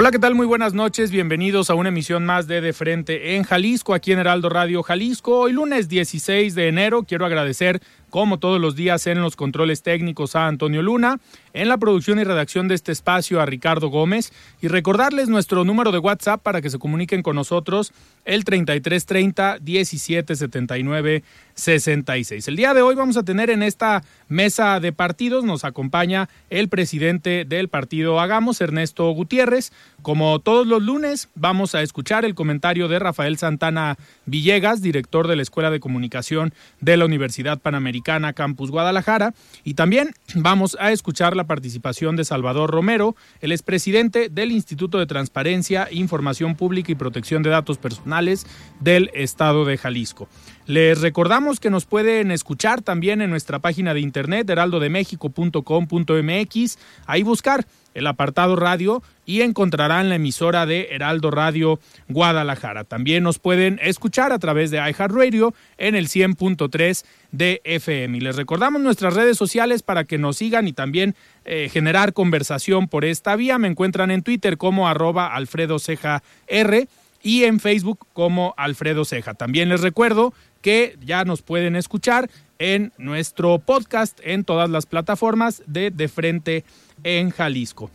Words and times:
Hola, 0.00 0.12
¿qué 0.12 0.20
tal? 0.20 0.36
Muy 0.36 0.46
buenas 0.46 0.74
noches. 0.74 1.10
Bienvenidos 1.10 1.70
a 1.70 1.74
una 1.74 1.88
emisión 1.88 2.24
más 2.24 2.46
de 2.46 2.60
De 2.60 2.72
Frente 2.72 3.34
en 3.34 3.42
Jalisco, 3.42 3.94
aquí 3.94 4.12
en 4.12 4.20
Heraldo 4.20 4.48
Radio 4.48 4.84
Jalisco. 4.84 5.40
Hoy 5.40 5.52
lunes 5.52 5.88
16 5.88 6.54
de 6.54 6.68
enero 6.68 7.02
quiero 7.02 7.26
agradecer 7.26 7.80
como 8.10 8.38
todos 8.38 8.60
los 8.60 8.76
días 8.76 9.06
en 9.06 9.20
los 9.20 9.36
controles 9.36 9.82
técnicos 9.82 10.36
a 10.36 10.46
Antonio 10.46 10.82
Luna, 10.82 11.20
en 11.52 11.68
la 11.68 11.78
producción 11.78 12.18
y 12.18 12.24
redacción 12.24 12.68
de 12.68 12.74
este 12.74 12.92
espacio 12.92 13.40
a 13.40 13.46
Ricardo 13.46 13.88
Gómez 13.88 14.32
y 14.60 14.68
recordarles 14.68 15.28
nuestro 15.28 15.64
número 15.64 15.92
de 15.92 15.98
WhatsApp 15.98 16.42
para 16.42 16.60
que 16.60 16.70
se 16.70 16.78
comuniquen 16.78 17.22
con 17.22 17.36
nosotros 17.36 17.92
el 18.24 18.44
3330 18.44 19.58
1779 19.60 21.22
66. 21.54 22.48
El 22.48 22.56
día 22.56 22.74
de 22.74 22.82
hoy 22.82 22.94
vamos 22.94 23.16
a 23.16 23.24
tener 23.24 23.50
en 23.50 23.62
esta 23.62 24.04
mesa 24.28 24.78
de 24.80 24.92
partidos, 24.92 25.44
nos 25.44 25.64
acompaña 25.64 26.28
el 26.50 26.68
presidente 26.68 27.44
del 27.44 27.68
partido 27.68 28.20
Hagamos, 28.20 28.60
Ernesto 28.60 29.10
Gutiérrez. 29.10 29.72
Como 30.02 30.38
todos 30.38 30.66
los 30.66 30.82
lunes, 30.82 31.28
vamos 31.34 31.74
a 31.74 31.82
escuchar 31.82 32.24
el 32.24 32.36
comentario 32.36 32.86
de 32.86 33.00
Rafael 33.00 33.36
Santana 33.36 33.98
Villegas, 34.26 34.80
director 34.80 35.26
de 35.26 35.34
la 35.34 35.42
Escuela 35.42 35.72
de 35.72 35.80
Comunicación 35.80 36.54
de 36.80 36.96
la 36.96 37.04
Universidad 37.04 37.58
Panamericana 37.58 38.32
Campus 38.32 38.70
Guadalajara. 38.70 39.34
Y 39.64 39.74
también 39.74 40.14
vamos 40.36 40.76
a 40.80 40.92
escuchar 40.92 41.34
la 41.34 41.48
participación 41.48 42.14
de 42.14 42.24
Salvador 42.24 42.70
Romero, 42.70 43.16
el 43.40 43.50
expresidente 43.50 44.28
del 44.28 44.52
Instituto 44.52 44.98
de 44.98 45.06
Transparencia, 45.06 45.88
Información 45.90 46.54
Pública 46.54 46.92
y 46.92 46.94
Protección 46.94 47.42
de 47.42 47.50
Datos 47.50 47.78
Personales 47.78 48.46
del 48.78 49.10
Estado 49.14 49.64
de 49.64 49.78
Jalisco. 49.78 50.28
Les 50.66 51.00
recordamos 51.00 51.58
que 51.60 51.70
nos 51.70 51.86
pueden 51.86 52.30
escuchar 52.30 52.82
también 52.82 53.20
en 53.20 53.30
nuestra 53.30 53.58
página 53.58 53.94
de 53.94 54.00
internet 54.00 54.48
heraldodemexico.com.mx, 54.48 56.78
ahí 57.06 57.22
buscar 57.22 57.66
el 57.94 58.06
apartado 58.06 58.56
radio 58.56 59.02
y 59.26 59.42
encontrarán 59.42 60.08
la 60.08 60.14
emisora 60.14 60.66
de 60.66 60.88
Heraldo 60.90 61.30
Radio 61.30 61.80
Guadalajara. 62.08 62.84
También 62.84 63.22
nos 63.22 63.38
pueden 63.38 63.78
escuchar 63.82 64.32
a 64.32 64.38
través 64.38 64.70
de 64.70 64.78
iHeartRadio 64.78 65.54
en 65.76 65.94
el 65.94 66.08
100.3 66.08 67.04
de 67.32 67.60
FM. 67.64 68.18
Y 68.18 68.20
les 68.20 68.36
recordamos 68.36 68.80
nuestras 68.80 69.14
redes 69.14 69.36
sociales 69.36 69.82
para 69.82 70.04
que 70.04 70.18
nos 70.18 70.38
sigan 70.38 70.66
y 70.68 70.72
también 70.72 71.14
eh, 71.44 71.68
generar 71.70 72.12
conversación 72.12 72.88
por 72.88 73.04
esta 73.04 73.36
vía. 73.36 73.58
Me 73.58 73.68
encuentran 73.68 74.10
en 74.10 74.22
Twitter 74.22 74.56
como 74.56 74.88
arroba 74.88 75.34
Alfredo 75.34 75.78
Ceja 75.78 76.22
R 76.46 76.88
y 77.22 77.44
en 77.44 77.60
Facebook 77.60 78.06
como 78.12 78.54
Alfredo 78.56 79.04
Ceja. 79.04 79.34
También 79.34 79.68
les 79.68 79.80
recuerdo 79.80 80.32
que 80.62 80.96
ya 81.04 81.24
nos 81.24 81.42
pueden 81.42 81.76
escuchar 81.76 82.30
en 82.58 82.92
nuestro 82.98 83.58
podcast 83.58 84.18
en 84.22 84.44
todas 84.44 84.68
las 84.70 84.86
plataformas 84.86 85.62
de 85.66 85.90
De 85.90 86.08
Frente 86.08 86.64
en 87.04 87.30
Jalisco. 87.30 87.90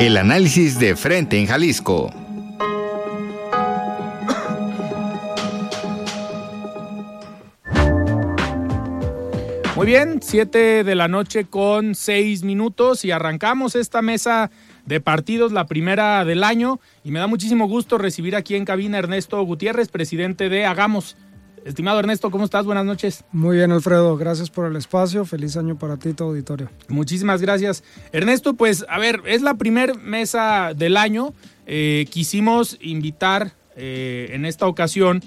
El 0.00 0.16
análisis 0.16 0.78
de 0.78 0.96
Frente 0.96 1.38
en 1.38 1.46
Jalisco. 1.46 2.12
Muy 9.74 9.86
bien, 9.86 10.20
7 10.22 10.84
de 10.84 10.94
la 10.94 11.08
noche 11.08 11.44
con 11.44 11.94
6 11.96 12.44
minutos 12.44 13.04
y 13.04 13.10
arrancamos 13.10 13.74
esta 13.74 14.00
mesa 14.00 14.50
de 14.86 15.00
partidos, 15.00 15.50
la 15.50 15.66
primera 15.66 16.24
del 16.24 16.44
año. 16.44 16.78
Y 17.02 17.10
me 17.10 17.18
da 17.18 17.26
muchísimo 17.26 17.66
gusto 17.66 17.98
recibir 17.98 18.36
aquí 18.36 18.54
en 18.54 18.64
cabina 18.64 18.98
Ernesto 18.98 19.42
Gutiérrez, 19.42 19.88
presidente 19.88 20.48
de 20.48 20.66
Hagamos. 20.66 21.16
Estimado 21.64 22.00
Ernesto, 22.00 22.30
¿cómo 22.32 22.44
estás? 22.44 22.66
Buenas 22.66 22.84
noches. 22.84 23.24
Muy 23.30 23.58
bien, 23.58 23.70
Alfredo. 23.70 24.16
Gracias 24.16 24.50
por 24.50 24.66
el 24.66 24.74
espacio. 24.76 25.24
Feliz 25.24 25.56
año 25.56 25.78
para 25.78 25.96
ti 25.96 26.12
tu 26.12 26.24
auditorio. 26.24 26.70
Muchísimas 26.88 27.40
gracias. 27.40 27.84
Ernesto, 28.10 28.54
pues 28.54 28.84
a 28.88 28.98
ver, 28.98 29.22
es 29.26 29.42
la 29.42 29.54
primera 29.54 29.94
mesa 29.94 30.72
del 30.74 30.96
año. 30.96 31.34
Eh, 31.66 32.06
quisimos 32.10 32.78
invitar 32.80 33.52
eh, 33.76 34.30
en 34.32 34.44
esta 34.44 34.66
ocasión 34.66 35.22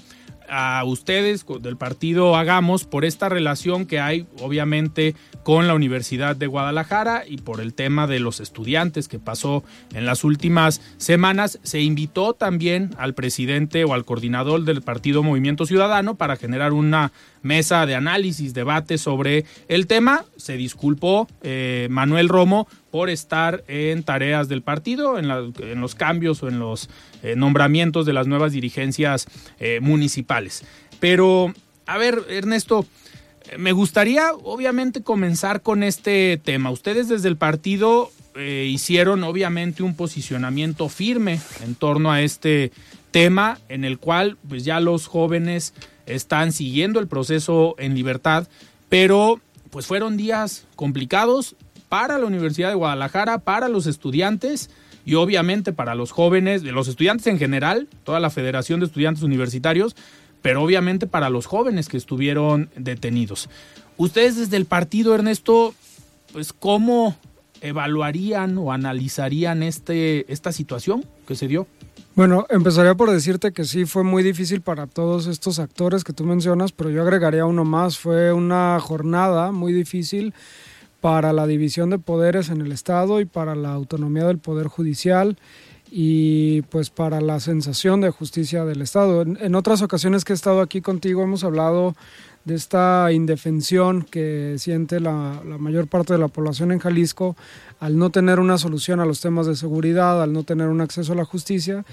a 0.48 0.82
ustedes 0.84 1.44
del 1.60 1.76
partido 1.76 2.36
Hagamos 2.36 2.84
por 2.84 3.04
esta 3.04 3.28
relación 3.28 3.86
que 3.86 4.00
hay 4.00 4.26
obviamente 4.40 5.14
con 5.42 5.66
la 5.66 5.74
Universidad 5.74 6.34
de 6.34 6.46
Guadalajara 6.46 7.24
y 7.26 7.38
por 7.38 7.60
el 7.60 7.72
tema 7.72 8.06
de 8.06 8.18
los 8.18 8.40
estudiantes 8.40 9.08
que 9.08 9.18
pasó 9.18 9.62
en 9.94 10.04
las 10.06 10.24
últimas 10.24 10.80
semanas. 10.96 11.60
Se 11.62 11.80
invitó 11.80 12.32
también 12.32 12.90
al 12.98 13.14
presidente 13.14 13.84
o 13.84 13.94
al 13.94 14.04
coordinador 14.04 14.64
del 14.64 14.82
partido 14.82 15.22
Movimiento 15.22 15.66
Ciudadano 15.66 16.16
para 16.16 16.36
generar 16.36 16.72
una 16.72 17.12
mesa 17.42 17.86
de 17.86 17.94
análisis, 17.94 18.54
debate 18.54 18.98
sobre 18.98 19.44
el 19.68 19.86
tema. 19.86 20.24
Se 20.36 20.56
disculpó 20.56 21.28
eh, 21.42 21.86
Manuel 21.90 22.28
Romo 22.28 22.66
por 22.96 23.10
estar 23.10 23.62
en 23.68 24.04
tareas 24.04 24.48
del 24.48 24.62
partido, 24.62 25.18
en, 25.18 25.28
los 25.28 25.94
cambios 25.94 26.42
o 26.42 26.48
en 26.48 26.58
los 26.58 26.88
eh, 27.22 27.36
nombramientos 27.36 28.06
de 28.06 28.14
las 28.14 28.26
nuevas 28.26 28.52
dirigencias 28.52 29.26
eh, 29.60 29.80
municipales. 29.82 30.64
Pero, 30.98 31.52
a 31.84 31.98
ver, 31.98 32.22
Ernesto, 32.30 32.86
me 33.58 33.72
gustaría 33.72 34.32
obviamente 34.32 35.02
comenzar 35.02 35.60
con 35.60 35.82
este 35.82 36.40
tema. 36.42 36.70
Ustedes 36.70 37.06
desde 37.10 37.28
el 37.28 37.36
partido 37.36 38.10
hicieron 38.34 39.24
obviamente 39.24 39.82
un 39.82 39.94
posicionamiento 39.94 40.88
firme 40.88 41.38
en 41.62 41.74
torno 41.74 42.12
a 42.12 42.22
este 42.22 42.72
tema 43.10 43.58
en 43.68 43.84
el 43.84 43.98
cual 43.98 44.38
pues 44.48 44.64
ya 44.64 44.80
los 44.80 45.06
jóvenes 45.06 45.74
están 46.06 46.50
siguiendo 46.50 46.98
el 46.98 47.08
proceso 47.08 47.74
en 47.78 47.94
libertad, 47.94 48.48
pero 48.88 49.38
pues 49.68 49.84
fueron 49.84 50.16
días 50.16 50.64
complicados 50.76 51.56
para 51.88 52.18
la 52.18 52.26
Universidad 52.26 52.68
de 52.68 52.74
Guadalajara, 52.74 53.38
para 53.38 53.68
los 53.68 53.86
estudiantes 53.86 54.70
y 55.04 55.14
obviamente 55.14 55.72
para 55.72 55.94
los 55.94 56.10
jóvenes, 56.10 56.62
los 56.62 56.88
estudiantes 56.88 57.26
en 57.28 57.38
general, 57.38 57.88
toda 58.04 58.20
la 58.20 58.30
Federación 58.30 58.80
de 58.80 58.86
Estudiantes 58.86 59.22
Universitarios, 59.22 59.94
pero 60.42 60.62
obviamente 60.62 61.06
para 61.06 61.30
los 61.30 61.46
jóvenes 61.46 61.88
que 61.88 61.96
estuvieron 61.96 62.70
detenidos. 62.76 63.48
Ustedes 63.96 64.36
desde 64.36 64.56
el 64.56 64.66
partido, 64.66 65.14
Ernesto, 65.14 65.74
pues 66.32 66.52
cómo 66.52 67.16
evaluarían 67.60 68.58
o 68.58 68.72
analizarían 68.72 69.62
este, 69.62 70.30
esta 70.32 70.52
situación 70.52 71.04
que 71.26 71.34
se 71.34 71.48
dio? 71.48 71.66
Bueno, 72.14 72.46
empezaría 72.48 72.94
por 72.94 73.10
decirte 73.10 73.52
que 73.52 73.64
sí 73.64 73.84
fue 73.84 74.02
muy 74.02 74.22
difícil 74.22 74.62
para 74.62 74.86
todos 74.86 75.26
estos 75.26 75.58
actores 75.58 76.02
que 76.02 76.14
tú 76.14 76.24
mencionas, 76.24 76.72
pero 76.72 76.90
yo 76.90 77.02
agregaría 77.02 77.44
uno 77.44 77.64
más. 77.64 77.98
Fue 77.98 78.32
una 78.32 78.78
jornada 78.80 79.52
muy 79.52 79.74
difícil 79.74 80.32
para 81.00 81.32
la 81.32 81.46
división 81.46 81.90
de 81.90 81.98
poderes 81.98 82.48
en 82.48 82.60
el 82.60 82.72
Estado 82.72 83.20
y 83.20 83.24
para 83.24 83.54
la 83.54 83.72
autonomía 83.72 84.24
del 84.24 84.38
Poder 84.38 84.66
Judicial 84.66 85.36
y 85.90 86.62
pues 86.62 86.90
para 86.90 87.20
la 87.20 87.40
sensación 87.40 88.00
de 88.00 88.10
justicia 88.10 88.64
del 88.64 88.82
Estado. 88.82 89.22
En, 89.22 89.54
otras 89.54 89.82
ocasiones 89.82 90.24
que 90.24 90.32
he 90.32 90.34
estado 90.34 90.60
aquí 90.60 90.80
contigo 90.80 91.22
hemos 91.22 91.44
hablado 91.44 91.94
de 92.44 92.54
esta 92.54 93.12
indefensión 93.12 94.02
que 94.02 94.56
siente 94.58 95.00
la, 95.00 95.40
mayor 95.58 95.88
parte 95.88 96.12
de 96.12 96.18
la 96.18 96.28
población 96.28 96.72
en 96.72 96.78
Jalisco 96.78 97.36
al 97.80 97.98
no 97.98 98.10
tener 98.10 98.40
una 98.40 98.58
solución 98.58 99.00
a 99.00 99.06
los 99.06 99.20
temas 99.20 99.46
de 99.46 99.56
seguridad, 99.56 100.22
al 100.22 100.32
no 100.32 100.44
tener 100.44 100.68
un 100.68 100.80
acceso 100.80 101.12
a 101.12 101.16
la 101.16 101.24
justicia 101.24 101.84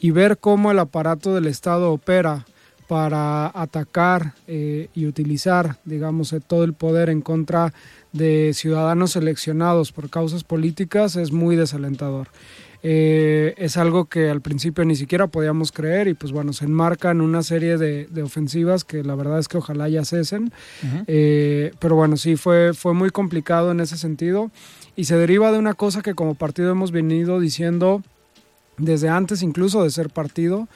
y 0.00 0.10
ver 0.10 0.38
cómo 0.38 0.70
el 0.70 0.78
aparato 0.78 1.34
del 1.34 1.46
Estado 1.46 1.92
opera 1.92 2.46
para 2.88 3.50
atacar 3.54 4.34
eh, 4.46 4.88
y 4.92 5.06
utilizar, 5.06 5.78
digamos, 5.84 6.32
eh, 6.34 6.40
todo 6.40 6.64
el 6.64 6.74
poder 6.74 7.08
en 7.08 7.22
contra 7.22 7.72
de 8.12 8.52
ciudadanos 8.54 9.12
seleccionados 9.12 9.92
por 9.92 10.10
causas 10.10 10.44
políticas 10.44 11.16
es 11.16 11.32
muy 11.32 11.56
desalentador. 11.56 12.28
Eh, 12.84 13.54
es 13.58 13.76
algo 13.76 14.06
que 14.06 14.28
al 14.28 14.40
principio 14.40 14.84
ni 14.84 14.96
siquiera 14.96 15.28
podíamos 15.28 15.70
creer 15.70 16.08
y 16.08 16.14
pues 16.14 16.32
bueno, 16.32 16.52
se 16.52 16.64
enmarcan 16.64 17.20
una 17.20 17.44
serie 17.44 17.78
de, 17.78 18.22
ofensivas 18.22 18.82
que 18.82 19.04
la 19.04 19.14
verdad 19.14 19.38
es 19.38 19.46
que 19.46 19.58
ojalá 19.58 19.88
ya 19.88 20.04
cesen. 20.04 20.52
Eh, 21.06 21.72
pero 21.78 21.94
bueno, 21.94 22.16
sí, 22.16 22.36
fue, 22.36 22.74
fue 22.74 22.92
muy 22.92 23.10
complicado 23.10 23.70
en 23.70 23.80
ese 23.80 23.96
sentido 23.96 24.50
y 24.96 25.04
se 25.04 25.16
deriva 25.16 25.52
de 25.52 25.58
una 25.58 25.74
cosa 25.74 26.02
que 26.02 26.14
como 26.14 26.34
partido 26.34 26.72
hemos 26.72 26.90
venido 26.90 27.38
diciendo 27.38 28.02
desde 28.78 29.08
antes 29.08 29.42
incluso 29.42 29.84
de 29.84 29.90
ser 29.90 30.10
partido, 30.10 30.68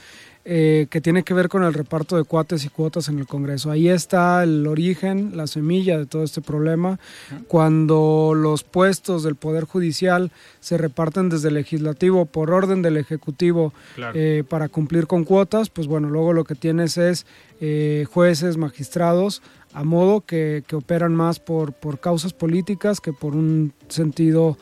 eh, 0.48 0.86
que 0.90 1.00
tiene 1.00 1.24
que 1.24 1.34
ver 1.34 1.48
con 1.48 1.64
el 1.64 1.74
reparto 1.74 2.16
de 2.16 2.22
cuates 2.22 2.64
y 2.64 2.68
cuotas 2.68 3.08
en 3.08 3.18
el 3.18 3.26
Congreso. 3.26 3.68
Ahí 3.68 3.88
está 3.88 4.44
el 4.44 4.64
origen, 4.68 5.36
la 5.36 5.48
semilla 5.48 5.98
de 5.98 6.06
todo 6.06 6.22
este 6.22 6.40
problema. 6.40 7.00
Cuando 7.48 8.32
los 8.32 8.62
puestos 8.62 9.24
del 9.24 9.34
Poder 9.34 9.64
Judicial 9.64 10.30
se 10.60 10.78
reparten 10.78 11.30
desde 11.30 11.48
el 11.48 11.54
legislativo 11.54 12.26
por 12.26 12.52
orden 12.52 12.80
del 12.80 12.96
Ejecutivo 12.96 13.74
eh, 14.14 14.44
para 14.48 14.68
cumplir 14.68 15.08
con 15.08 15.24
cuotas, 15.24 15.68
pues 15.68 15.88
bueno, 15.88 16.10
luego 16.10 16.32
lo 16.32 16.44
que 16.44 16.54
tienes 16.54 16.96
es 16.96 17.26
eh, 17.60 18.06
jueces, 18.08 18.56
magistrados, 18.56 19.42
a 19.72 19.82
modo 19.82 20.20
que, 20.20 20.62
que 20.68 20.76
operan 20.76 21.12
más 21.12 21.40
por, 21.40 21.72
por 21.72 21.98
causas 21.98 22.32
políticas 22.32 23.00
que 23.00 23.12
por 23.12 23.34
un 23.34 23.72
sentido 23.88 24.56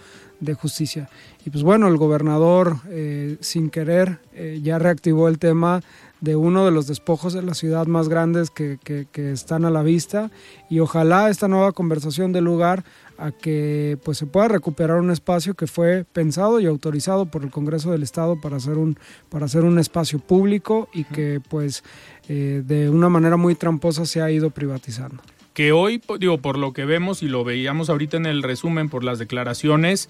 de 0.45 0.55
justicia. 0.55 1.09
Y 1.45 1.51
pues 1.51 1.63
bueno, 1.63 1.89
el 1.89 1.97
gobernador, 1.97 2.79
eh, 2.89 3.37
sin 3.41 3.71
querer, 3.71 4.19
eh, 4.33 4.61
ya 4.63 4.79
reactivó 4.79 5.29
el 5.29 5.39
tema 5.39 5.83
de 6.25 6.37
uno 6.37 6.65
de 6.65 6.71
los 6.71 6.87
despojos 6.87 7.35
de 7.35 7.43
la 7.43 7.53
ciudad 7.53 7.87
más 7.87 8.09
grandes 8.09 8.51
que, 8.51 8.79
que, 8.83 9.33
están 9.33 9.67
a 9.67 9.71
la 9.71 9.83
vista. 9.83 10.31
Y 10.71 10.81
ojalá 10.81 11.29
esta 11.29 11.49
nueva 11.49 11.73
conversación 11.73 12.33
dé 12.33 12.41
lugar 12.41 12.83
a 13.19 13.31
que 13.31 13.99
pues 14.03 14.19
se 14.19 14.27
pueda 14.27 14.49
recuperar 14.49 14.97
un 14.99 15.11
espacio 15.11 15.55
que 15.55 15.67
fue 15.67 16.05
pensado 16.11 16.61
y 16.61 16.67
autorizado 16.67 17.27
por 17.27 17.45
el 17.45 17.51
Congreso 17.51 17.93
del 17.93 18.03
Estado 18.03 18.41
para 18.41 18.57
hacer 18.57 18.79
un 18.79 18.99
para 19.29 19.45
hacer 19.45 19.65
un 19.65 19.79
espacio 19.79 20.19
público 20.19 20.89
y 20.95 21.05
que 21.05 21.41
pues 21.49 21.85
eh, 22.29 22.63
de 22.67 22.89
una 22.89 23.11
manera 23.11 23.37
muy 23.37 23.55
tramposa 23.55 24.07
se 24.07 24.23
ha 24.23 24.31
ido 24.31 24.51
privatizando. 24.51 25.23
Que 25.53 25.73
hoy 25.73 26.01
digo 26.19 26.39
por 26.39 26.59
lo 26.59 26.73
que 26.73 26.87
vemos 26.87 27.23
y 27.23 27.29
lo 27.29 27.45
veíamos 27.45 27.91
ahorita 27.91 28.17
en 28.17 28.27
el 28.27 28.43
resumen 28.43 28.89
por 28.89 29.05
las 29.05 29.19
declaraciones 29.19 30.09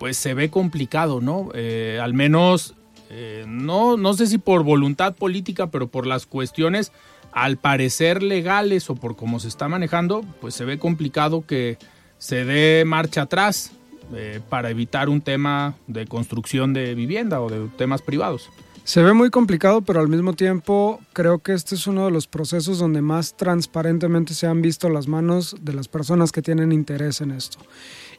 pues 0.00 0.16
se 0.16 0.32
ve 0.32 0.48
complicado, 0.48 1.20
¿no? 1.20 1.50
Eh, 1.52 2.00
al 2.02 2.14
menos, 2.14 2.74
eh, 3.10 3.44
no, 3.46 3.98
no 3.98 4.14
sé 4.14 4.26
si 4.26 4.38
por 4.38 4.64
voluntad 4.64 5.14
política, 5.14 5.66
pero 5.66 5.88
por 5.88 6.06
las 6.06 6.24
cuestiones, 6.24 6.90
al 7.32 7.58
parecer 7.58 8.22
legales 8.22 8.88
o 8.88 8.94
por 8.94 9.14
cómo 9.14 9.40
se 9.40 9.48
está 9.48 9.68
manejando, 9.68 10.24
pues 10.40 10.54
se 10.54 10.64
ve 10.64 10.78
complicado 10.78 11.44
que 11.46 11.76
se 12.16 12.46
dé 12.46 12.84
marcha 12.86 13.22
atrás 13.22 13.72
eh, 14.14 14.40
para 14.48 14.70
evitar 14.70 15.10
un 15.10 15.20
tema 15.20 15.74
de 15.86 16.06
construcción 16.06 16.72
de 16.72 16.94
vivienda 16.94 17.42
o 17.42 17.50
de 17.50 17.68
temas 17.76 18.00
privados. 18.00 18.48
Se 18.84 19.02
ve 19.02 19.12
muy 19.12 19.28
complicado, 19.28 19.82
pero 19.82 20.00
al 20.00 20.08
mismo 20.08 20.32
tiempo 20.32 20.98
creo 21.12 21.40
que 21.40 21.52
este 21.52 21.74
es 21.74 21.86
uno 21.86 22.06
de 22.06 22.10
los 22.10 22.26
procesos 22.26 22.78
donde 22.78 23.02
más 23.02 23.36
transparentemente 23.36 24.32
se 24.32 24.46
han 24.46 24.62
visto 24.62 24.88
las 24.88 25.06
manos 25.06 25.56
de 25.60 25.74
las 25.74 25.88
personas 25.88 26.32
que 26.32 26.40
tienen 26.40 26.72
interés 26.72 27.20
en 27.20 27.32
esto. 27.32 27.58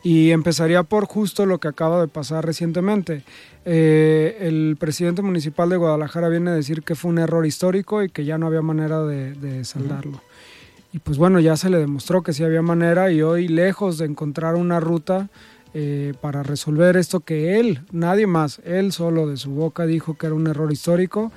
Y 0.03 0.31
empezaría 0.31 0.83
por 0.83 1.06
justo 1.06 1.45
lo 1.45 1.59
que 1.59 1.68
acaba 1.68 2.01
de 2.01 2.07
pasar 2.07 2.45
recientemente. 2.45 3.24
Eh, 3.65 4.38
el 4.42 4.75
presidente 4.80 5.21
municipal 5.21 5.69
de 5.69 5.77
Guadalajara 5.77 6.30
viene 6.30 6.50
a 6.51 6.56
decir 6.56 6.81
que 6.81 6.95
fue 6.95 7.12
un 7.12 7.19
error 7.19 7.45
histórico 7.45 8.01
y 8.01 8.09
que 8.09 8.25
ya 8.25 8.38
no 8.38 8.48
había 8.48 8.62
manera 8.62 9.03
de, 9.03 9.63
saldarlo. 9.63 10.21
Y 10.94 11.00
pues 11.00 11.18
bueno, 11.18 11.39
ya 11.39 11.56
se 11.56 11.69
le 11.69 11.77
demostró 11.77 12.24
que 12.24 12.33
sí 12.33 12.44
había 12.44 12.62
manera 12.62 13.12
y 13.12 13.21
hoy 13.21 13.48
lejos 13.48 13.98
de 13.98 14.06
encontrar 14.06 14.56
una 14.56 14.80
ruta 14.80 15.30
eh, 15.74 16.13
para 16.19 16.44
resolver 16.44 16.98
esto 16.98 17.21
que 17.21 17.57
él, 17.59 17.80
nadie 17.94 18.27
más, 18.27 18.59
él 18.65 18.92
solo 18.92 19.25
de 19.27 19.38
su 19.38 19.51
boca 19.51 19.86
dijo 19.86 20.15
que 20.15 20.25
era 20.25 20.36
un 20.36 20.48
error 20.48 20.69
histórico, 20.69 21.31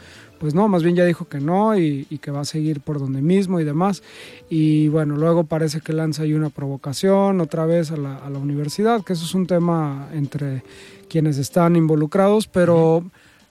pues 0.45 0.53
no, 0.55 0.69
más 0.69 0.83
bien 0.83 0.95
ya 0.95 1.07
dijo 1.07 1.27
que 1.27 1.41
no 1.41 1.75
y, 1.75 2.05
que 2.21 2.31
va 2.31 2.41
a 2.41 2.45
seguir 2.45 2.83
por 2.83 2.99
donde 2.99 3.23
mismo 3.23 3.61
y 3.61 3.65
demás. 3.65 4.03
Y 4.51 4.89
bueno, 4.89 5.17
luego 5.17 5.45
parece 5.45 5.81
que 5.81 5.95
lanza 5.95 6.25
ahí 6.25 6.35
una 6.35 6.51
provocación 6.51 7.41
otra 7.41 7.65
vez 7.65 7.91
a 7.91 7.97
la, 7.97 8.39
universidad, 8.39 9.03
que 9.03 9.15
eso 9.15 9.25
es 9.25 9.35
un 9.35 9.47
tema 9.47 10.11
entre 10.13 10.63
quienes 11.09 11.39
están 11.39 11.77
involucrados, 11.77 12.47
pero... 12.47 13.03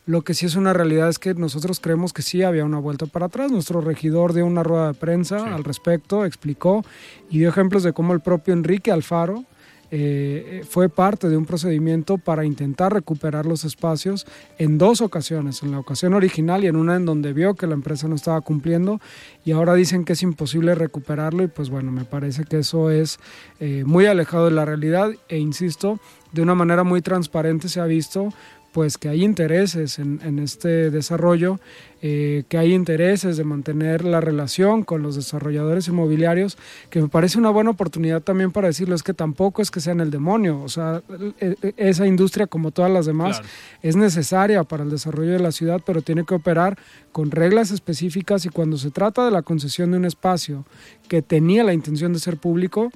Lo 0.05 0.21
que 0.21 0.33
sí 0.33 0.45
es 0.45 0.57
una 0.57 0.73
realidad 0.73 1.07
es 1.07 1.17
que 1.17 1.33
nosotros 1.33 1.79
creemos 1.79 2.11
que 2.11 2.23
sí 2.23 2.43
había 2.43 2.65
una 2.65 2.77
vuelta 2.77 3.05
para 3.05 3.27
atrás. 3.27 3.53
Nuestro 3.53 3.79
regidor 3.79 4.33
dio 4.33 4.45
una 4.45 4.61
rueda 4.61 4.87
de 4.87 4.93
prensa 4.95 5.55
al 5.55 5.63
respecto, 5.63 6.25
explicó 6.25 6.83
y 7.29 7.37
dio 7.39 7.47
ejemplos 7.47 7.83
de 7.83 7.93
cómo 7.93 8.11
el 8.11 8.19
propio 8.19 8.53
Enrique 8.53 8.91
Alfaro, 8.91 9.45
eh, 9.95 10.63
fue 10.67 10.89
parte 10.89 11.29
de 11.29 11.37
un 11.37 11.45
procedimiento 11.45 12.17
para 12.17 12.45
intentar 12.45 12.91
recuperar 12.91 13.45
los 13.45 13.63
espacios 13.63 14.25
en 14.57 14.79
dos 14.79 15.01
ocasiones, 15.01 15.61
en 15.61 15.69
la 15.69 15.77
ocasión 15.77 16.15
original 16.15 16.63
y 16.63 16.67
en 16.67 16.77
una 16.77 16.95
en 16.95 17.05
donde 17.05 17.31
vio 17.31 17.53
que 17.53 17.67
la 17.67 17.75
empresa 17.75 18.07
no 18.07 18.15
estaba 18.15 18.41
cumpliendo 18.41 18.99
y 19.45 19.51
ahora 19.51 19.75
dicen 19.75 20.03
que 20.03 20.13
es 20.13 20.23
imposible 20.23 20.73
recuperarlo 20.73 21.43
y 21.43 21.47
pues 21.47 21.69
bueno, 21.69 21.91
me 21.91 22.05
parece 22.05 22.43
que 22.43 22.57
eso 22.57 22.89
es 22.89 23.19
eh, 23.59 23.83
muy 23.85 24.07
alejado 24.07 24.45
de 24.45 24.51
la 24.55 24.65
realidad 24.65 25.11
e 25.29 25.37
insisto, 25.37 25.99
de 26.31 26.41
una 26.41 26.55
manera 26.55 26.83
muy 26.83 27.03
transparente 27.03 27.69
se 27.69 27.79
ha 27.79 27.85
visto 27.85 28.33
pues 28.73 28.97
que 28.97 29.07
hay 29.07 29.23
intereses 29.23 29.99
en, 29.99 30.39
este 30.39 30.89
desarrollo, 30.89 31.59
eh, 32.01 32.43
que 32.49 32.57
hay 32.57 32.73
intereses 32.73 33.37
de 33.37 33.43
mantener 33.43 34.03
la 34.03 34.19
relación 34.19 34.83
con 34.83 35.03
los 35.03 35.15
desarrolladores 35.15 35.87
inmobiliarios, 35.87 36.57
que 36.89 36.99
me 36.99 37.07
parece 37.07 37.37
una 37.37 37.51
buena 37.51 37.69
oportunidad 37.69 38.21
también 38.21 38.51
para 38.51 38.67
decirles 38.67 39.03
que 39.03 39.13
tampoco 39.13 39.61
es 39.61 39.69
que 39.69 39.79
sean 39.79 39.99
el 39.99 40.09
demonio, 40.09 40.59
o 40.61 40.69
sea, 40.69 41.03
e, 41.39 41.55
e, 41.61 41.73
esa 41.77 42.07
industria 42.07 42.47
como 42.47 42.71
todas 42.71 42.91
las 42.91 43.05
demás 43.05 43.43
es 43.83 43.95
necesaria 43.95 44.63
para 44.63 44.83
el 44.83 44.89
desarrollo 44.89 45.31
de 45.33 45.39
la 45.39 45.51
ciudad, 45.51 45.79
pero 45.85 46.01
tiene 46.01 46.25
que 46.25 46.33
operar 46.33 46.77
con 47.11 47.29
reglas 47.29 47.69
específicas 47.69 48.45
y 48.45 48.49
cuando 48.49 48.77
se 48.77 48.89
trata 48.89 49.23
de 49.23 49.31
la 49.31 49.43
concesión 49.43 49.91
de 49.91 49.97
un 49.97 50.05
espacio 50.05 50.65
que 51.07 51.21
tenía 51.21 51.63
la 51.63 51.73
intención 51.73 52.11
de 52.11 52.19
ser 52.19 52.37
público, 52.37 52.89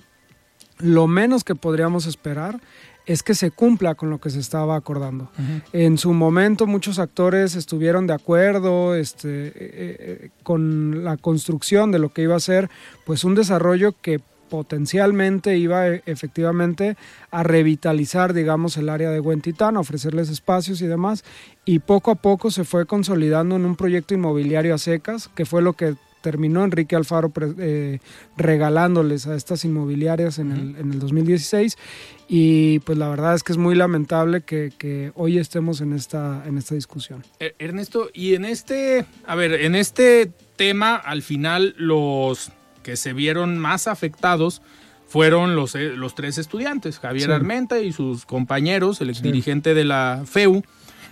lo 0.80 1.08
menos 1.08 1.44
que 1.44 1.56
podríamos 1.56 2.06
esperar 2.06 2.60
es 3.08 3.24
que 3.24 3.34
se 3.34 3.52
cumpla 3.52 3.96
con 3.96 4.10
lo 4.10 4.20
que 4.20 4.30
se 4.30 4.40
estaba 4.40 4.76
acordando. 4.76 5.32
En 5.72 5.98
su 5.98 6.14
momento 6.14 6.68
muchos 6.68 7.00
actores 7.00 7.56
estuvieron 7.56 8.06
de 8.06 8.14
acuerdo 8.14 8.96
este, 8.96 9.48
eh, 9.48 9.54
eh, 9.56 10.30
con 10.44 11.06
la 11.06 11.16
construcción 11.16 11.92
de 11.92 12.00
lo 12.00 12.10
que 12.10 12.24
iba 12.24 12.36
a 12.36 12.40
ser 12.40 12.70
pues 13.06 13.24
un 13.24 13.34
desarrollo 13.34 13.96
que 14.02 14.20
potencialmente 14.50 15.58
iba 15.58 15.88
eh, 15.88 16.04
efectivamente 16.06 16.98
a 17.32 17.44
revitalizar, 17.44 18.34
digamos, 18.34 18.78
el 18.78 18.90
área 18.90 19.10
de 19.10 19.20
Huentitán, 19.20 19.78
a 19.78 19.82
ofrecerles 19.82 20.30
espacios 20.30 20.82
y 20.82 20.88
demás, 20.88 21.24
y 21.66 21.80
poco 21.80 22.12
a 22.12 22.16
poco 22.16 22.52
se 22.52 22.64
fue 22.64 22.86
consolidando 22.86 23.56
en 23.56 23.66
un 23.66 23.76
proyecto 23.76 24.14
inmobiliario 24.14 24.76
a 24.76 24.78
secas, 24.78 25.30
que 25.34 25.46
fue 25.46 25.62
lo 25.62 25.74
que 25.74 25.96
terminó 26.22 26.64
Enrique 26.64 26.96
Alfaro 26.96 27.32
eh, 27.60 28.00
regalándoles 28.36 29.28
a 29.28 29.36
estas 29.36 29.66
inmobiliarias 29.66 30.40
en, 30.40 30.52
el, 30.52 30.76
en, 30.78 30.92
el, 30.92 31.00
2016 31.00 31.78
y 32.28 32.80
pues 32.80 32.98
la 32.98 33.10
verdad 33.10 33.36
es 33.36 33.44
que 33.44 33.52
es 33.52 33.58
muy 33.58 33.76
lamentable 33.76 34.42
que, 34.42 35.12
hoy 35.16 35.38
estemos 35.38 35.82
en 35.82 35.94
esta, 35.94 36.44
en 36.46 36.58
esta 36.58 36.76
discusión. 36.76 37.24
Eh, 37.40 37.56
Ernesto, 37.60 38.10
y 38.14 38.36
en 38.36 38.46
este, 38.46 39.06
a 39.26 39.36
ver, 39.36 39.54
en 39.54 39.76
este 39.76 40.32
tema 40.56 40.96
al 40.96 41.22
final 41.22 41.76
los 41.78 42.52
que 42.84 42.96
se 42.96 43.14
vieron 43.14 43.58
más 43.58 43.88
afectados 43.88 44.62
fueron 45.08 45.56
los, 45.56 45.76
eh, 45.76 45.94
los 45.96 46.16
tres 46.16 46.38
estudiantes, 46.38 47.00
Javier 47.00 47.32
Armenta 47.32 47.80
y 47.80 47.94
sus 47.94 48.26
compañeros, 48.26 49.00
el 49.02 49.10
exdirigente 49.10 49.74
de 49.74 49.86
la 49.86 50.24
FEU, 50.26 50.64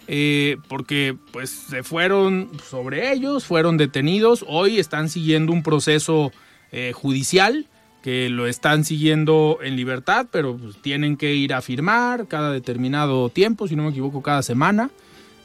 eh, 0.07 0.57
porque 0.67 1.17
pues 1.31 1.49
se 1.49 1.81
fueron 1.81 2.51
sobre 2.63 3.11
ellos, 3.11 3.45
fueron 3.45 3.77
detenidos, 3.77 4.45
hoy 4.47 4.79
están 4.79 5.09
siguiendo 5.09 5.51
un 5.51 5.63
proceso 5.63 6.31
eh, 6.71 6.91
judicial 6.93 7.65
que 8.03 8.29
lo 8.29 8.45
están 8.45 8.85
siguiendo 8.85 9.57
en 9.63 9.75
libertad, 9.75 10.27
pero 10.31 10.57
pues, 10.57 10.77
tienen 10.77 11.17
que 11.17 11.33
ir 11.33 11.55
a 11.55 11.61
firmar 11.63 12.27
cada 12.27 12.51
determinado 12.51 13.29
tiempo, 13.29 13.67
si 13.67 13.75
no 13.75 13.81
me 13.81 13.89
equivoco, 13.89 14.21
cada 14.21 14.43
semana. 14.43 14.91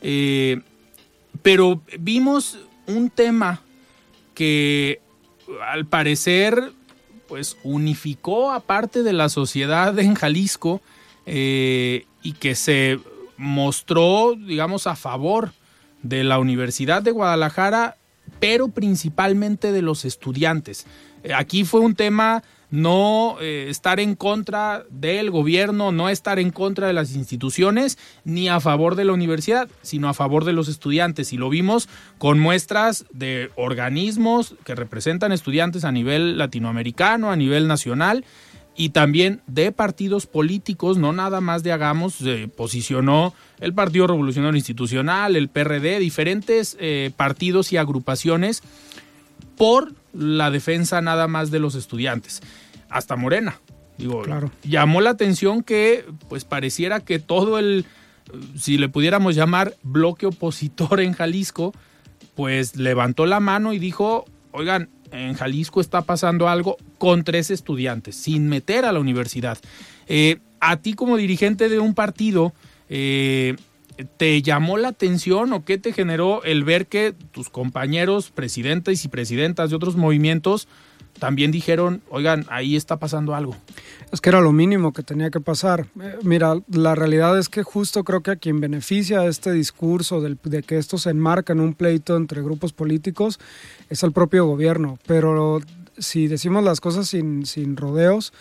Eh, 0.03 0.61
pero 1.41 1.81
vimos 1.99 2.59
un 2.87 3.09
tema 3.09 3.63
que 4.35 5.01
al 5.67 5.87
parecer 5.87 6.73
pues 7.29 7.57
unificó 7.63 8.51
a 8.53 8.61
parte 8.61 9.03
de 9.03 9.15
la 9.15 9.31
sociedad 9.31 9.99
en 9.99 10.15
Jalisco 10.15 10.83
y 11.25 12.33
que 12.41 12.55
se 12.57 12.99
mostró, 13.41 14.35
digamos, 14.37 14.87
a 14.87 14.95
favor 14.95 15.53
de 16.03 16.25
la 16.25 16.39
Universidad 16.39 17.03
de 17.03 17.11
Guadalajara, 17.11 17.97
pero 18.39 18.69
principalmente 18.69 19.73
de 19.73 19.83
los 19.83 20.05
estudiantes. 20.05 20.87
Eh, 21.25 21.33
aquí 21.35 21.65
fue 21.65 21.81
un 21.81 21.95
tema 21.95 22.43
no 22.71 23.37
eh, 23.41 23.67
estar 23.69 23.99
en 23.99 24.15
contra 24.15 24.85
del 24.91 25.31
gobierno, 25.31 25.91
no 25.91 26.09
estar 26.09 26.39
en 26.39 26.51
contra 26.51 26.87
de 26.87 26.93
las 26.93 27.17
instituciones, 27.17 27.99
ni 28.25 28.49
a 28.49 28.61
favor 28.61 28.95
de 28.95 29.05
la 29.05 29.13
universidad, 29.13 29.69
sino 29.83 30.09
a 30.09 30.15
favor 30.15 30.45
de 30.45 30.53
los 30.53 30.69
estudiantes. 30.69 31.33
Y 31.33 31.37
lo 31.37 31.49
vimos 31.49 31.89
con 32.19 32.39
muestras 32.39 33.07
de 33.11 33.51
organismos 33.57 34.55
que 34.65 34.75
representan 34.75 35.33
estudiantes 35.33 35.85
a 35.85 35.93
nivel 35.93 36.39
latinoamericano, 36.39 37.33
a 37.33 37.37
nivel 37.37 37.67
nacional, 37.67 38.25
y 38.77 38.91
también 38.91 39.43
de 39.47 39.73
partidos 39.73 40.27
políticos, 40.27 40.97
no 40.97 41.13
nada 41.13 41.41
más 41.41 41.63
de 41.63 41.73
Hagamos, 41.73 42.15
se 42.15 42.49
posicionó 42.49 43.35
el 43.61 43.75
Partido 43.75 44.07
Revolucionario 44.07 44.57
Institucional, 44.57 45.37
el 45.37 45.49
PRD, 45.49 45.99
diferentes 45.99 46.77
eh, 46.81 47.11
partidos 47.17 47.73
y 47.73 47.77
agrupaciones 47.77 48.63
por 49.57 49.93
la 50.15 50.51
defensa 50.51 51.01
nada 51.03 51.29
más 51.29 51.51
de 51.51 51.59
los 51.59 51.75
estudiantes, 51.75 52.41
hasta 52.89 53.17
Morena. 53.17 53.61
Digo, 53.99 54.23
Claro. 54.23 54.51
llamó 54.63 55.03
la 55.03 55.11
atención 55.11 55.63
que 55.63 56.07
pues 56.31 56.45
pareciera 56.47 57.01
que 57.01 57.19
todo 57.19 57.59
el, 57.59 57.85
si 58.57 58.79
le 58.79 58.89
pudiéramos 58.89 59.35
llamar 59.35 59.75
bloque 59.83 60.25
opositor 60.27 61.01
en 61.01 61.13
Jalisco, 61.13 61.75
pues 62.35 62.77
levantó 62.77 63.27
la 63.27 63.41
mano 63.41 63.75
y 63.75 63.79
dijo, 63.79 64.25
oigan, 64.53 64.89
en 65.13 65.35
Jalisco 65.35 65.81
está 65.81 66.03
pasando 66.03 66.49
algo 66.49 66.77
con 66.99 67.25
tres 67.25 67.51
estudiantes, 67.51 68.17
sin 68.17 68.49
meter 68.49 68.85
a 68.85 68.93
la 68.93 69.01
universidad. 69.01 69.59
Eh, 70.07 70.39
a 70.61 70.77
ti 70.77 70.95
como 70.95 71.17
dirigente 71.17 71.69
de 71.69 71.79
un 71.79 71.95
partido, 71.95 72.53
eh, 72.89 73.57
¿te 74.17 74.43
llamó 74.43 74.77
la 74.77 74.89
atención 74.89 75.53
o 75.53 75.65
qué 75.65 75.79
te 75.79 75.93
generó 75.93 76.43
el 76.45 76.65
ver 76.65 76.87
que 76.87 77.15
tus 77.33 77.49
compañeros, 77.49 78.31
presidentes 78.31 79.05
y 79.05 79.09
presidentas 79.09 79.71
de 79.71 79.77
otros 79.77 79.97
movimientos, 79.97 80.69
también 81.21 81.53
dijeron, 81.53 82.03
oigan, 82.11 82.45
ahí 82.49 82.75
está 82.75 82.97
pasando 82.99 83.37
algo? 83.37 83.57
Es 84.11 84.21
que 84.21 84.31
era 84.31 84.41
lo 84.41 84.51
mínimo 84.51 84.93
que 84.93 85.05
tenía 85.05 85.31
que 85.31 85.39
pasar. 85.39 85.87
Eh, 86.03 86.17
mira, 86.25 86.55
la 86.69 86.97
realidad 86.97 87.39
es 87.39 87.49
que 87.49 87.63
justo 87.63 88.03
creo 88.03 88.23
que 88.23 88.33
a 88.33 88.37
quien 88.37 88.59
beneficia 88.61 89.25
este 89.27 89.53
discurso 89.53 90.21
del- 90.21 90.39
de 90.43 90.65
que 90.65 90.79
esto 90.79 90.99
se 90.99 91.11
enmarca 91.11 91.53
en 91.53 91.61
un 91.61 91.75
pleito 91.75 92.17
entre 92.17 92.43
grupos 92.43 92.73
políticos 92.73 93.39
es 93.89 94.03
el 94.03 94.11
propio 94.11 94.47
gobierno. 94.47 94.99
Pero 95.07 95.61
si 95.99 96.27
decimos 96.27 96.65
las 96.65 96.81
cosas 96.81 97.07
sin, 97.07 97.47
sin 97.47 97.77
rodeos, 97.77 98.33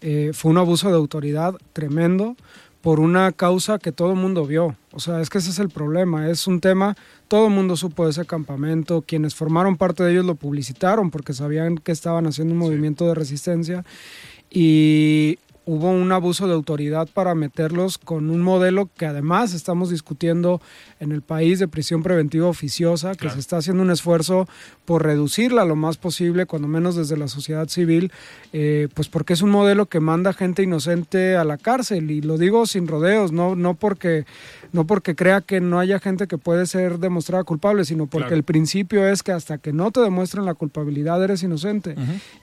eh, 0.00 0.30
fue 0.32 0.52
un 0.52 0.58
abuso 0.58 0.88
de 0.88 0.94
autoridad 0.94 1.54
tremendo 1.72 2.36
por 2.80 3.00
una 3.00 3.32
causa 3.32 3.78
que 3.78 3.92
todo 3.92 4.10
el 4.10 4.16
mundo 4.16 4.46
vio. 4.46 4.76
O 4.92 5.00
sea, 5.00 5.20
es 5.20 5.30
que 5.30 5.38
ese 5.38 5.50
es 5.50 5.58
el 5.58 5.68
problema. 5.68 6.30
Es 6.30 6.46
un 6.46 6.60
tema, 6.60 6.96
todo 7.26 7.48
el 7.48 7.52
mundo 7.52 7.76
supo 7.76 8.04
de 8.04 8.10
ese 8.10 8.24
campamento, 8.24 9.02
quienes 9.02 9.34
formaron 9.34 9.76
parte 9.76 10.04
de 10.04 10.12
ellos 10.12 10.24
lo 10.24 10.34
publicitaron 10.34 11.10
porque 11.10 11.32
sabían 11.32 11.78
que 11.78 11.92
estaban 11.92 12.26
haciendo 12.26 12.54
un 12.54 12.60
movimiento 12.60 13.06
de 13.06 13.14
resistencia 13.14 13.84
y 14.50 15.38
hubo 15.70 15.90
un 15.90 16.10
abuso 16.12 16.46
de 16.48 16.54
autoridad 16.54 17.08
para 17.12 17.34
meterlos 17.34 17.98
con 17.98 18.30
un 18.30 18.40
modelo 18.40 18.88
que 18.96 19.04
además 19.04 19.52
estamos 19.52 19.90
discutiendo 19.90 20.62
en 20.98 21.12
el 21.12 21.20
país 21.20 21.58
de 21.58 21.68
prisión 21.68 22.02
preventiva 22.02 22.46
oficiosa, 22.46 23.10
que 23.12 23.18
Claro. 23.18 23.34
se 23.34 23.40
está 23.40 23.58
haciendo 23.58 23.82
un 23.82 23.90
esfuerzo 23.90 24.48
por 24.86 25.02
reducirla 25.04 25.66
lo 25.66 25.76
más 25.76 25.98
posible, 25.98 26.46
cuando 26.46 26.68
menos 26.68 26.96
desde 26.96 27.18
la 27.18 27.28
sociedad 27.28 27.68
civil, 27.68 28.10
eh, 28.54 28.88
pues 28.94 29.08
porque 29.08 29.34
es 29.34 29.42
un 29.42 29.50
modelo 29.50 29.84
que 29.86 30.00
manda 30.00 30.32
gente 30.32 30.62
inocente 30.62 31.36
a 31.36 31.44
la 31.44 31.58
cárcel 31.58 32.10
y 32.10 32.22
lo 32.22 32.38
digo 32.38 32.64
sin 32.64 32.88
rodeos, 32.88 33.30
no, 33.32 33.54
no 33.54 33.74
porque 33.74 34.24
no 34.72 34.86
porque 34.86 35.14
crea 35.14 35.40
que 35.42 35.60
no 35.62 35.80
haya 35.80 35.98
gente 35.98 36.26
que 36.26 36.36
puede 36.38 36.66
ser 36.66 36.98
demostrada 36.98 37.44
culpable, 37.44 37.84
sino 37.84 38.06
porque 38.06 38.28
Claro. 38.28 38.36
el 38.36 38.42
principio 38.42 39.06
es 39.06 39.22
que 39.22 39.32
hasta 39.32 39.56
que 39.58 39.72
no 39.72 39.90
te 39.90 40.00
demuestren 40.00 40.44
la 40.46 40.54
culpabilidad 40.54 41.22
eres 41.22 41.42
inocente. 41.42 41.94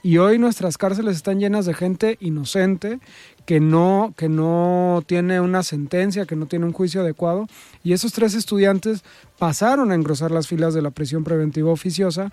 Y 0.02 0.18
hoy 0.18 0.38
nuestras 0.38 0.76
cárceles 0.78 1.16
están 1.16 1.38
llenas 1.40 1.66
de 1.66 1.74
gente 1.74 2.18
inocente 2.20 2.98
que 3.46 3.60
no, 3.60 4.12
que 4.16 4.28
no 4.28 5.02
tiene 5.06 5.40
una 5.40 5.62
sentencia, 5.62 6.26
que 6.26 6.34
no 6.34 6.46
tiene 6.46 6.66
un 6.66 6.72
juicio 6.72 7.00
adecuado. 7.00 7.46
Y 7.84 7.92
esos 7.92 8.12
tres 8.12 8.34
estudiantes 8.34 9.04
pasaron 9.38 9.92
a 9.92 9.94
engrosar 9.94 10.32
las 10.32 10.48
filas 10.48 10.74
de 10.74 10.82
la 10.82 10.90
prisión 10.90 11.22
preventiva 11.22 11.70
oficiosa 11.70 12.32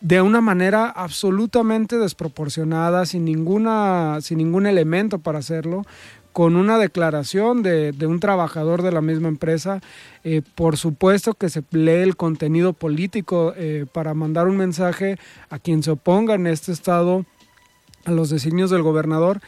de 0.00 0.22
una 0.22 0.40
manera 0.40 0.88
absolutamente 0.88 1.98
desproporcionada, 1.98 3.04
sin, 3.04 3.26
ninguna, 3.26 4.18
sin 4.22 4.38
ningún 4.38 4.66
elemento 4.66 5.18
para 5.18 5.38
hacerlo 5.38 5.84
con 6.32 6.56
una 6.56 6.78
declaración 6.78 7.62
de, 7.62 7.92
de 7.92 8.06
un 8.06 8.18
trabajador 8.18 8.82
de 8.82 8.90
la 8.90 9.00
misma 9.02 9.28
empresa. 9.28 9.80
Eh, 10.24 10.42
por 10.56 10.76
supuesto 10.78 11.34
que 11.34 11.48
se 11.48 11.62
lee 11.70 12.02
el 12.02 12.16
contenido 12.16 12.72
político 12.72 13.52
eh, 13.56 13.86
para 13.92 14.14
mandar 14.14 14.48
un 14.48 14.56
mensaje 14.56 15.16
a 15.50 15.58
quien 15.58 15.82
se 15.82 15.92
oponga 15.92 16.34
en 16.34 16.46
este 16.46 16.72
estado 16.72 17.24
a 18.04 18.10
los 18.10 18.30
designios 18.30 18.70
del 18.70 18.82
gobernador 18.82 19.40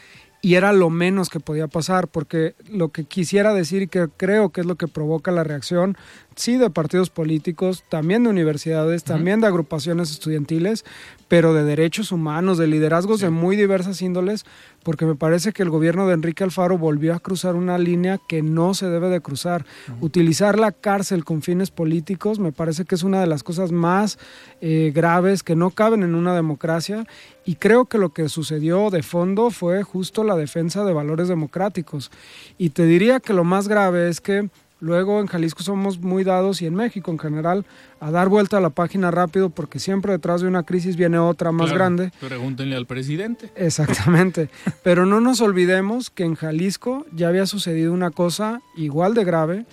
y 0.46 0.54
era 0.54 0.72
lo 0.72 0.90
menos 0.90 1.28
que 1.28 1.40
podía 1.40 1.66
pasar, 1.66 2.06
porque 2.06 2.54
lo 2.70 2.90
que 2.90 3.02
quisiera 3.02 3.52
decir 3.52 3.82
y 3.82 3.88
que 3.88 4.06
creo 4.16 4.50
que 4.50 4.60
es 4.60 4.66
lo 4.68 4.76
que 4.76 4.86
provoca 4.86 5.32
la 5.32 5.42
reacción, 5.42 5.96
sí 6.36 6.58
de 6.58 6.70
partidos 6.70 7.10
políticos, 7.10 7.82
también 7.88 8.22
de 8.22 8.30
universidades, 8.30 9.04
también 9.04 9.40
de 9.40 9.46
agrupaciones 9.46 10.10
estudiantiles, 10.10 10.84
pero 11.28 11.54
de 11.54 11.64
derechos 11.64 12.12
humanos, 12.12 12.58
de 12.58 12.66
liderazgos 12.66 13.20
de 13.20 13.30
muy 13.30 13.56
diversas 13.56 14.00
índoles, 14.02 14.44
porque 14.84 15.06
me 15.06 15.16
parece 15.16 15.52
que 15.52 15.62
el 15.62 15.70
gobierno 15.70 16.06
de 16.06 16.14
Enrique 16.14 16.44
Alfaro 16.44 16.78
volvió 16.78 17.14
a 17.14 17.20
cruzar 17.20 17.56
una 17.56 17.78
línea 17.78 18.20
que 18.28 18.42
no 18.42 18.74
se 18.74 18.88
debe 18.88 19.08
de 19.08 19.20
cruzar. 19.20 19.64
Utilizar 20.00 20.58
la 20.58 20.70
cárcel 20.72 21.24
con 21.24 21.42
fines 21.42 21.70
políticos 21.70 22.38
me 22.38 22.52
parece 22.52 22.84
que 22.84 22.94
es 22.94 23.02
una 23.02 23.20
de 23.20 23.26
las 23.26 23.42
cosas 23.42 23.72
más 23.72 24.18
eh, 24.60 24.92
graves 24.94 25.42
que 25.42 25.56
no 25.56 25.70
caben 25.70 26.02
en 26.02 26.14
una 26.14 26.34
democracia 26.34 27.06
y 27.44 27.56
creo 27.56 27.86
que 27.86 27.98
lo 27.98 28.10
que 28.10 28.28
sucedió 28.28 28.90
de 28.90 29.02
fondo 29.02 29.50
fue 29.50 29.82
justo 29.82 30.22
la 30.22 30.36
defensa 30.36 30.84
de 30.84 30.92
valores 30.92 31.28
democráticos. 31.28 32.10
Y 32.58 32.70
te 32.70 32.84
diría 32.84 33.20
que 33.20 33.32
lo 33.32 33.42
más 33.42 33.66
grave 33.68 34.08
es 34.08 34.20
que 34.20 34.50
luego 34.80 35.20
en 35.20 35.26
Jalisco 35.26 35.62
somos 35.62 35.98
muy 36.00 36.24
dados 36.24 36.60
y 36.62 36.66
en 36.66 36.74
México 36.74 37.10
en 37.10 37.18
general 37.18 37.64
a 38.00 38.10
dar 38.10 38.28
vuelta 38.28 38.58
a 38.58 38.60
la 38.60 38.70
página 38.70 39.10
rápido 39.10 39.50
porque 39.50 39.78
siempre 39.78 40.12
detrás 40.12 40.42
de 40.42 40.48
una 40.48 40.64
crisis 40.64 40.96
viene 40.96 41.18
otra 41.18 41.52
más 41.52 41.66
Claro, 41.66 41.78
grande. 41.78 42.12
Pregúntenle 42.20 42.76
al 42.76 42.86
presidente. 42.86 43.50
Exactamente. 43.56 44.50
Pero 44.82 45.06
no 45.06 45.20
nos 45.20 45.40
olvidemos 45.40 46.10
que 46.10 46.24
en 46.24 46.34
Jalisco 46.34 47.06
ya 47.12 47.28
había 47.28 47.46
sucedido 47.46 47.92
una 47.92 48.10
cosa 48.10 48.60
igual 48.76 49.14
de 49.14 49.24
grave 49.24 49.66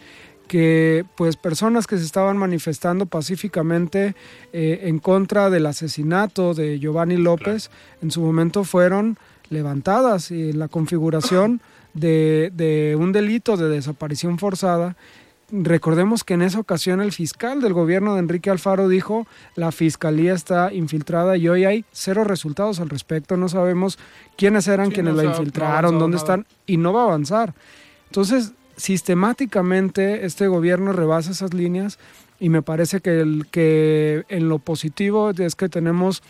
que 0.48 1.06
pues 1.16 1.36
personas 1.38 1.88
que 1.88 1.98
se 1.98 2.06
estaban 2.06 2.38
manifestando 2.38 3.06
pacíficamente 3.06 4.16
eh, 4.52 4.82
en 4.84 5.00
contra 5.00 5.50
del 5.50 5.66
asesinato 5.66 6.54
de 6.54 6.80
Giovanni 6.80 7.18
López 7.18 7.72
en 8.02 8.12
su 8.12 8.22
momento 8.22 8.64
fueron 8.64 9.18
levantadas 9.50 10.32
y 10.32 10.54
la 10.54 10.68
configuración 10.68 11.62
de, 11.94 12.52
de 12.54 12.96
un 13.00 13.12
delito 13.12 13.58
de 13.58 13.70
desaparición 13.70 14.40
forzada 14.40 14.96
Recordemos 15.56 16.24
que 16.24 16.34
en 16.34 16.42
esa 16.42 16.60
ocasión 16.60 17.00
el 17.00 17.12
fiscal 17.12 17.62
del 17.62 17.74
gobierno 17.74 18.16
de 18.16 18.22
Enrique 18.22 18.50
Alfaro 18.50 18.88
dijo 18.88 19.28
la 19.56 19.72
fiscalía 19.72 20.34
está 20.34 20.74
infiltrada 20.74 21.38
y 21.38 21.48
hoy 21.48 21.64
hay 21.64 21.86
cero 21.92 22.24
resultados 22.24 22.80
al 22.80 22.90
respecto. 22.90 23.38
No 23.38 23.48
sabemos 23.50 24.00
quiénes 24.36 24.68
eran 24.68 24.88
Sí, 24.88 24.94
quienes 24.94 25.14
no 25.14 25.22
la 25.22 25.30
no 25.30 25.30
infiltraron, 25.30 26.00
dónde 26.00 26.16
nada. 26.16 26.24
están 26.24 26.48
y 26.66 26.78
no 26.78 26.92
va 26.92 27.02
a 27.02 27.06
avanzar. 27.06 27.54
Entonces, 28.08 28.54
sistemáticamente 28.78 30.26
este 30.26 30.48
gobierno 30.48 30.92
rebasa 30.92 31.30
esas 31.30 31.54
líneas 31.54 32.00
y 32.40 32.50
me 32.50 32.64
parece 32.64 33.00
que, 33.00 33.20
el, 33.22 33.46
que 33.52 34.24
en 34.30 34.50
lo 34.50 34.58
positivo 34.58 35.30
es 35.38 35.54
que 35.54 35.70
tenemos 35.70 36.24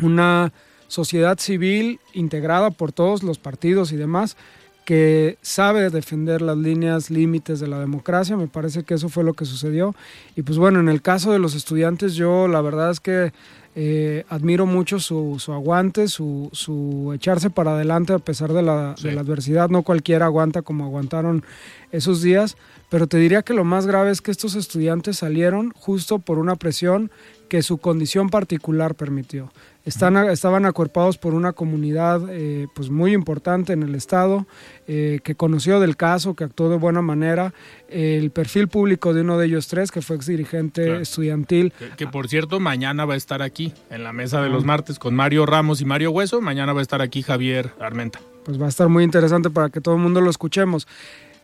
una 0.00 0.54
sociedad 0.86 1.38
civil 1.38 2.00
integrada 2.14 2.70
por 2.70 2.92
todos 2.92 3.22
los 3.22 3.38
partidos 3.38 3.92
y 3.92 3.96
demás 3.96 4.38
que 4.88 5.36
sabe 5.42 5.90
defender 5.90 6.40
las 6.40 6.56
líneas 6.56 7.10
límites 7.10 7.60
de 7.60 7.68
la 7.68 7.78
democracia, 7.78 8.38
me 8.38 8.48
parece 8.48 8.84
que 8.84 8.94
eso 8.94 9.10
fue 9.10 9.22
lo 9.22 9.34
que 9.34 9.44
sucedió. 9.44 9.94
Y 10.34 10.40
pues 10.40 10.56
bueno, 10.56 10.80
en 10.80 10.88
el 10.88 11.02
caso 11.02 11.30
de 11.30 11.38
los 11.38 11.54
estudiantes, 11.54 12.14
yo 12.14 12.48
la 12.48 12.62
verdad 12.62 12.90
es 12.90 12.98
que 12.98 13.34
eh, 13.76 14.24
admiro 14.30 14.64
mucho 14.64 14.98
su, 14.98 15.36
su 15.38 15.52
aguante, 15.52 16.08
su, 16.08 16.48
su, 16.52 17.12
echarse 17.14 17.50
para 17.50 17.72
adelante 17.72 18.14
a 18.14 18.18
pesar 18.18 18.54
de 18.54 18.62
la, 18.62 18.94
Sí. 18.96 19.08
de 19.08 19.14
la 19.14 19.20
adversidad. 19.20 19.68
No 19.68 19.82
cualquiera 19.82 20.24
aguanta 20.24 20.62
como 20.62 20.86
aguantaron 20.86 21.44
esos 21.92 22.22
días, 22.22 22.56
pero 22.88 23.06
te 23.06 23.18
diría 23.18 23.42
que 23.42 23.52
lo 23.52 23.64
más 23.64 23.86
grave 23.86 24.10
es 24.10 24.22
que 24.22 24.30
estos 24.30 24.54
estudiantes 24.54 25.18
salieron 25.18 25.70
justo 25.76 26.18
por 26.18 26.38
una 26.38 26.56
presión 26.56 27.10
que 27.50 27.60
su 27.60 27.76
condición 27.76 28.30
particular 28.30 28.94
permitió. 28.94 29.52
Están, 29.88 30.16
estaban 30.28 30.66
acuerpados 30.66 31.16
por 31.16 31.32
una 31.34 31.52
comunidad 31.52 32.20
eh, 32.28 32.66
pues 32.74 32.90
muy 32.90 33.12
importante 33.14 33.72
en 33.72 33.82
el 33.82 33.94
estado, 33.94 34.46
eh, 34.86 35.20
que 35.24 35.34
conoció 35.34 35.80
del 35.80 35.96
caso, 35.96 36.34
que 36.34 36.44
actuó 36.44 36.68
de 36.68 36.76
buena 36.76 37.00
manera. 37.00 37.54
El 37.88 38.30
perfil 38.30 38.68
público 38.68 39.14
de 39.14 39.22
uno 39.22 39.38
de 39.38 39.46
ellos 39.46 39.66
tres, 39.68 39.90
que 39.90 40.02
fue 40.02 40.16
exdirigente 40.16 40.84
Claro. 40.84 41.00
estudiantil, 41.00 41.72
Que, 41.78 41.88
que, 41.96 42.06
por 42.06 42.28
cierto, 42.28 42.60
mañana 42.60 43.06
va 43.06 43.14
a 43.14 43.16
estar 43.16 43.40
aquí, 43.40 43.72
en 43.90 44.04
la 44.04 44.12
mesa 44.12 44.42
de 44.42 44.50
los 44.50 44.64
martes, 44.64 44.98
con 44.98 45.14
Mario 45.14 45.46
Ramos 45.46 45.80
y 45.80 45.84
Mario 45.86 46.10
Hueso. 46.10 46.40
Mañana 46.40 46.72
va 46.74 46.80
a 46.80 46.82
estar 46.82 47.00
aquí 47.00 47.22
Javier 47.22 47.70
Armenta. 47.80 48.20
pues 48.44 48.60
va 48.60 48.66
a 48.66 48.68
estar 48.70 48.88
muy 48.88 49.04
interesante 49.04 49.50
para 49.50 49.68
que 49.70 49.80
todo 49.80 49.94
el 49.96 50.00
mundo 50.02 50.20
lo 50.20 50.30
escuchemos. 50.30 50.86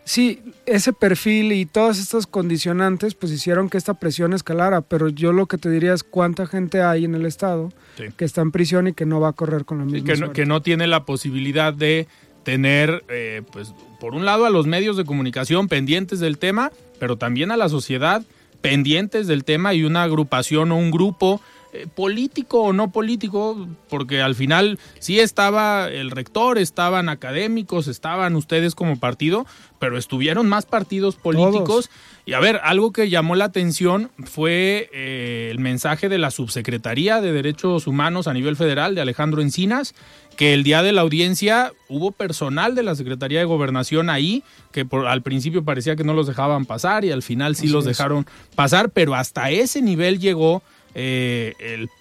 Sí, 0.04 0.40
ese 0.66 0.92
perfil 0.92 1.52
y 1.52 1.64
todas 1.64 1.98
estas 1.98 2.26
condicionantes 2.26 3.14
pues 3.14 3.32
hicieron 3.32 3.70
que 3.70 3.78
esta 3.78 3.94
presión 3.94 4.34
escalara, 4.34 4.82
pero 4.82 5.08
yo 5.08 5.32
lo 5.32 5.46
que 5.46 5.56
te 5.56 5.70
diría 5.70 5.94
es 5.94 6.02
cuánta 6.02 6.46
gente 6.46 6.82
hay 6.82 7.04
en 7.06 7.14
el 7.14 7.24
estado 7.24 7.72
Sí. 7.96 8.04
que 8.16 8.24
está 8.26 8.42
en 8.42 8.50
prisión 8.50 8.86
y 8.88 8.92
que 8.92 9.06
no 9.06 9.20
va 9.20 9.28
a 9.28 9.32
correr 9.32 9.64
con 9.64 9.78
la 9.78 9.84
Sí, 9.86 9.92
misma 9.92 10.12
que, 10.12 10.20
no, 10.20 10.32
que 10.32 10.46
no 10.46 10.60
tiene 10.62 10.86
la 10.88 11.04
posibilidad 11.04 11.72
de 11.72 12.06
tener, 12.42 13.02
eh, 13.08 13.42
pues, 13.52 13.72
por 14.00 14.14
un 14.14 14.26
lado 14.26 14.44
a 14.44 14.50
los 14.50 14.66
medios 14.66 14.96
de 14.98 15.04
comunicación 15.06 15.68
pendientes 15.68 16.20
del 16.20 16.36
tema, 16.38 16.70
pero 16.98 17.16
también 17.16 17.50
a 17.50 17.56
la 17.56 17.70
sociedad 17.70 18.22
pendientes 18.60 19.26
del 19.26 19.44
tema 19.44 19.72
y 19.74 19.84
una 19.84 20.02
agrupación 20.02 20.72
o 20.72 20.76
un 20.76 20.90
grupo 20.90 21.40
eh, 21.74 21.88
político 21.92 22.60
o 22.60 22.72
no 22.72 22.92
político, 22.92 23.68
porque 23.88 24.22
al 24.22 24.36
final 24.36 24.78
sí 25.00 25.18
estaba 25.18 25.88
el 25.88 26.12
rector, 26.12 26.56
estaban 26.56 27.08
académicos, 27.08 27.88
estaban 27.88 28.36
ustedes 28.36 28.76
como 28.76 29.00
partido, 29.00 29.44
pero 29.80 29.98
estuvieron 29.98 30.48
más 30.48 30.66
partidos 30.66 31.16
políticos. 31.16 31.90
Y 32.26 32.34
a 32.34 32.38
ver, 32.40 32.60
algo 32.62 32.92
que 32.92 33.10
llamó 33.10 33.34
la 33.34 33.46
atención 33.46 34.12
fue 34.22 34.88
eh, 34.92 35.48
el 35.50 35.58
mensaje 35.58 36.08
de 36.08 36.18
la 36.18 36.30
Subsecretaría 36.30 37.20
de 37.20 37.32
Derechos 37.32 37.88
Humanos 37.88 38.28
a 38.28 38.34
nivel 38.34 38.54
federal 38.54 38.94
de 38.94 39.00
Alejandro 39.00 39.42
Encinas, 39.42 39.96
que 40.36 40.54
el 40.54 40.62
día 40.62 40.84
de 40.84 40.92
la 40.92 41.00
audiencia 41.00 41.72
hubo 41.88 42.12
personal 42.12 42.76
de 42.76 42.84
la 42.84 42.94
Secretaría 42.94 43.40
de 43.40 43.46
Gobernación 43.46 44.10
ahí, 44.10 44.44
que 44.70 44.84
por, 44.84 45.08
al 45.08 45.22
principio 45.22 45.64
parecía 45.64 45.96
que 45.96 46.04
no 46.04 46.14
los 46.14 46.28
dejaban 46.28 46.66
pasar 46.66 47.04
y 47.04 47.10
al 47.10 47.22
final 47.22 47.56
sí 47.56 47.66
los 47.66 47.84
dejaron 47.84 48.26
pasar, 48.54 48.90
pero 48.90 49.16
hasta 49.16 49.50
ese 49.50 49.82
nivel 49.82 50.20
llegó 50.20 50.62
eh, 50.94 51.54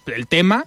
el, 0.06 0.26
tema 0.26 0.66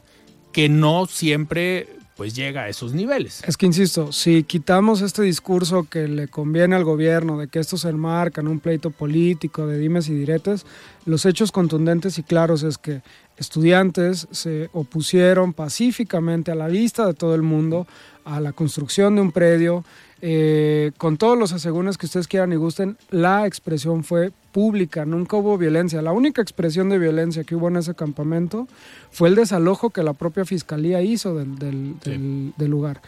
que 0.51 0.69
no 0.69 1.05
siempre 1.05 1.87
pues 2.15 2.35
llega 2.35 2.63
a 2.63 2.69
esos 2.69 2.93
niveles. 2.93 3.43
Es 3.45 3.57
que 3.57 3.67
insisto, 3.67 4.11
si 4.11 4.43
quitamos 4.43 5.01
este 5.01 5.21
discurso 5.21 5.83
que 5.87 6.07
le 6.07 6.27
conviene 6.27 6.75
al 6.75 6.83
gobierno 6.83 7.37
de 7.37 7.47
que 7.47 7.59
esto 7.59 7.77
se 7.77 7.89
enmarca 7.89 8.41
en 8.41 8.47
un 8.47 8.59
pleito 8.59 8.89
político 8.89 9.67
de 9.67 9.77
dimes 9.77 10.09
y 10.09 10.15
diretes, 10.15 10.65
los 11.05 11.27
hechos 11.27 11.51
contundentes 11.51 12.17
y 12.17 12.23
claros 12.23 12.63
es 12.63 12.79
que 12.79 13.01
estudiantes 13.37 14.27
se 14.31 14.69
opusieron 14.73 15.53
pacíficamente 15.53 16.51
a 16.51 16.55
la 16.55 16.67
vista 16.67 17.05
de 17.05 17.13
todo 17.13 17.35
el 17.35 17.43
mundo 17.43 17.85
a 18.25 18.41
la 18.41 18.51
construcción 18.51 19.15
de 19.15 19.21
un 19.21 19.31
predio 19.31 19.85
eh, 20.21 20.91
con 20.97 21.17
todos 21.17 21.37
los 21.37 21.53
asegúnes 21.53 21.97
que 21.97 22.07
ustedes 22.07 22.27
quieran 22.27 22.51
y 22.51 22.55
gusten, 22.55 22.97
la 23.11 23.45
expresión 23.45 24.03
fue 24.03 24.31
pública, 24.57 25.05
nunca 25.05 25.37
hubo 25.37 25.55
violencia. 25.55 26.01
La 26.01 26.13
única 26.13 26.41
expresión 26.41 26.89
de 26.89 26.97
violencia 26.97 27.43
que 27.43 27.55
hubo 27.55 27.67
en 27.67 27.75
ese 27.75 27.93
campamento 27.93 28.67
fue 29.11 29.29
el 29.29 29.35
desalojo 29.35 29.91
que 29.91 30.01
la 30.01 30.13
propia 30.13 30.45
fiscalía 30.45 30.99
hizo 31.03 31.35
del, 31.35 31.53
del 31.99 32.67
lugar. 32.71 32.99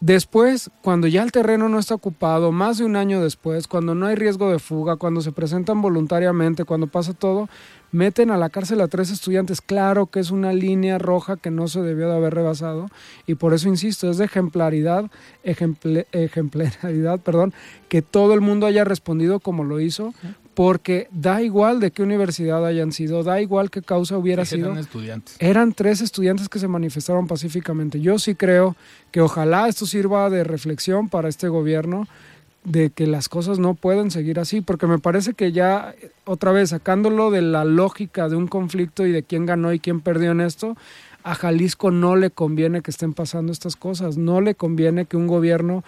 Después, 0.00 0.70
cuando 0.82 1.06
ya 1.06 1.22
el 1.22 1.30
terreno 1.30 1.68
no 1.68 1.78
está 1.78 1.94
ocupado, 1.94 2.50
más 2.50 2.78
de 2.78 2.84
un 2.84 2.96
año 2.96 3.22
después, 3.22 3.68
cuando 3.68 3.94
no 3.94 4.06
hay 4.06 4.16
riesgo 4.16 4.50
de 4.50 4.58
fuga, 4.58 4.96
cuando 4.96 5.20
se 5.20 5.30
presentan 5.30 5.80
voluntariamente, 5.80 6.64
cuando 6.64 6.88
pasa 6.88 7.14
todo, 7.14 7.48
meten 7.92 8.30
a 8.32 8.36
la 8.36 8.50
cárcel 8.50 8.80
a 8.80 8.88
tres 8.88 9.10
estudiantes. 9.10 9.60
Claro 9.60 10.06
que 10.06 10.18
es 10.18 10.32
una 10.32 10.52
línea 10.52 10.98
roja 10.98 11.36
que 11.36 11.52
no 11.52 11.68
se 11.68 11.80
debió 11.80 12.08
de 12.08 12.16
haber 12.16 12.34
rebasado 12.34 12.88
y 13.26 13.36
por 13.36 13.54
eso 13.54 13.68
insisto, 13.68 14.10
es 14.10 14.18
de 14.18 14.24
ejemplaridad, 14.26 15.10
ejemplaridad, 15.44 17.20
perdón, 17.24 17.54
que 17.88 18.02
todo 18.02 18.34
el 18.34 18.40
mundo 18.40 18.66
haya 18.66 18.84
respondido 18.84 19.38
como 19.40 19.62
lo 19.62 19.80
hizo, 19.80 20.12
porque 20.56 21.06
da 21.12 21.42
igual 21.42 21.80
de 21.80 21.90
qué 21.90 22.02
universidad 22.02 22.64
hayan 22.64 22.90
sido, 22.90 23.22
da 23.22 23.42
igual 23.42 23.70
qué 23.70 23.82
causa 23.82 24.16
hubiera 24.16 24.46
sido. 24.46 24.70
Eran 24.70 24.78
estudiantes. 24.78 25.36
Eran 25.38 25.74
tres 25.74 26.00
estudiantes 26.00 26.48
que 26.48 26.58
se 26.58 26.66
manifestaron 26.66 27.26
pacíficamente. 27.26 28.00
Yo 28.00 28.18
sí 28.18 28.34
creo 28.34 28.74
que 29.10 29.20
ojalá 29.20 29.68
esto 29.68 29.84
sirva 29.84 30.30
de 30.30 30.44
reflexión 30.44 31.10
para 31.10 31.28
este 31.28 31.48
gobierno 31.48 32.08
de 32.64 32.88
que 32.88 33.06
las 33.06 33.28
cosas 33.28 33.58
no 33.58 33.74
pueden 33.74 34.10
seguir 34.10 34.40
así, 34.40 34.62
porque 34.62 34.86
me 34.86 34.98
parece 34.98 35.34
que 35.34 35.52
ya, 35.52 35.94
otra 36.24 36.52
vez, 36.52 36.70
sacándolo 36.70 37.30
de 37.30 37.42
la 37.42 37.66
lógica 37.66 38.30
de 38.30 38.36
un 38.36 38.46
conflicto 38.46 39.04
y 39.04 39.12
de 39.12 39.22
quién 39.22 39.44
ganó 39.44 39.74
y 39.74 39.78
quién 39.78 40.00
perdió 40.00 40.30
en 40.30 40.40
esto, 40.40 40.74
a 41.22 41.34
Jalisco 41.34 41.90
no 41.90 42.16
le 42.16 42.30
conviene 42.30 42.80
que 42.80 42.90
estén 42.90 43.12
pasando 43.12 43.52
estas 43.52 43.76
cosas, 43.76 44.16
no 44.16 44.40
le 44.40 44.54
conviene 44.54 45.04
que 45.04 45.18
un 45.18 45.26
gobierno 45.26 45.84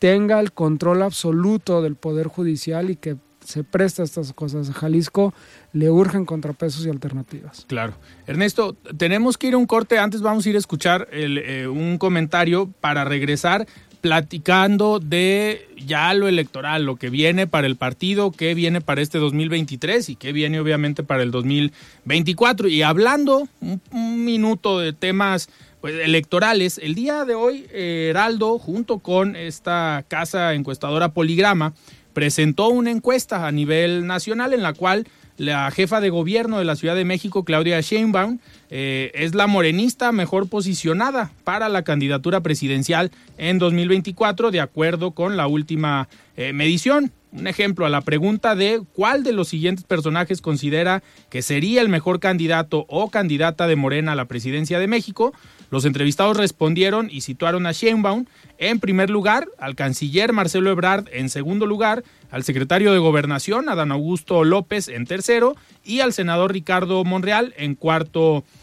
tenga 0.00 0.40
el 0.40 0.50
control 0.50 1.02
absoluto 1.02 1.82
del 1.82 1.94
poder 1.94 2.26
judicial 2.26 2.90
y 2.90 2.96
que 2.96 3.16
se 3.44 3.64
presta 3.64 4.02
a 4.02 4.04
estas 4.04 4.32
cosas. 4.32 4.70
A 4.70 4.72
Jalisco 4.72 5.34
le 5.72 5.90
urgen 5.90 6.24
contrapesos 6.24 6.86
y 6.86 6.90
alternativas. 6.90 7.64
Claro. 7.68 7.94
Ernesto, 8.26 8.74
tenemos 8.96 9.38
que 9.38 9.48
ir 9.48 9.54
a 9.54 9.58
un 9.58 9.66
corte. 9.66 9.98
Antes 9.98 10.22
vamos 10.22 10.46
a 10.46 10.50
ir 10.50 10.56
a 10.56 10.58
escuchar 10.58 11.08
eh, 11.12 11.66
un 11.66 11.98
comentario 11.98 12.70
para 12.80 13.04
regresar 13.04 13.66
platicando 14.02 14.98
de 14.98 15.68
ya 15.86 16.12
lo 16.12 16.26
electoral, 16.26 16.84
lo 16.84 16.96
que 16.96 17.08
viene 17.08 17.46
para 17.46 17.68
el 17.68 17.76
partido, 17.76 18.32
qué 18.32 18.52
viene 18.52 18.80
para 18.80 19.00
este 19.00 19.18
2023 19.18 20.08
y 20.08 20.16
qué 20.16 20.32
viene 20.32 20.58
obviamente 20.58 21.04
para 21.04 21.22
el 21.22 21.30
2024. 21.30 22.66
Y 22.66 22.82
hablando 22.82 23.48
un, 23.60 24.24
minuto 24.24 24.80
de 24.80 24.92
temas 24.92 25.48
pues, 25.80 25.94
electorales, 25.94 26.78
el 26.82 26.96
día 26.96 27.24
de 27.24 27.36
hoy 27.36 27.66
Heraldo, 27.72 28.58
junto 28.58 28.98
con 28.98 29.36
esta 29.36 30.04
casa 30.08 30.52
encuestadora 30.54 31.12
Poligrama, 31.12 31.72
presentó 32.12 32.68
una 32.68 32.90
encuesta 32.90 33.46
a 33.46 33.52
nivel 33.52 34.06
nacional 34.06 34.52
en 34.52 34.62
la 34.62 34.72
cual 34.72 35.06
la 35.38 35.70
jefa 35.70 36.00
de 36.00 36.10
gobierno 36.10 36.58
de 36.58 36.64
la 36.64 36.76
Ciudad 36.76 36.94
de 36.94 37.04
México, 37.04 37.44
Claudia 37.44 37.80
Sheinbaum, 37.80 38.38
eh, 38.70 39.10
es 39.14 39.34
la 39.34 39.46
morenista 39.46 40.12
mejor 40.12 40.48
posicionada 40.48 41.30
para 41.44 41.68
la 41.68 41.82
candidatura 41.82 42.40
presidencial 42.40 43.10
en 43.38 43.58
2024, 43.58 44.50
de 44.50 44.60
acuerdo 44.60 45.12
con 45.12 45.36
la 45.36 45.46
última 45.46 46.08
eh, 46.36 46.52
medición. 46.52 47.12
Un 47.32 47.46
ejemplo 47.46 47.86
a 47.86 47.88
la 47.88 48.02
pregunta 48.02 48.54
de 48.54 48.82
cuál 48.92 49.24
de 49.24 49.32
los 49.32 49.48
siguientes 49.48 49.84
personajes 49.84 50.42
considera 50.42 51.02
que 51.30 51.40
sería 51.40 51.80
el 51.80 51.88
mejor 51.88 52.20
candidato 52.20 52.84
o 52.90 53.10
candidata 53.10 53.66
de 53.66 53.74
Morena 53.74 54.12
a 54.12 54.16
la 54.16 54.26
presidencia 54.26 54.78
de 54.78 54.86
México, 54.86 55.32
los 55.70 55.86
entrevistados 55.86 56.36
respondieron 56.36 57.08
y 57.10 57.22
situaron 57.22 57.66
a 57.66 57.72
Sheinbaum 57.72 58.26
en 58.58 58.80
primer 58.80 59.08
lugar, 59.08 59.48
al 59.58 59.74
canciller 59.76 60.34
Marcelo 60.34 60.70
Ebrard 60.70 61.06
en 61.10 61.30
segundo 61.30 61.64
lugar, 61.64 62.04
al 62.30 62.44
secretario 62.44 62.92
de 62.92 62.98
Gobernación 62.98 63.70
Adán 63.70 63.92
Augusto 63.92 64.44
López 64.44 64.88
en 64.88 65.06
tercero 65.06 65.56
y 65.84 66.00
al 66.00 66.12
senador 66.12 66.52
Ricardo 66.52 67.02
Monreal 67.02 67.54
en 67.56 67.74
cuarto 67.74 68.20
lugar. 68.34 68.61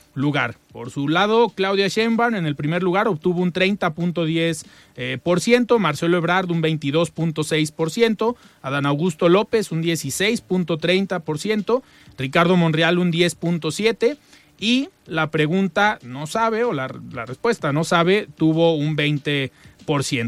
Por 0.72 0.92
su 0.92 1.08
lado, 1.08 1.50
Claudia 1.50 1.88
Sheinbaum 1.88 2.36
en 2.36 2.46
el 2.46 2.56
primer 2.56 2.84
lugar 2.84 3.08
obtuvo 3.08 3.42
un 3.42 3.54
30.10%, 3.54 5.76
eh, 5.76 5.80
Marcelo 5.80 6.18
Ebrard 6.18 6.52
un 6.52 6.62
22.6%, 6.62 8.36
Adán 8.62 8.86
Augusto 8.86 9.30
López 9.30 9.72
un 9.72 9.82
16.30%, 9.82 11.82
Ricardo 12.18 12.58
Monreal 12.58 13.00
un 13.00 13.12
10.7%, 13.12 14.18
y 14.60 14.90
la 15.06 15.32
pregunta 15.32 16.00
no 16.04 16.28
sabe, 16.28 16.66
o 16.66 16.74
la, 16.74 16.90
respuesta 16.90 17.72
no 17.72 17.86
sabe, 17.86 18.28
tuvo 18.38 18.76
un 18.76 18.98
20%. 18.98 19.52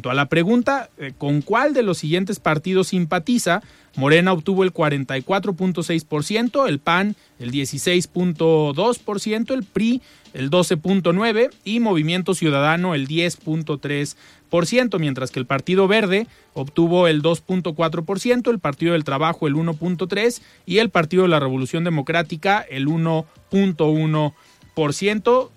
A 0.09 0.13
la 0.13 0.27
pregunta, 0.27 0.89
eh, 0.97 1.11
¿con 1.17 1.41
cuál 1.41 1.73
de 1.73 1.83
los 1.83 1.97
siguientes 1.97 2.39
partidos 2.39 2.87
simpatiza? 2.87 3.61
Morena 3.95 4.33
obtuvo 4.33 4.63
el 4.63 4.73
44.6%, 4.73 6.67
el 6.67 6.79
PAN 6.79 7.15
el 7.39 7.51
16.2%, 7.51 9.53
el 9.53 9.63
PRI 9.63 10.01
el 10.33 10.49
12.9% 10.49 11.51
y 11.65 11.79
Movimiento 11.79 12.33
Ciudadano 12.33 12.95
el 12.95 13.07
10.3%, 13.07 14.99
mientras 14.99 15.31
que 15.31 15.39
el 15.39 15.45
Partido 15.45 15.87
Verde 15.87 16.27
obtuvo 16.53 17.07
el 17.07 17.21
2.4%, 17.21 18.49
el 18.49 18.59
Partido 18.59 18.93
del 18.93 19.03
Trabajo 19.03 19.47
el 19.47 19.55
1.3% 19.55 20.41
y 20.65 20.77
el 20.77 20.89
Partido 20.89 21.23
de 21.23 21.29
la 21.29 21.39
Revolución 21.39 21.83
Democrática 21.83 22.61
el 22.61 22.87
1.1% 22.87 23.25
por 23.49 24.11
ciento, 24.11 24.33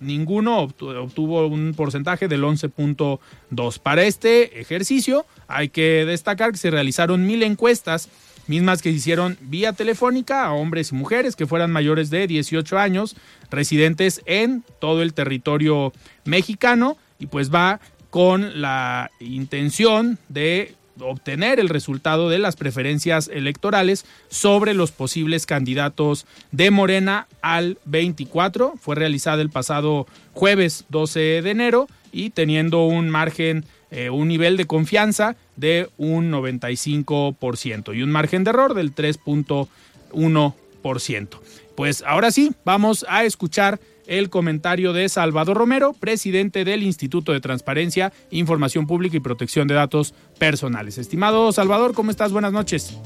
ninguno 0.00 0.61
obtuvo 0.61 1.46
un 1.46 1.74
porcentaje 1.74 2.29
del 2.29 2.42
11.2. 2.42 3.79
Para 3.79 4.05
este 4.05 4.61
ejercicio 4.61 5.27
hay 5.48 5.68
que 5.68 6.05
destacar 6.05 6.53
que 6.53 6.59
se 6.59 6.70
realizaron 6.70 7.27
mil 7.27 7.42
encuestas, 7.42 8.09
mismas 8.46 8.83
que 8.83 8.90
se 8.90 8.96
hicieron 8.96 9.38
vía 9.40 9.72
telefónica 9.72 10.44
a 10.44 10.53
hombres 10.53 10.92
y 10.92 10.94
mujeres 10.94 11.37
que 11.37 11.46
fueran 11.46 11.70
mayores 11.70 12.11
de 12.11 12.27
18 12.27 12.79
años, 12.79 13.16
residentes 13.50 14.20
en 14.27 14.64
todo 14.81 15.03
el 15.03 15.14
territorio 15.14 15.92
mexicano, 16.24 16.96
y 17.18 17.27
pues 17.27 17.53
va 17.55 17.81
con 18.11 18.61
la 18.61 19.11
intención 19.20 20.18
de 20.29 20.74
obtener 21.00 21.61
el 21.61 21.68
resultado 21.68 22.28
de 22.28 22.38
las 22.38 22.57
preferencias 22.57 23.30
electorales 23.33 24.04
sobre 24.28 24.74
los 24.74 24.90
posibles 24.92 25.46
candidatos 25.46 26.26
de 26.52 26.70
Morena 26.70 27.26
al 27.42 27.78
24. 27.85 28.74
Fue 28.80 28.94
realizada 28.94 29.42
el 29.42 29.50
pasado 29.50 30.07
jueves 30.33 30.85
12 30.88 31.42
de 31.42 31.50
enero 31.50 31.88
y 32.12 32.30
teniendo 32.30 32.85
un 32.85 33.11
margen, 33.11 33.64
eh, 33.90 34.11
un 34.11 34.28
nivel 34.28 34.57
de 34.57 34.66
confianza 34.66 35.35
de 35.57 35.90
un 35.96 36.30
95% 36.30 37.92
y 37.94 38.02
un 38.02 38.11
margen 38.11 38.44
de 38.44 38.50
error 38.50 38.74
del 38.74 38.94
3.1%. 38.94 41.28
Pues 41.76 42.04
ahora 42.07 42.30
sí, 42.30 42.52
vamos 42.64 43.04
a 43.09 43.24
escuchar 43.24 43.80
el 44.06 44.30
comentario 44.30 44.92
de 44.92 45.08
Salvador 45.08 45.56
Romero, 45.56 45.92
presidente 45.92 46.64
del 46.64 46.82
Instituto 46.82 47.32
de 47.32 47.40
Transparencia, 47.40 48.12
Información 48.30 48.86
Pública 48.86 49.16
y 49.16 49.20
Protección 49.20 49.68
de 49.68 49.74
Datos 49.74 50.14
Personales. 50.38 50.98
Estimado 50.98 51.52
Salvador, 51.52 51.94
¿cómo 51.94 52.10
estás? 52.10 52.32
Buenas 52.32 52.52
noches. 52.52 52.98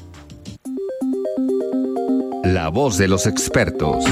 La 2.44 2.68
voz 2.68 2.96
de 2.96 3.08
los 3.08 3.26
expertos. 3.26 4.04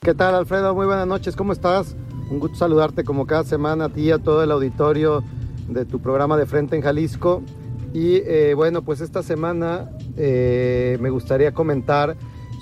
¿Qué 0.00 0.14
tal, 0.14 0.34
Alfredo? 0.34 0.74
Muy 0.74 0.86
buenas 0.86 1.06
noches, 1.06 1.36
¿cómo 1.36 1.52
estás? 1.52 1.94
Un 2.28 2.40
gusto 2.40 2.56
saludarte 2.56 3.04
como 3.04 3.26
cada 3.26 3.44
semana 3.44 3.84
a 3.84 3.88
ti 3.88 4.02
y 4.02 4.10
a 4.10 4.18
todo 4.18 4.42
el 4.42 4.50
auditorio 4.50 5.22
de 5.68 5.84
tu 5.84 6.00
programa 6.00 6.36
de 6.36 6.46
Frente 6.46 6.74
en 6.74 6.82
Jalisco. 6.82 7.42
Y 7.92 8.16
eh, 8.16 8.54
bueno, 8.54 8.82
pues 8.82 9.00
esta 9.00 9.22
semana 9.22 9.90
eh, 10.16 10.98
me 11.00 11.10
gustaría 11.10 11.52
comentar 11.52 12.16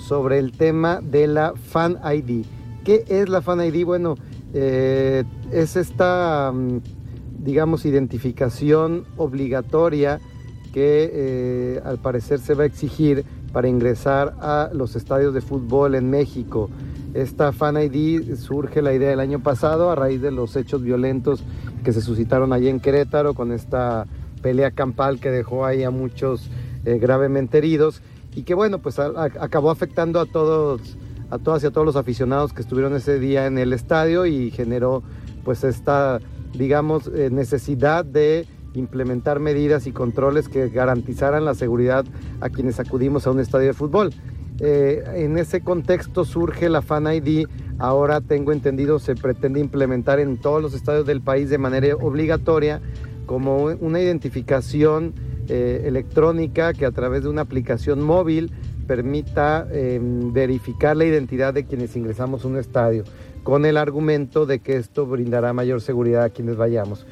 sobre 0.07 0.39
el 0.39 0.53
tema 0.53 1.01
de 1.01 1.27
la 1.27 1.55
Fan 1.55 1.99
ID. 2.05 2.45
¿Qué 2.85 3.05
es 3.09 3.29
la 3.29 3.43
Fan 3.43 3.61
ID? 3.65 3.85
Bueno, 3.85 4.17
eh, 4.55 5.25
es 5.53 5.77
esta, 5.77 6.53
mm, 6.53 6.81
digamos, 7.39 7.85
identificación 7.85 9.05
obligatoria 9.17 10.21
que 10.73 11.11
eh, 11.13 11.81
al 11.85 11.99
parecer 11.99 12.39
se 12.39 12.55
va 12.55 12.65
a 12.65 12.67
exigir 12.67 13.25
para 13.53 13.69
ingresar 13.69 14.35
a 14.41 14.71
los 14.73 14.95
estadios 14.97 15.35
de 15.35 15.41
fútbol 15.41 15.95
en 15.95 16.11
México. 16.11 16.71
Esta 17.15 17.53
Fan 17.53 17.77
ID 17.77 18.37
surge 18.37 18.83
la 18.83 18.95
idea 18.95 19.13
el 19.13 19.21
año 19.21 19.41
pasado 19.41 19.91
a 19.91 19.97
raíz 19.97 20.23
de 20.23 20.31
los 20.31 20.55
hechos 20.55 20.83
violentos 20.83 21.43
que 21.83 21.93
se 21.93 22.01
suscitaron 22.01 22.53
allí 22.53 22.69
en 22.69 22.79
Querétaro 22.79 23.35
con 23.35 23.53
esta 23.53 24.07
pelea 24.43 24.71
campal 24.71 25.19
que 25.19 25.31
dejó 25.31 25.67
ahí 25.67 25.83
a 25.83 25.91
muchos 25.91 26.49
eh, 26.85 26.99
gravemente 26.99 27.59
heridos 27.59 28.03
y 28.35 28.43
que 28.43 28.55
bueno, 28.55 28.79
pues 28.79 28.99
acabó 28.99 29.71
afectando 29.71 30.21
a 30.21 30.27
todos, 30.27 30.97
a 31.31 31.39
todas 31.39 31.63
y 31.65 31.67
a 31.67 31.71
todos 31.71 31.85
los 31.85 31.97
aficionados 31.97 32.53
que 32.53 32.63
estuvieron 32.63 32.95
ese 32.95 33.19
día 33.19 33.47
en 33.47 33.59
el 33.59 33.73
estadio 33.73 34.27
y 34.27 34.51
generó 34.51 35.03
pues 35.45 35.65
esta, 35.65 36.21
digamos, 36.55 37.09
eh, 37.09 37.29
necesidad 37.31 38.05
de 38.05 38.47
implementar 38.75 39.41
medidas 39.41 39.87
y 39.87 39.93
controles 39.93 40.49
que 40.49 40.69
garantizaran 40.69 41.45
la 41.45 41.55
seguridad 41.55 42.05
a 42.41 42.51
quienes 42.51 42.79
acudimos 42.79 43.27
a 43.27 43.33
un 43.33 43.41
estadio 43.41 43.69
de 43.69 43.75
fútbol. 43.75 44.13
Eh, 44.61 45.03
en 45.15 45.39
ese 45.39 45.63
contexto 45.63 46.25
surge 46.25 46.69
la 46.69 46.83
Fan 46.83 47.13
ID, 47.13 47.47
ahora 47.79 48.21
tengo 48.21 48.53
entendido 48.53 48.99
se 48.99 49.15
pretende 49.15 49.59
implementar 49.59 50.21
en 50.21 50.37
todos 50.37 50.61
los 50.61 50.75
estadios 50.75 51.07
del 51.07 51.23
país 51.23 51.49
de 51.49 51.57
manera 51.57 51.97
obligatoria 51.97 52.81
como 53.25 53.65
una 53.65 54.01
identificación 54.01 55.15
eh, 55.53 55.83
electrónica 55.87 56.73
que 56.73 56.87
a 56.87 56.93
través 56.93 57.25
de 57.25 57.29
una 57.29 57.43
aplicación 57.43 58.01
móvil 58.01 58.53
permita 58.87 59.67
em, 59.73 60.33
verificar 60.33 60.97
la 60.97 61.05
identidad 61.05 61.53
de 61.53 61.65
quienes 61.65 61.97
ingresamos 61.97 62.45
a 62.45 62.49
un 62.49 62.57
estadio, 62.57 63.03
con 63.43 63.67
el 63.67 63.77
argumento 63.77 64.47
de 64.47 64.61
que 64.61 64.77
esto 64.77 65.07
brindará 65.07 65.53
mayor 65.53 65.81
seguridad 65.81 66.23
a 66.23 66.31
quienes 66.31 66.57
vayamos. 66.57 67.05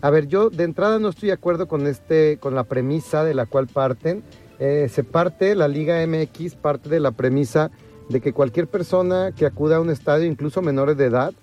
A 0.00 0.08
ver, 0.08 0.26
yo 0.26 0.48
de 0.48 0.64
entrada 0.64 0.98
no 0.98 1.10
estoy 1.10 1.26
de 1.26 1.34
acuerdo 1.34 1.68
con, 1.68 1.86
este, 1.86 2.38
con 2.38 2.54
la 2.54 2.64
premisa 2.64 3.24
de 3.24 3.34
la 3.34 3.44
cual 3.44 3.66
parten. 3.66 4.22
Eh, 4.58 4.88
se 4.90 5.04
parte, 5.04 5.54
la 5.54 5.68
Liga 5.68 6.04
MX 6.06 6.54
parte 6.54 6.88
de 6.88 6.98
la 6.98 7.10
premisa 7.10 7.70
de 8.08 8.22
que 8.22 8.32
cualquier 8.32 8.68
persona 8.68 9.32
que 9.36 9.44
acuda 9.44 9.76
a 9.76 9.80
un 9.80 9.90
estadio, 9.90 10.26
incluso 10.26 10.62
menores 10.62 10.96
de 10.96 11.04
edad, 11.06 11.34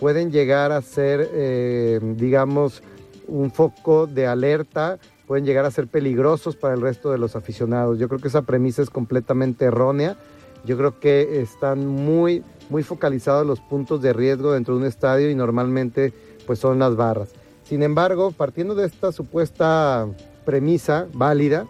pueden 0.00 0.32
llegar 0.32 0.72
a 0.72 0.80
ser, 0.80 1.28
eh, 1.34 2.00
digamos, 2.16 2.82
un 3.28 3.50
foco 3.50 4.06
de 4.06 4.26
alerta, 4.26 4.98
pueden 5.30 5.44
llegar 5.44 5.64
a 5.64 5.70
ser 5.70 5.86
peligrosos 5.86 6.56
para 6.56 6.74
el 6.74 6.80
resto 6.80 7.12
de 7.12 7.18
los 7.18 7.36
aficionados. 7.36 8.00
Yo 8.00 8.08
creo 8.08 8.18
que 8.18 8.26
esa 8.26 8.42
premisa 8.42 8.82
es 8.82 8.90
completamente 8.90 9.66
errónea. 9.66 10.16
Yo 10.64 10.76
creo 10.76 10.98
que 10.98 11.40
están 11.40 11.86
muy, 11.86 12.42
muy 12.68 12.82
focalizados 12.82 13.46
los 13.46 13.60
puntos 13.60 14.02
de 14.02 14.12
riesgo 14.12 14.50
dentro 14.50 14.74
de 14.74 14.80
un 14.80 14.86
estadio 14.88 15.30
y 15.30 15.36
normalmente 15.36 16.12
pues 16.48 16.58
son 16.58 16.80
las 16.80 16.96
barras. 16.96 17.28
Sin 17.62 17.84
embargo, 17.84 18.32
partiendo 18.32 18.74
de 18.74 18.86
esta 18.86 19.12
supuesta 19.12 20.08
premisa 20.44 21.06
válida, 21.12 21.64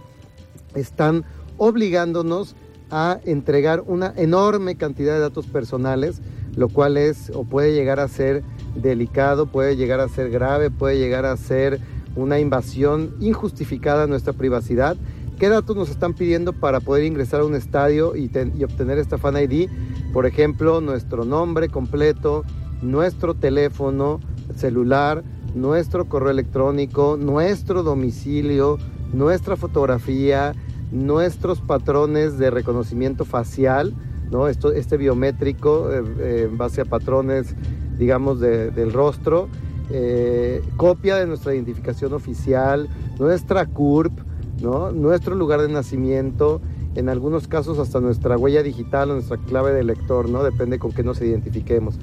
están 0.75 1.27
obligándonos 1.59 2.57
a 2.91 3.21
entregar 3.27 3.83
una 3.87 4.15
enorme 4.17 4.77
cantidad 4.77 5.13
de 5.13 5.21
datos 5.21 5.47
personales, 5.47 6.23
lo 6.57 6.71
cual 6.71 6.97
es 6.97 7.31
o 7.35 7.45
puede 7.45 7.75
llegar 7.75 8.01
a 8.01 8.09
ser 8.09 8.43
delicado, 8.75 9.45
puede 9.45 9.77
llegar 9.77 10.01
a 10.01 10.09
ser 10.09 10.31
grave, 10.31 10.71
puede 10.71 10.97
llegar 10.97 11.27
a 11.27 11.37
ser 11.37 11.79
una 12.17 12.39
invasión 12.39 13.15
injustificada 13.21 14.05
a 14.05 14.07
nuestra 14.07 14.33
privacidad. 14.33 14.97
¿Qué 15.39 15.49
datos 15.49 15.75
nos 15.77 15.91
están 15.91 16.15
pidiendo 16.15 16.53
para 16.53 16.81
poder 16.81 17.05
ingresar 17.05 17.41
a 17.41 17.45
un 17.45 17.55
estadio 17.55 18.15
y, 18.15 18.31
obtener 18.63 18.99
esta 18.99 19.17
Fan 19.17 19.37
ID? 19.37 19.71
Por 20.13 20.27
ejemplo, 20.27 20.81
nuestro 20.81 21.25
nombre 21.25 21.69
completo, 21.69 22.45
nuestro 22.83 23.35
teléfono 23.35 24.21
celular, 24.55 25.25
nuestro 25.55 26.09
correo 26.09 26.31
electrónico, 26.31 27.17
nuestro 27.19 27.83
domicilio, 27.83 28.79
nuestra 29.13 29.57
fotografía, 29.57 30.55
nuestros 30.93 31.61
patrones 31.61 32.39
de 32.39 32.51
reconocimiento 32.51 33.25
facial, 33.25 33.95
¿no? 34.31 34.49
Esto, 34.49 34.73
este 34.73 34.97
biométrico 34.97 35.93
eh, 35.93 36.03
eh, 36.19 36.49
en 36.51 36.59
base 36.59 36.83
a 36.83 36.85
patrones, 36.85 37.55
digamos, 37.99 38.41
del 38.41 38.93
rostro, 38.93 39.49
eh, 39.93 40.63
copia 40.77 41.17
de 41.17 41.27
nuestra 41.27 41.55
identificación 41.55 42.13
oficial, 42.13 42.89
nuestra 43.19 43.67
CURP, 43.67 44.13
nuestro 44.61 45.35
lugar 45.35 45.63
de 45.63 45.69
nacimiento, 45.69 46.61
en 46.95 47.09
algunos 47.09 47.49
casos 47.49 47.79
hasta 47.79 48.01
nuestra 48.01 48.37
huella 48.37 48.63
digital 48.63 49.11
o 49.11 49.15
nuestra 49.15 49.37
clave 49.39 49.73
de 49.73 49.85
lector, 49.85 50.29
¿no? 50.29 50.43
depende 50.43 50.79
con 50.79 50.93
qué 50.93 51.03
nos 51.03 51.21
identifiquemos. 51.21 51.99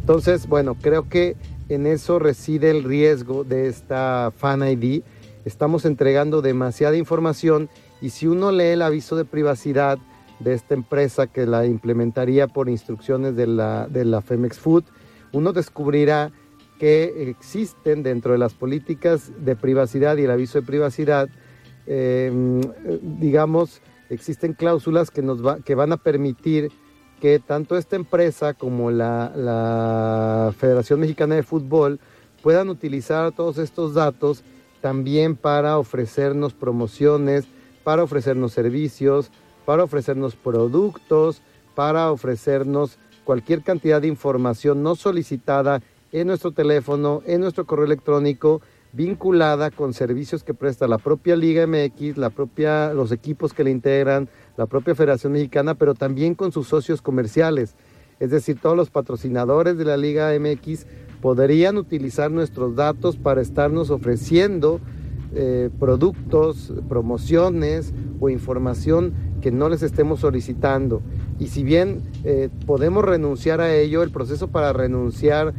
Entonces, 0.00 0.46
bueno, 0.48 0.74
creo 0.80 1.08
que 1.08 1.36
en 1.68 1.86
eso 1.86 2.18
reside 2.18 2.70
el 2.70 2.84
riesgo 2.84 3.44
de 3.44 3.68
esta 3.68 4.32
Fan 4.34 4.66
ID. 4.66 5.02
Estamos 5.44 5.84
entregando 5.84 6.40
demasiada 6.40 6.96
información 6.96 7.68
y 8.00 8.10
si 8.10 8.26
uno 8.26 8.52
lee 8.52 8.68
el 8.68 8.82
aviso 8.82 9.16
de 9.16 9.24
privacidad 9.24 9.98
de 10.40 10.54
esta 10.54 10.74
empresa 10.74 11.26
que 11.26 11.46
la 11.46 11.66
implementaría 11.66 12.46
por 12.46 12.68
instrucciones 12.68 13.34
de 13.36 13.46
la, 13.46 13.86
de 13.88 14.04
la 14.04 14.22
Femex 14.22 14.58
Food, 14.58 14.84
uno 15.32 15.52
descubrirá 15.52 16.32
que 16.78 17.28
existen 17.28 18.02
dentro 18.02 18.32
de 18.32 18.38
las 18.38 18.54
políticas 18.54 19.32
de 19.38 19.56
privacidad 19.56 20.16
y 20.16 20.22
el 20.22 20.30
aviso 20.30 20.60
de 20.60 20.66
privacidad, 20.66 21.28
em, 21.86 22.60
digamos, 23.18 23.82
existen 24.10 24.52
cláusulas 24.52 25.10
que, 25.10 25.22
nos 25.22 25.44
va, 25.44 25.58
que 25.60 25.74
van 25.74 25.92
a 25.92 25.96
permitir 25.96 26.70
que 27.20 27.40
tanto 27.40 27.76
esta 27.76 27.96
empresa 27.96 28.54
como 28.54 28.90
la, 28.90 30.54
Federación 30.56 31.00
Mexicana 31.00 31.34
de 31.34 31.42
Fútbol 31.42 32.00
puedan 32.42 32.68
utilizar 32.68 33.32
todos 33.32 33.58
estos 33.58 33.94
datos 33.94 34.44
también 34.80 35.34
para 35.34 35.78
ofrecernos 35.78 36.54
promociones, 36.54 37.46
para 37.82 38.04
ofrecernos 38.04 38.52
servicios, 38.52 39.30
para 39.64 39.82
ofrecernos 39.82 40.36
productos, 40.36 41.42
para 41.74 42.12
ofrecernos 42.12 42.98
cualquier 43.24 43.62
cantidad 43.62 44.00
de 44.00 44.08
información 44.08 44.82
no 44.82 44.94
solicitada 44.94 45.82
en 46.12 46.26
nuestro 46.26 46.52
teléfono, 46.52 47.22
en 47.26 47.40
nuestro 47.40 47.66
correo 47.66 47.86
electrónico, 47.86 48.60
vinculada 48.92 49.70
con 49.70 49.92
servicios 49.92 50.42
que 50.42 50.54
presta 50.54 50.88
la 50.88 50.98
propia 50.98 51.36
Liga 51.36 51.66
MX, 51.66 52.16
la 52.16 52.30
propia, 52.30 52.92
los 52.94 53.12
equipos 53.12 53.52
que 53.52 53.64
le 53.64 53.70
integran, 53.70 54.28
la 54.56 54.66
propia 54.66 54.94
Federación 54.94 55.32
Mexicana, 55.32 55.74
pero 55.74 55.94
también 55.94 56.34
con 56.34 56.52
sus 56.52 56.68
socios 56.68 57.02
comerciales. 57.02 57.74
Es 58.18 58.30
decir, 58.30 58.58
todos 58.60 58.76
los 58.76 58.90
patrocinadores 58.90 59.76
de 59.78 59.84
la 59.84 59.96
Liga 59.96 60.32
MX 60.38 60.86
podrían 61.20 61.76
utilizar 61.76 62.30
nuestros 62.30 62.74
datos 62.74 63.16
para 63.16 63.40
estarnos 63.40 63.90
ofreciendo 63.90 64.80
eh, 65.34 65.68
productos, 65.78 66.72
promociones 66.88 67.92
o 68.18 68.30
información 68.30 69.12
que 69.42 69.50
no 69.50 69.68
les 69.68 69.82
estemos 69.82 70.20
solicitando. 70.20 71.02
Y 71.38 71.48
si 71.48 71.62
bien 71.62 72.00
eh, 72.24 72.48
podemos 72.66 73.04
renunciar 73.04 73.60
a 73.60 73.74
ello, 73.74 74.02
el 74.02 74.10
proceso 74.10 74.48
para 74.48 74.72
renunciar 74.72 75.54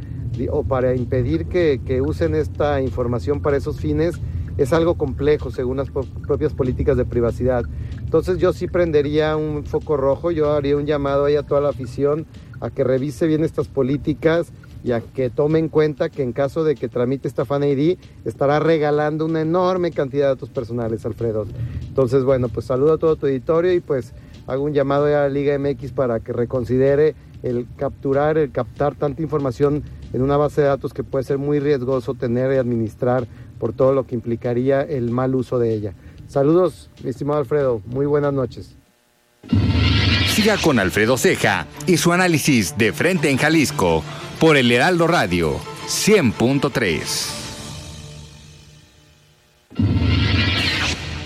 o 0.51 0.63
para 0.63 0.95
impedir 0.95 1.47
que, 1.47 1.81
que 1.85 2.01
usen 2.01 2.35
esta 2.35 2.81
información 2.81 3.41
para 3.41 3.57
esos 3.57 3.79
fines 3.79 4.19
es 4.59 4.73
algo 4.73 4.95
complejo 4.95 5.51
según 5.51 5.77
las 5.77 5.89
propias 5.89 6.53
políticas 6.53 6.97
de 6.97 7.05
privacidad. 7.05 7.63
Entonces 7.99 8.39
yo 8.39 8.51
sí 8.51 8.67
prendería 8.67 9.37
un 9.37 9.63
foco 9.63 9.95
rojo, 9.95 10.31
yo 10.31 10.51
haría 10.51 10.75
un 10.75 10.85
llamado 10.85 11.25
ahí 11.25 11.35
a 11.37 11.43
toda 11.43 11.61
la 11.61 11.69
afición 11.69 12.25
a 12.59 12.69
que 12.69 12.83
revise 12.83 13.25
bien 13.25 13.45
estas 13.45 13.69
políticas 13.69 14.51
y 14.83 14.91
a 14.91 15.01
que 15.01 15.29
tome 15.29 15.59
en 15.59 15.69
cuenta 15.69 16.09
que 16.09 16.23
en 16.23 16.33
caso 16.33 16.63
de 16.63 16.75
que 16.75 16.89
tramite 16.89 17.27
esta 17.27 17.45
Fan 17.45 17.63
ID 17.63 17.97
estará 18.25 18.59
regalando 18.59 19.25
una 19.25 19.41
enorme 19.41 19.91
cantidad 19.91 20.25
de 20.25 20.29
datos 20.29 20.49
personales, 20.49 21.05
Alfredo. 21.05 21.45
Entonces, 21.87 22.23
bueno, 22.23 22.49
pues 22.49 22.65
saludo 22.65 22.93
a 22.93 22.97
todo 22.97 23.15
tu 23.15 23.27
editorio 23.27 23.73
y 23.73 23.79
pues 23.79 24.13
hago 24.47 24.63
un 24.63 24.73
llamado 24.73 25.05
a 25.05 25.09
la 25.09 25.29
Liga 25.29 25.57
MX 25.57 25.93
para 25.93 26.19
que 26.19 26.33
reconsidere 26.33 27.15
el 27.43 27.67
capturar, 27.77 28.37
el 28.37 28.51
captar 28.51 28.95
tanta 28.95 29.21
información 29.21 29.83
en 30.13 30.21
una 30.21 30.37
base 30.37 30.61
de 30.61 30.67
datos 30.67 30.93
que 30.93 31.03
puede 31.03 31.23
ser 31.23 31.37
muy 31.37 31.59
riesgoso 31.59 32.13
tener 32.13 32.53
y 32.53 32.57
administrar 32.57 33.27
por 33.59 33.73
todo 33.73 33.93
lo 33.93 34.05
que 34.05 34.15
implicaría 34.15 34.81
el 34.81 35.11
mal 35.11 35.35
uso 35.35 35.59
de 35.59 35.73
ella. 35.73 35.93
Saludos, 36.27 36.89
mi 37.03 37.09
estimado 37.09 37.39
Alfredo. 37.39 37.81
Muy 37.85 38.05
buenas 38.05 38.33
noches. 38.33 38.75
Siga 40.27 40.57
con 40.57 40.79
Alfredo 40.79 41.17
Ceja 41.17 41.67
y 41.85 41.97
su 41.97 42.13
análisis 42.13 42.77
de 42.77 42.93
frente 42.93 43.29
en 43.29 43.37
Jalisco 43.37 44.03
por 44.39 44.55
el 44.55 44.71
Heraldo 44.71 45.07
Radio 45.07 45.57
100.3. 45.87 47.39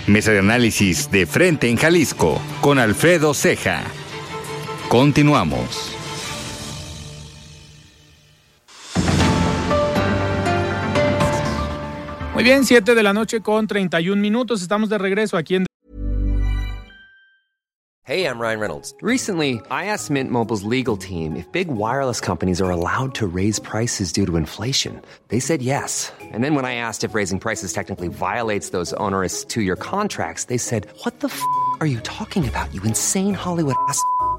Mesa 0.06 0.32
de 0.32 0.38
análisis 0.38 1.10
de 1.10 1.26
frente 1.26 1.68
en 1.68 1.76
Jalisco 1.76 2.40
con 2.60 2.78
Alfredo 2.78 3.34
Ceja. 3.34 3.84
Continuamos. 4.88 5.94
Muy 12.44 12.50
bien, 12.50 12.66
7 12.66 12.94
de 12.94 13.02
la 13.02 13.14
noche 13.14 13.40
con 13.40 13.66
31 13.66 14.20
minutos. 14.20 14.60
Estamos 14.60 14.90
de 14.90 14.98
regreso 14.98 15.38
aquí 15.38 15.54
en 15.54 15.64
Hey, 18.02 18.26
I'm 18.26 18.38
Ryan 18.38 18.60
Reynolds. 18.60 18.94
Recently, 19.00 19.62
I 19.70 19.86
asked 19.86 20.10
Mint 20.10 20.30
Mobile's 20.30 20.62
legal 20.62 20.98
team 20.98 21.36
if 21.36 21.50
big 21.52 21.68
wireless 21.68 22.20
companies 22.20 22.60
are 22.60 22.70
allowed 22.70 23.14
to 23.14 23.26
raise 23.26 23.58
prices 23.58 24.12
due 24.12 24.26
to 24.26 24.36
inflation. 24.36 25.00
They 25.28 25.40
said 25.40 25.62
yes. 25.62 26.12
And 26.34 26.44
then 26.44 26.54
when 26.54 26.66
I 26.66 26.74
asked 26.74 27.02
if 27.02 27.14
raising 27.14 27.40
prices 27.40 27.72
technically 27.72 28.08
violates 28.08 28.72
those 28.72 28.92
onerous 28.98 29.42
two-year 29.46 29.76
contracts, 29.76 30.44
they 30.44 30.58
said, 30.58 30.86
"What 31.02 31.20
the 31.20 31.28
f*** 31.28 31.40
are 31.80 31.86
you 31.86 32.00
talking 32.00 32.46
about? 32.46 32.68
You 32.74 32.82
insane 32.84 33.32
Hollywood 33.32 33.76
ass." 33.88 33.98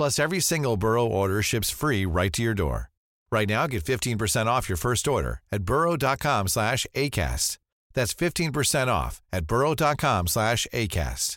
Plus, 0.00 0.18
every 0.18 0.40
single 0.40 0.78
Burrow 0.78 1.06
order 1.06 1.42
ships 1.42 1.68
free 1.68 2.06
right 2.06 2.32
to 2.32 2.42
your 2.42 2.54
door. 2.54 2.88
Right 3.30 3.46
now, 3.46 3.66
get 3.66 3.84
15% 3.84 4.46
off 4.46 4.66
your 4.66 4.78
first 4.78 5.06
order 5.06 5.42
at 5.52 5.62
burrow.com 5.62 6.48
slash 6.48 6.86
ACAST. 6.94 7.58
That's 7.92 8.14
15% 8.14 8.88
off 8.88 9.20
at 9.30 9.44
burrow.com 9.44 10.26
slash 10.26 10.66
ACAST. 10.72 11.36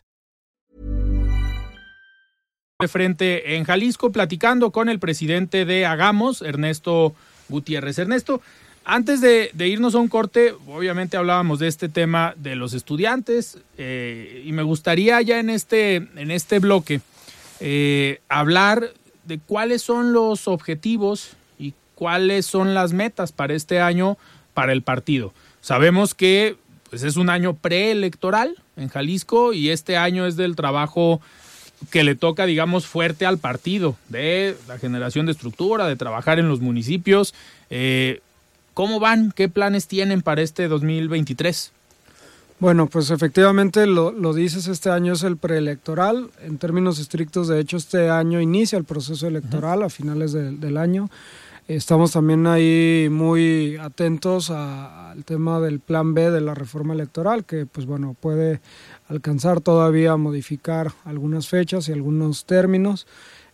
De 2.80 2.88
frente 2.88 3.58
en 3.58 3.66
Jalisco, 3.66 4.12
platicando 4.12 4.72
con 4.72 4.88
el 4.88 5.00
presidente 5.00 5.66
de 5.66 5.86
Hagamos, 5.86 6.42
Ernesto 6.42 7.14
Gutiérrez. 7.50 8.00
Ernesto, 8.00 8.42
antes 8.86 9.20
de, 9.20 9.52
de 9.54 9.68
irnos 9.68 9.94
a 9.94 9.98
un 9.98 10.08
corte, 10.08 10.54
obviamente 10.68 11.18
hablábamos 11.18 11.60
de 11.60 11.68
este 11.68 11.90
tema 11.90 12.34
de 12.38 12.56
los 12.56 12.74
estudiantes 12.74 13.58
eh, 13.78 14.42
y 14.46 14.54
me 14.54 14.64
gustaría 14.64 15.22
ya 15.22 15.42
en 15.42 15.50
este, 15.50 15.96
en 15.96 16.32
este 16.32 16.60
bloque 16.60 17.02
eh, 17.60 18.22
hablar 18.30 18.90
de 19.26 19.40
cuáles 19.40 19.82
son 19.82 20.14
los 20.14 20.48
objetivos 20.48 21.32
y 21.58 21.74
cuáles 21.96 22.46
son 22.46 22.74
las 22.74 22.94
metas 22.94 23.32
para 23.32 23.54
este 23.54 23.80
año 23.80 24.18
para 24.54 24.74
el 24.74 24.82
partido. 24.82 25.34
Sabemos 25.62 26.14
que 26.14 26.58
pues, 26.90 27.04
es 27.04 27.16
un 27.16 27.30
año 27.30 27.56
preelectoral 27.56 28.56
en 28.76 28.90
Jalisco 28.90 29.54
y 29.54 29.70
este 29.70 29.98
año 29.98 30.26
es 30.26 30.36
del 30.36 30.56
trabajo 30.56 31.22
que 31.90 32.04
le 32.04 32.16
toca, 32.16 32.46
digamos, 32.46 32.86
fuerte 32.86 33.26
al 33.26 33.38
partido, 33.38 33.98
de 34.10 34.56
la 34.68 34.78
generación 34.78 35.26
de 35.26 35.34
estructura, 35.34 35.88
de 35.88 35.96
trabajar 35.96 36.40
en 36.40 36.48
los 36.48 36.62
municipios. 36.62 37.34
Eh, 37.70 38.22
¿Cómo 38.74 39.00
van? 39.00 39.32
¿Qué 39.32 39.50
planes 39.50 39.88
tienen 39.88 40.22
para 40.22 40.42
este 40.42 40.68
2023? 40.68 41.72
Bueno, 42.60 42.88
pues 42.88 43.10
efectivamente 43.12 43.86
lo, 43.88 44.12
lo, 44.12 44.34
dices, 44.34 44.68
este 44.68 44.90
año 44.90 45.14
es 45.14 45.24
el 45.24 45.38
preelectoral. 45.38 46.30
En 46.42 46.58
términos 46.58 47.00
estrictos, 47.00 47.48
de 47.48 47.60
hecho, 47.60 47.78
este 47.78 48.10
año 48.10 48.40
inicia 48.40 48.78
el 48.78 48.86
proceso 48.86 49.28
electoral 49.28 49.80
uh 49.80 49.82
-huh. 49.84 49.88
a 49.88 49.90
finales 49.90 50.32
de, 50.32 50.52
del 50.52 50.78
año. 50.78 51.10
Estamos 51.68 52.12
también 52.12 52.46
ahí 52.46 53.08
muy 53.10 53.78
atentos 53.78 54.50
al 54.50 55.24
tema 55.24 55.62
del 55.62 55.80
plan 55.80 56.14
B 56.14 56.30
de 56.30 56.42
la 56.42 56.54
reforma 56.54 56.94
electoral, 56.94 57.46
que 57.46 57.66
pues 57.66 57.86
bueno, 57.86 58.18
puede 58.20 58.60
alcanzar 59.08 59.62
todavía 59.62 60.12
a 60.12 60.18
modificar 60.18 60.92
algunas 61.06 61.48
fechas 61.48 61.88
y 61.88 61.94
algunos 61.94 62.44
términos. 62.46 63.08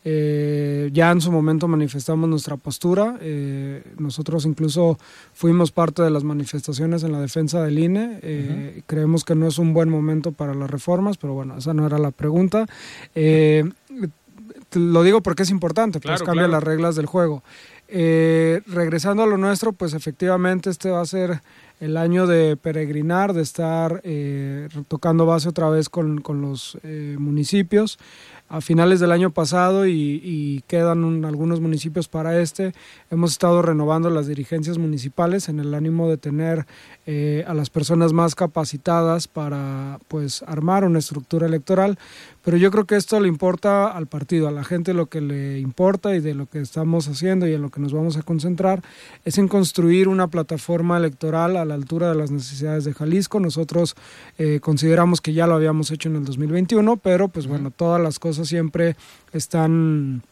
Eh, 0.06 0.90
ya 0.94 1.12
en 1.12 1.20
su 1.20 1.32
momento 1.32 1.68
manifestamos 1.68 2.30
nuestra 2.30 2.58
postura. 2.58 3.18
Eh, 3.22 3.84
nosotros 3.98 4.46
incluso 4.46 4.98
fuimos 5.34 5.72
parte 5.72 6.02
de 6.02 6.10
las 6.10 6.24
manifestaciones 6.24 7.04
en 7.04 7.12
la 7.12 7.20
defensa 7.20 7.62
del 7.64 7.80
INE. 7.80 8.20
Eh, 8.22 8.74
uh 8.76 8.80
-huh. 8.80 8.84
Creemos 8.88 9.24
que 9.24 9.36
no 9.36 9.48
es 9.48 9.58
un 9.58 9.74
buen 9.74 9.90
momento 9.90 10.32
para 10.32 10.54
las 10.54 10.70
reformas, 10.70 11.18
pero 11.18 11.34
bueno, 11.34 11.58
esa 11.58 11.74
no 11.74 11.86
era 11.86 11.98
la 11.98 12.12
pregunta. 12.12 12.66
lo 14.74 15.02
digo 15.02 15.22
porque 15.22 15.44
es 15.44 15.50
importante, 15.50 16.00
pues 16.00 16.12
claro, 16.12 16.26
cambia 16.26 16.44
claro. 16.44 16.54
las 16.54 16.64
reglas 16.64 16.96
del 16.96 17.06
juego. 17.06 17.44
regresando 17.88 19.24
a 19.24 19.28
lo 19.28 19.38
nuestro, 19.38 19.74
pues 19.74 19.94
efectivamente 19.94 20.70
este 20.70 20.92
va 20.92 21.02
a 21.02 21.06
ser 21.06 21.42
el 21.80 21.98
año 21.98 22.28
de 22.28 22.56
peregrinar, 22.56 23.34
de 23.34 23.42
estar 23.42 24.04
tocando 24.88 25.26
base 25.26 25.50
otra 25.50 25.70
vez 25.70 25.90
con, 25.90 26.22
con 26.22 26.42
los 26.42 26.78
municipios 27.18 27.98
a 28.50 28.62
finales 28.62 29.00
del 29.00 29.12
año 29.12 29.30
pasado 29.30 29.86
y, 29.86 30.20
y 30.24 30.64
quedan 30.68 31.04
un, 31.04 31.24
algunos 31.24 31.62
municipios 31.62 32.08
para 32.08 32.42
este. 32.42 32.74
Hemos 33.12 33.32
estado 33.32 33.62
renovando 33.62 34.10
las 34.10 34.28
dirigencias 34.28 34.78
municipales 34.78 35.50
en 35.50 35.60
el 35.60 35.74
ánimo 35.74 36.10
de 36.10 36.18
tener 36.18 36.66
eh, 37.06 37.44
a 37.48 37.54
las 37.54 37.70
personas 37.70 38.14
más 38.14 38.36
capacitadas 38.36 39.28
para 39.28 40.00
pues 40.08 40.44
armar 40.44 40.84
una 40.84 41.00
estructura 41.00 41.48
electoral. 41.48 41.98
Pero 42.44 42.58
yo 42.58 42.72
creo 42.72 42.86
que 42.86 42.96
esto 42.96 43.20
le 43.20 43.28
importa 43.28 43.88
al 43.88 44.08
partido, 44.08 44.48
a 44.48 44.52
la 44.52 44.64
gente 44.64 44.94
lo 44.94 45.08
que 45.08 45.22
le 45.22 45.60
importa 45.60 46.16
y 46.16 46.20
de 46.20 46.34
lo 46.34 46.46
que 46.46 46.60
estamos 46.60 47.08
haciendo 47.08 47.48
y 47.48 47.54
en 47.54 47.62
lo 47.62 47.70
que 47.70 47.82
nos 47.82 47.94
vamos 47.94 48.18
a 48.18 48.22
concentrar 48.22 48.82
es 49.26 49.38
en 49.38 49.48
construir 49.48 50.08
una 50.08 50.28
plataforma 50.28 50.98
electoral 50.98 51.58
a 51.58 51.66
la 51.66 51.74
altura 51.74 52.10
de 52.10 52.16
las 52.16 52.32
necesidades 52.32 52.86
de 52.86 52.94
Jalisco. 52.94 53.40
Nosotros 53.40 53.96
eh, 54.38 54.60
consideramos 54.62 55.20
que 55.22 55.34
ya 55.34 55.48
lo 55.48 55.56
habíamos 55.56 55.92
hecho 55.92 56.10
en 56.10 56.16
el 56.16 56.26
2021, 56.26 56.98
pero 56.98 57.28
pues 57.28 57.46
bueno, 57.46 57.72
todas 57.72 58.02
las 58.02 58.20
cosas 58.20 58.39
siempre 58.46 58.96
están 59.34 60.24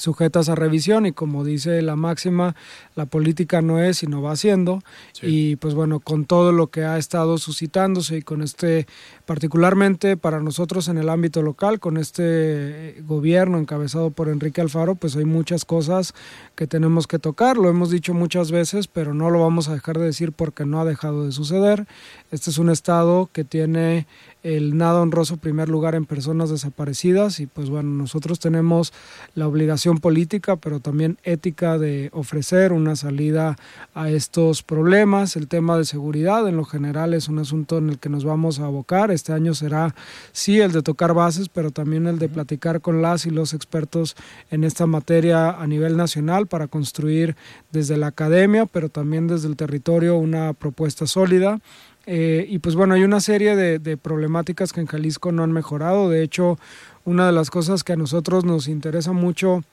sujetas 0.00 0.48
a 0.48 0.54
revisión 0.54 1.06
y 1.06 1.12
como 1.12 1.44
dice 1.44 1.82
la 1.82 1.96
máxima, 1.96 2.54
la 2.94 3.06
política 3.06 3.62
no 3.62 3.80
es 3.80 3.98
sino 3.98 4.22
va 4.22 4.32
haciendo 4.32 4.82
sí. 5.12 5.26
y 5.26 5.56
pues 5.56 5.74
bueno, 5.74 6.00
con 6.00 6.24
todo 6.24 6.52
lo 6.52 6.68
que 6.68 6.84
ha 6.84 6.98
estado 6.98 7.38
suscitándose 7.38 8.18
y 8.18 8.22
con 8.22 8.42
este, 8.42 8.86
particularmente 9.24 10.16
para 10.16 10.40
nosotros 10.40 10.88
en 10.88 10.98
el 10.98 11.08
ámbito 11.08 11.42
local, 11.42 11.80
con 11.80 11.96
este 11.96 13.02
gobierno 13.06 13.58
encabezado 13.58 14.10
por 14.10 14.28
Enrique 14.28 14.60
Alfaro, 14.60 14.94
pues 14.94 15.16
hay 15.16 15.24
muchas 15.24 15.64
cosas 15.64 16.14
que 16.54 16.66
tenemos 16.66 17.06
que 17.06 17.18
tocar, 17.18 17.56
lo 17.56 17.68
hemos 17.68 17.90
dicho 17.90 18.14
muchas 18.14 18.50
veces, 18.50 18.86
pero 18.88 19.14
no 19.14 19.30
lo 19.30 19.40
vamos 19.40 19.68
a 19.68 19.74
dejar 19.74 19.98
de 19.98 20.04
decir 20.04 20.32
porque 20.32 20.64
no 20.64 20.80
ha 20.80 20.84
dejado 20.84 21.24
de 21.24 21.32
suceder. 21.32 21.86
Este 22.30 22.50
es 22.50 22.58
un 22.58 22.70
estado 22.70 23.28
que 23.32 23.44
tiene 23.44 24.06
el 24.46 24.78
nada 24.78 25.00
honroso 25.00 25.38
primer 25.38 25.68
lugar 25.68 25.96
en 25.96 26.04
personas 26.04 26.50
desaparecidas 26.50 27.40
y 27.40 27.46
pues 27.46 27.68
bueno, 27.68 27.90
nosotros 27.90 28.38
tenemos 28.38 28.92
la 29.34 29.48
obligación 29.48 29.98
política, 29.98 30.54
pero 30.54 30.78
también 30.78 31.18
ética 31.24 31.78
de 31.78 32.10
ofrecer 32.12 32.72
una 32.72 32.94
salida 32.94 33.56
a 33.92 34.08
estos 34.08 34.62
problemas. 34.62 35.34
El 35.34 35.48
tema 35.48 35.76
de 35.76 35.84
seguridad 35.84 36.46
en 36.48 36.56
lo 36.56 36.64
general 36.64 37.12
es 37.12 37.26
un 37.28 37.40
asunto 37.40 37.78
en 37.78 37.88
el 37.88 37.98
que 37.98 38.08
nos 38.08 38.24
vamos 38.24 38.60
a 38.60 38.66
abocar. 38.66 39.10
Este 39.10 39.32
año 39.32 39.52
será 39.52 39.96
sí 40.30 40.60
el 40.60 40.70
de 40.70 40.82
tocar 40.82 41.12
bases, 41.12 41.48
pero 41.48 41.72
también 41.72 42.06
el 42.06 42.20
de 42.20 42.28
platicar 42.28 42.80
con 42.80 43.02
las 43.02 43.26
y 43.26 43.30
los 43.30 43.52
expertos 43.52 44.14
en 44.52 44.62
esta 44.62 44.86
materia 44.86 45.50
a 45.50 45.66
nivel 45.66 45.96
nacional 45.96 46.46
para 46.46 46.68
construir 46.68 47.34
desde 47.72 47.96
la 47.96 48.06
academia, 48.08 48.66
pero 48.66 48.90
también 48.90 49.26
desde 49.26 49.48
el 49.48 49.56
territorio 49.56 50.16
una 50.16 50.52
propuesta 50.52 51.08
sólida. 51.08 51.58
Eh, 52.06 52.46
y 52.48 52.60
pues 52.60 52.76
bueno, 52.76 52.94
hay 52.94 53.02
una 53.02 53.20
serie 53.20 53.56
de, 53.56 53.78
de, 53.80 53.96
problemáticas 53.96 54.72
que 54.72 54.80
en 54.80 54.86
Jalisco 54.86 55.32
no 55.32 55.42
han 55.42 55.52
mejorado. 55.52 56.08
De 56.08 56.22
hecho, 56.22 56.58
una 57.04 57.26
de 57.26 57.32
las 57.32 57.50
cosas 57.50 57.82
que 57.82 57.94
a 57.94 57.96
nosotros 57.96 58.44
nos 58.44 58.68
interesa 58.68 59.12
mucho 59.12 59.64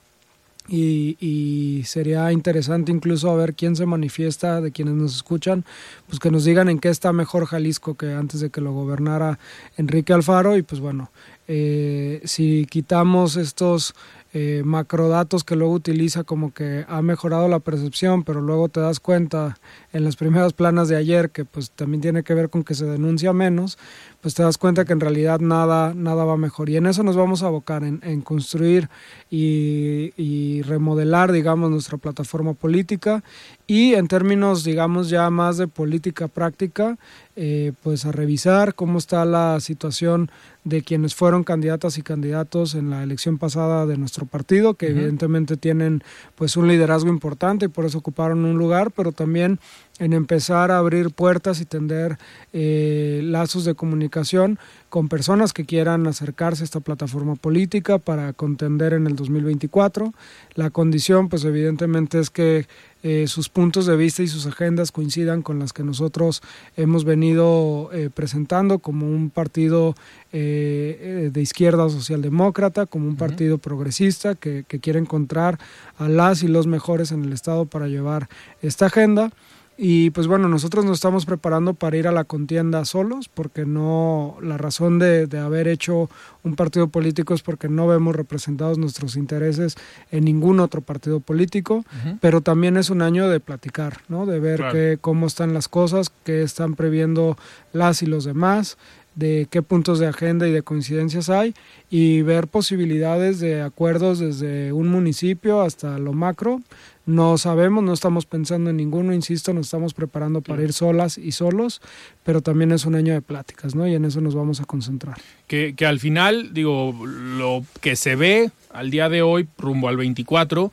y, 0.66 1.16
y, 1.20 1.84
sería 1.84 2.32
interesante 2.32 2.90
incluso 2.90 3.30
a 3.30 3.36
ver 3.36 3.54
quién 3.54 3.76
se 3.76 3.84
manifiesta 3.84 4.62
de 4.62 4.72
quienes 4.72 4.94
nos 4.94 5.14
escuchan, 5.14 5.64
pues 6.08 6.18
que 6.18 6.30
nos 6.30 6.44
digan 6.44 6.70
en 6.70 6.78
qué 6.78 6.88
está 6.88 7.12
mejor 7.12 7.44
Jalisco 7.44 7.94
que 7.94 8.14
antes 8.14 8.40
de 8.40 8.48
que 8.48 8.62
lo 8.62 8.72
gobernara 8.72 9.38
Enrique 9.76 10.14
Alfaro. 10.14 10.56
Y 10.56 10.62
pues 10.62 10.80
bueno, 10.80 11.10
eh, 11.48 12.22
si 12.24 12.66
quitamos 12.70 13.36
estos 13.36 13.94
eh, 14.36 14.62
macrodatos 14.64 15.44
que 15.44 15.54
luego 15.54 15.72
utiliza 15.72 16.24
como 16.24 16.52
que 16.52 16.84
ha 16.88 17.02
mejorado 17.02 17.46
la 17.46 17.60
percepción, 17.60 18.24
pero 18.24 18.40
luego 18.40 18.68
te 18.68 18.80
das 18.80 18.98
cuenta 18.98 19.56
en 19.92 20.02
las 20.02 20.16
primeras 20.16 20.52
planas 20.52 20.88
de 20.88 20.96
ayer 20.96 21.30
que 21.30 21.44
pues 21.44 21.70
también 21.70 22.00
tiene 22.00 22.24
que 22.24 22.34
ver 22.34 22.50
con 22.50 22.64
que 22.64 22.74
se 22.74 22.84
denuncia 22.84 23.32
menos, 23.32 23.78
pues 24.24 24.34
te 24.34 24.42
das 24.42 24.56
cuenta 24.56 24.86
que 24.86 24.94
en 24.94 25.00
realidad 25.00 25.40
nada, 25.40 25.92
nada 25.92 26.24
va 26.24 26.38
mejor. 26.38 26.70
Y 26.70 26.78
en 26.78 26.86
eso 26.86 27.02
nos 27.02 27.14
vamos 27.14 27.42
a 27.42 27.48
abocar, 27.48 27.84
en, 27.84 28.00
en 28.02 28.22
construir 28.22 28.88
y, 29.30 30.14
y, 30.16 30.62
remodelar, 30.62 31.30
digamos, 31.30 31.70
nuestra 31.70 31.98
plataforma 31.98 32.54
política 32.54 33.22
y 33.66 33.92
en 33.92 34.08
términos, 34.08 34.64
digamos, 34.64 35.10
ya 35.10 35.28
más 35.28 35.58
de 35.58 35.68
política 35.68 36.26
práctica, 36.28 36.96
eh, 37.36 37.72
pues 37.82 38.06
a 38.06 38.12
revisar 38.12 38.74
cómo 38.74 38.96
está 38.96 39.26
la 39.26 39.60
situación 39.60 40.30
de 40.64 40.82
quienes 40.82 41.14
fueron 41.14 41.44
candidatas 41.44 41.98
y 41.98 42.02
candidatos 42.02 42.74
en 42.74 42.88
la 42.88 43.02
elección 43.02 43.36
pasada 43.36 43.84
de 43.84 43.98
nuestro 43.98 44.24
partido, 44.24 44.74
que 44.74 44.88
evidentemente 44.88 45.58
tienen 45.58 46.02
pues 46.34 46.56
un 46.56 46.68
liderazgo 46.68 47.10
importante 47.10 47.66
y 47.66 47.68
por 47.68 47.84
eso 47.84 47.98
ocuparon 47.98 48.44
un 48.46 48.56
lugar, 48.56 48.90
pero 48.90 49.12
también 49.12 49.58
en 50.00 50.12
empezar 50.12 50.72
a 50.72 50.78
abrir 50.78 51.10
puertas 51.10 51.60
y 51.60 51.66
tender 51.66 52.18
eh, 52.52 53.20
lazos 53.22 53.64
de 53.64 53.74
comunicación 53.74 54.58
con 54.88 55.08
personas 55.08 55.52
que 55.52 55.64
quieran 55.64 56.06
acercarse 56.06 56.62
a 56.62 56.64
esta 56.64 56.80
plataforma 56.80 57.36
política 57.36 57.98
para 57.98 58.32
contender 58.32 58.92
en 58.92 59.06
el 59.06 59.14
2024. 59.14 60.12
La 60.54 60.70
condición, 60.70 61.28
pues 61.28 61.44
evidentemente 61.44 62.18
es 62.18 62.30
que 62.30 62.66
eh, 63.04 63.26
sus 63.28 63.48
puntos 63.48 63.86
de 63.86 63.96
vista 63.96 64.22
y 64.22 64.26
sus 64.26 64.46
agendas 64.46 64.90
coincidan 64.90 65.42
con 65.42 65.58
las 65.58 65.72
que 65.72 65.84
nosotros 65.84 66.42
hemos 66.76 67.04
venido 67.04 67.90
eh, 67.92 68.10
presentando 68.12 68.80
como 68.80 69.06
un 69.06 69.30
partido 69.30 69.94
de 70.32 71.32
izquierda 71.36 71.88
socialdemócrata, 71.88 72.86
como 72.86 73.06
un 73.06 73.14
partido 73.14 73.58
progresista 73.58 74.34
que, 74.34 74.64
que 74.66 74.80
quiere 74.80 74.98
encontrar 74.98 75.60
a 75.96 76.08
las 76.08 76.42
y 76.42 76.48
los 76.48 76.66
mejores 76.66 77.12
en 77.12 77.22
el 77.22 77.32
Estado 77.32 77.66
para 77.66 77.86
llevar 77.86 78.28
esta 78.60 78.86
agenda. 78.86 79.30
Y 79.76 80.10
pues 80.10 80.28
bueno, 80.28 80.48
nosotros 80.48 80.84
nos 80.84 80.98
estamos 80.98 81.26
preparando 81.26 81.74
para 81.74 81.96
ir 81.96 82.06
a 82.06 82.12
la 82.12 82.22
contienda 82.22 82.84
solos, 82.84 83.28
porque 83.28 83.66
no, 83.66 84.36
la 84.40 84.56
razón 84.56 85.00
de, 85.00 85.28
haber 85.38 85.66
hecho 85.66 86.08
un 86.44 86.54
partido 86.54 86.88
político 86.88 87.34
es 87.34 87.42
porque 87.42 87.68
no 87.68 87.88
vemos 87.88 88.14
representados 88.14 88.78
nuestros 88.78 89.16
intereses 89.16 89.74
en 90.12 90.24
ningún 90.24 90.60
otro 90.60 90.80
partido 90.80 91.18
político, 91.18 91.84
pero 92.20 92.40
también 92.40 92.76
es 92.76 92.88
un 92.90 93.02
año 93.02 93.28
de 93.28 93.40
platicar, 93.40 93.98
¿no? 94.08 94.26
De 94.26 94.38
ver 94.38 94.98
cómo 95.00 95.26
están 95.26 95.54
las 95.54 95.66
cosas, 95.66 96.12
qué 96.22 96.42
están 96.42 96.74
previendo 96.74 97.36
las 97.72 98.02
y 98.02 98.06
los 98.06 98.24
demás, 98.24 98.78
de 99.14 99.46
qué 99.50 99.62
puntos 99.62 99.98
de 99.98 100.06
agenda 100.06 100.48
y 100.48 100.52
de 100.52 100.62
coincidencias 100.62 101.30
hay 101.30 101.54
y 101.90 102.22
ver 102.22 102.48
posibilidades 102.48 103.40
de 103.40 103.62
acuerdos 103.62 104.18
desde 104.18 104.72
un 104.72 104.88
municipio 104.88 105.62
hasta 105.62 105.98
lo 105.98 106.12
macro 106.12 106.60
no 107.06 107.36
sabemos, 107.36 107.84
no 107.84 107.92
estamos 107.92 108.24
pensando 108.24 108.70
en 108.70 108.78
ninguno, 108.78 109.12
insisto, 109.12 109.52
nos 109.52 109.66
estamos 109.66 109.92
preparando 109.92 110.40
para 110.40 110.62
ir 110.62 110.72
solas 110.72 111.18
y 111.18 111.32
solos, 111.32 111.82
pero 112.22 112.40
también 112.40 112.72
es 112.72 112.86
un 112.86 112.94
año 112.94 113.12
de 113.12 113.20
pláticas, 113.20 113.74
¿no? 113.74 113.86
Y 113.86 113.94
en 113.94 114.06
eso 114.06 114.22
nos 114.22 114.34
vamos 114.34 114.60
a 114.60 114.64
concentrar. 114.64 115.18
Que, 115.46 115.74
que 115.74 115.84
al 115.84 116.00
final, 116.00 116.54
digo, 116.54 116.94
lo 117.04 117.62
que 117.82 117.96
se 117.96 118.16
ve 118.16 118.50
al 118.72 118.90
día 118.90 119.10
de 119.10 119.20
hoy, 119.20 119.46
rumbo 119.58 119.88
al 119.88 119.98
24, 119.98 120.72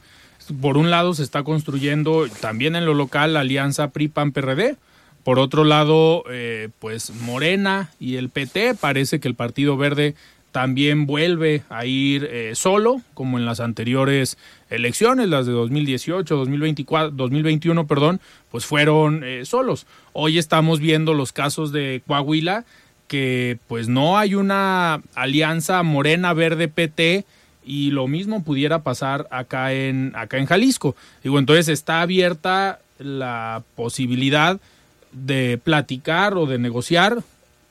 por 0.62 0.77
un 0.77 0.89
lado 0.89 1.13
se 1.13 1.23
está 1.23 1.43
construyendo 1.43 2.27
también 2.39 2.75
en 2.75 2.86
lo 2.86 2.93
local 2.93 3.34
la 3.34 3.41
alianza 3.41 3.89
PRI-PAN-PRD, 3.89 4.77
por 5.24 5.40
otro 5.40 5.64
lado, 5.64 6.24
eh, 6.30 6.70
pues 6.80 7.12
Morena 7.22 7.92
y 8.00 8.16
el 8.16 8.30
PT, 8.30 8.76
parece 8.76 9.20
que 9.20 9.28
el 9.28 9.36
Partido 9.36 9.78
Verde 9.78 10.16
también 10.52 11.06
vuelve 11.06 11.64
a 11.70 11.86
ir 11.86 12.28
eh, 12.30 12.52
solo, 12.56 13.02
como 13.14 13.38
en 13.38 13.46
las 13.46 13.60
anteriores 13.60 14.38
elecciones, 14.70 15.30
las 15.30 15.46
de 15.46 15.54
2018, 15.54 16.36
2024, 16.36 17.12
2021, 17.12 17.88
perdón, 17.88 18.20
pues 18.50 18.66
fueron 18.66 19.24
eh, 19.24 19.46
solos. 19.46 19.88
Hoy 20.14 20.38
estamos 20.38 20.80
viendo 20.80 21.14
los 21.14 21.32
casos 21.32 21.72
de 21.72 22.02
Coahuila, 22.06 22.66
que 23.08 23.60
pues 23.68 23.88
no 23.88 24.18
hay 24.18 24.36
una 24.36 25.02
alianza 25.16 25.84
morena 25.84 26.34
verde 26.34 26.68
PT 26.68 27.26
y 27.66 27.92
lo 27.92 28.08
mismo 28.08 28.44
pudiera 28.44 28.84
pasar 28.84 29.28
acá 29.32 29.74
en 29.74 30.14
acá 30.16 30.38
en 30.38 30.46
Jalisco. 30.46 30.96
Digo, 31.24 31.40
entonces 31.40 31.68
está 31.68 32.02
abierta 32.02 32.80
la 33.00 33.64
posibilidad 33.76 34.60
de 35.12 35.60
platicar 35.63 36.38
o 36.38 36.45
de 36.45 36.58
negociar, 36.58 37.24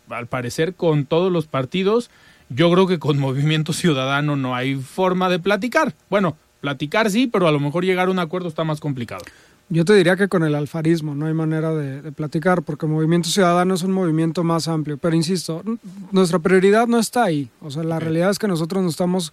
al 0.08 0.26
parecer 0.26 0.74
con 0.74 1.06
todos 1.06 1.30
los 1.30 1.46
partidos 1.46 2.10
yo 2.50 2.70
creo 2.70 2.86
que 2.86 2.98
con 2.98 3.18
Movimiento 3.20 3.72
Ciudadano 3.72 4.36
no 4.36 4.54
hay 4.54 4.74
forma 4.74 5.30
de 5.30 5.38
platicar. 5.38 5.94
Bueno, 6.10 6.36
platicar 6.60 7.10
sí, 7.10 7.26
pero 7.26 7.48
a 7.48 7.52
lo 7.52 7.60
mejor 7.60 7.84
llegar 7.84 8.08
a 8.08 8.10
un 8.10 8.18
acuerdo 8.18 8.48
está 8.48 8.64
más 8.64 8.80
complicado. 8.80 9.24
Yo 9.72 9.84
te 9.84 9.94
diría 9.94 10.16
que 10.16 10.26
con 10.26 10.42
el 10.42 10.56
alfarismo 10.56 11.14
no 11.14 11.26
hay 11.26 11.32
manera 11.32 11.72
de, 11.72 12.10
platicar, 12.10 12.62
porque 12.62 12.86
Movimiento 12.86 13.28
Ciudadano 13.28 13.72
es 13.74 13.84
un 13.84 13.92
movimiento 13.92 14.42
más 14.42 14.66
amplio. 14.66 14.98
Pero 14.98 15.14
insisto, 15.14 15.62
nuestra 16.10 16.40
prioridad 16.40 16.88
no 16.88 16.98
está 16.98 17.22
ahí. 17.22 17.48
O 17.60 17.70
sea, 17.70 17.84
la 17.84 18.00
realidad 18.00 18.30
es 18.30 18.40
que 18.40 18.48
nosotros 18.48 18.82
no 18.82 18.88
estamos 18.88 19.32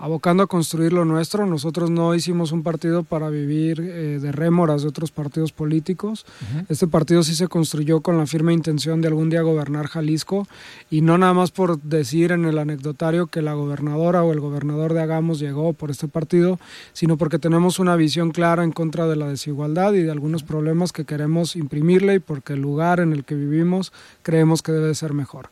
abocando 0.00 0.42
a 0.42 0.46
construir 0.46 0.94
lo 0.94 1.04
nuestro. 1.04 1.46
Nosotros 1.46 1.90
no 1.90 2.14
hicimos 2.14 2.52
un 2.52 2.62
partido 2.62 3.04
para 3.04 3.28
vivir 3.28 3.80
eh, 3.80 4.18
de 4.20 4.32
rémoras 4.32 4.82
de 4.82 4.88
otros 4.88 5.10
partidos 5.10 5.52
políticos. 5.52 6.24
Este 6.68 6.86
partido 6.86 7.22
sí 7.22 7.34
se 7.34 7.48
construyó 7.48 8.00
con 8.00 8.16
la 8.16 8.26
firme 8.26 8.54
intención 8.54 9.02
de 9.02 9.08
algún 9.08 9.28
día 9.28 9.42
gobernar 9.42 9.88
Jalisco 9.88 10.48
y 10.90 11.02
no 11.02 11.18
nada 11.18 11.34
más 11.34 11.50
por 11.50 11.80
decir 11.82 12.32
en 12.32 12.46
el 12.46 12.58
anecdotario 12.58 13.26
que 13.26 13.42
la 13.42 13.52
gobernadora 13.52 14.24
o 14.24 14.32
el 14.32 14.40
gobernador 14.40 14.94
de 14.94 15.02
Agamos 15.02 15.38
llegó 15.38 15.74
por 15.74 15.90
este 15.90 16.08
partido, 16.08 16.58
sino 16.94 17.18
porque 17.18 17.38
tenemos 17.38 17.78
una 17.78 17.94
visión 17.94 18.30
clara 18.30 18.64
en 18.64 18.72
contra 18.72 19.06
de 19.06 19.16
la 19.16 19.28
desigualdad 19.28 19.92
y 19.92 20.02
de 20.02 20.10
algunos 20.10 20.42
problemas 20.42 20.92
que 20.92 21.04
queremos 21.04 21.56
imprimirle 21.56 22.14
y 22.14 22.18
porque 22.20 22.54
el 22.54 22.60
lugar 22.60 23.00
en 23.00 23.12
el 23.12 23.24
que 23.24 23.34
vivimos 23.34 23.92
creemos 24.22 24.62
que 24.62 24.72
debe 24.72 24.94
ser 24.94 25.12
mejor. 25.12 25.50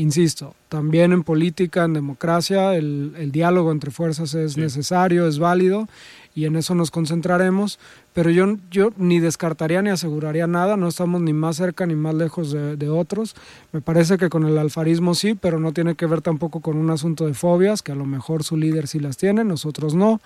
Insisto, 0.00 0.54
también 0.70 1.12
en 1.12 1.24
política, 1.24 1.84
en 1.84 1.92
democracia, 1.92 2.74
el, 2.74 3.30
diálogo 3.32 3.70
entre 3.70 3.90
fuerzas 3.90 4.32
es 4.32 4.56
necesario, 4.56 5.28
es 5.28 5.38
válido 5.38 5.90
y 6.34 6.46
en 6.46 6.56
eso 6.56 6.74
nos 6.74 6.90
concentraremos, 6.90 7.78
pero 8.20 8.28
yo, 8.28 8.58
yo 8.70 8.90
ni 8.98 9.18
descartaría 9.18 9.80
ni 9.80 9.88
aseguraría 9.88 10.46
nada, 10.46 10.76
no 10.76 10.88
estamos 10.88 11.22
ni 11.22 11.32
más 11.32 11.56
cerca 11.56 11.86
ni 11.86 11.94
más 11.94 12.14
lejos 12.14 12.52
de, 12.52 12.88
otros. 12.90 13.34
Me 13.72 13.80
parece 13.80 14.18
que 14.18 14.28
con 14.28 14.44
el 14.44 14.58
alfarismo 14.58 15.14
sí, 15.14 15.34
pero 15.34 15.58
no 15.58 15.72
tiene 15.72 15.94
que 15.94 16.04
ver 16.04 16.20
tampoco 16.20 16.60
con 16.60 16.76
un 16.76 16.90
asunto 16.90 17.24
de 17.24 17.32
fobias, 17.32 17.80
que 17.80 17.92
a 17.92 17.94
lo 17.94 18.04
mejor 18.04 18.44
su 18.44 18.58
líder 18.58 18.88
sí 18.88 19.00
las 19.00 19.16
tiene, 19.16 19.42
nosotros 19.42 19.94
no. 19.94 20.20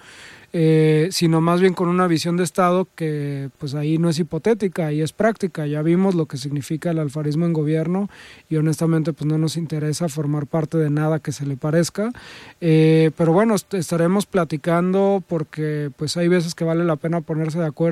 Eh, 0.56 1.08
sino 1.10 1.40
más 1.40 1.60
bien 1.60 1.74
con 1.74 1.88
una 1.88 2.06
visión 2.06 2.36
de 2.36 2.44
Estado 2.44 2.86
que 2.94 3.50
pues 3.58 3.74
ahí 3.74 3.98
no 3.98 4.08
es 4.08 4.20
hipotética, 4.20 4.86
ahí 4.86 5.00
es 5.00 5.12
práctica. 5.12 5.66
Ya 5.66 5.82
vimos 5.82 6.14
lo 6.14 6.26
que 6.26 6.36
significa 6.36 6.92
el 6.92 7.00
alfarismo 7.00 7.44
en 7.44 7.52
gobierno 7.52 8.08
y 8.48 8.54
honestamente 8.54 9.12
pues 9.12 9.26
no 9.26 9.36
nos 9.36 9.56
interesa 9.56 10.08
formar 10.08 10.46
parte 10.46 10.78
de 10.78 10.90
nada 10.90 11.18
que 11.18 11.32
se 11.32 11.44
le 11.44 11.56
parezca. 11.56 12.12
Eh, 12.60 13.10
pero 13.16 13.32
bueno, 13.32 13.56
estaremos 13.72 14.26
platicando 14.26 15.24
porque 15.26 15.90
pues 15.96 16.16
hay 16.16 16.28
veces 16.28 16.54
que 16.54 16.62
vale 16.62 16.84
la 16.84 16.94
pena 16.94 17.20
ponerse 17.20 17.58
de 17.58 17.66
acuerdo 17.66 17.83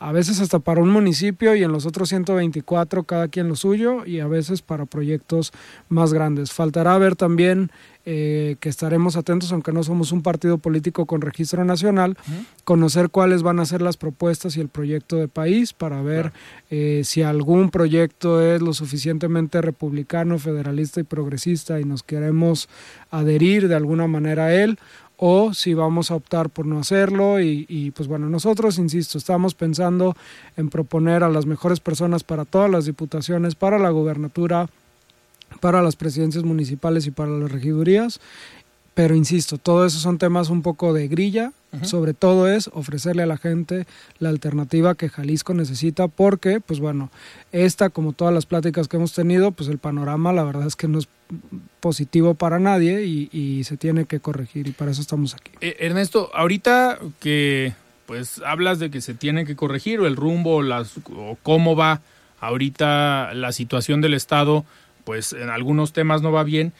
a 0.00 0.12
veces 0.12 0.40
hasta 0.40 0.58
para 0.58 0.80
un 0.80 0.88
municipio 0.88 1.54
y 1.54 1.62
en 1.62 1.72
los 1.72 1.84
otros 1.84 2.08
124 2.08 3.04
cada 3.04 3.28
quien 3.28 3.48
lo 3.48 3.54
suyo 3.54 4.06
y 4.06 4.20
a 4.20 4.26
veces 4.26 4.62
para 4.62 4.86
proyectos 4.86 5.52
más 5.90 6.14
grandes. 6.14 6.52
Faltará 6.52 6.96
ver 6.96 7.16
también 7.16 7.70
eh, 8.06 8.56
que 8.60 8.70
estaremos 8.70 9.16
atentos, 9.16 9.52
aunque 9.52 9.72
no 9.72 9.82
somos 9.82 10.10
un 10.10 10.22
partido 10.22 10.56
político 10.56 11.04
con 11.04 11.20
registro 11.20 11.66
nacional, 11.66 12.16
conocer 12.64 13.10
cuáles 13.10 13.42
van 13.42 13.60
a 13.60 13.66
ser 13.66 13.82
las 13.82 13.98
propuestas 13.98 14.56
y 14.56 14.62
el 14.62 14.70
proyecto 14.70 15.16
de 15.16 15.28
país 15.28 15.74
para 15.74 16.00
ver 16.00 16.32
eh, 16.70 17.02
si 17.04 17.20
algún 17.20 17.70
proyecto 17.70 18.40
es 18.40 18.62
lo 18.62 18.72
suficientemente 18.72 19.60
republicano, 19.60 20.38
federalista 20.38 21.00
y 21.00 21.04
progresista 21.04 21.78
y 21.78 21.84
nos 21.84 22.02
queremos 22.02 22.70
adherir 23.10 23.68
de 23.68 23.74
alguna 23.74 24.06
manera 24.06 24.46
a 24.46 24.54
él 24.54 24.78
o 25.22 25.52
si 25.52 25.74
vamos 25.74 26.10
a 26.10 26.14
optar 26.14 26.48
por 26.48 26.64
no 26.64 26.78
hacerlo 26.78 27.40
y, 27.40 27.92
pues 27.94 28.08
bueno, 28.08 28.30
nosotros, 28.30 28.78
insisto, 28.78 29.18
estamos 29.18 29.54
pensando 29.54 30.16
en 30.56 30.70
proponer 30.70 31.22
a 31.22 31.28
las 31.28 31.44
mejores 31.44 31.78
personas 31.78 32.24
para 32.24 32.46
todas 32.46 32.70
las 32.70 32.86
diputaciones, 32.86 33.54
para 33.54 33.78
la 33.78 33.90
gubernatura, 33.90 34.70
para 35.60 35.82
las 35.82 35.94
presidencias 35.94 36.42
municipales 36.42 37.06
y 37.06 37.10
para 37.10 37.32
las 37.32 37.52
regidurías 37.52 38.18
pero 38.94 39.14
insisto, 39.14 39.58
todo 39.58 39.86
eso 39.86 39.98
son 39.98 40.18
temas 40.18 40.50
un 40.50 40.62
poco 40.62 40.92
de 40.92 41.08
grilla, 41.08 41.52
sobre 41.82 42.14
todo 42.14 42.48
es 42.48 42.68
ofrecerle 42.72 43.22
a 43.22 43.26
la 43.26 43.36
gente 43.36 43.86
la 44.18 44.28
alternativa 44.28 44.96
que 44.96 45.08
Jalisco 45.08 45.54
necesita, 45.54 46.08
porque, 46.08 46.60
pues 46.60 46.80
bueno, 46.80 47.10
esta, 47.52 47.90
como 47.90 48.12
todas 48.12 48.34
las 48.34 48.46
pláticas 48.46 48.88
que 48.88 48.96
hemos 48.96 49.12
tenido, 49.12 49.52
pues 49.52 49.68
el 49.68 49.78
panorama 49.78 50.32
la 50.32 50.42
verdad 50.42 50.66
es 50.66 50.74
que 50.74 50.88
no 50.88 50.98
es 50.98 51.08
positivo 51.78 52.34
para 52.34 52.58
nadie 52.58 53.04
y, 53.04 53.62
se 53.64 53.76
tiene 53.76 54.06
que 54.06 54.18
corregir 54.20 54.66
y 54.66 54.72
para 54.72 54.90
eso 54.90 55.00
estamos 55.00 55.34
aquí. 55.34 55.52
Eh, 55.60 55.76
Ernesto, 55.80 56.30
ahorita 56.34 56.98
que 57.20 57.74
pues 58.06 58.42
hablas 58.44 58.80
de 58.80 58.90
que 58.90 59.00
se 59.00 59.14
tiene 59.14 59.46
que 59.46 59.54
corregir 59.54 60.00
o 60.00 60.06
el 60.08 60.16
rumbo 60.16 60.62
las, 60.62 60.96
o 61.14 61.38
cómo 61.44 61.76
va 61.76 62.00
ahorita 62.40 63.34
la 63.34 63.52
situación 63.52 64.00
del 64.00 64.14
Estado, 64.14 64.64
pues 65.04 65.32
en 65.32 65.50
algunos 65.50 65.92
temas 65.92 66.20
no 66.20 66.32
va 66.32 66.42
bien 66.42 66.72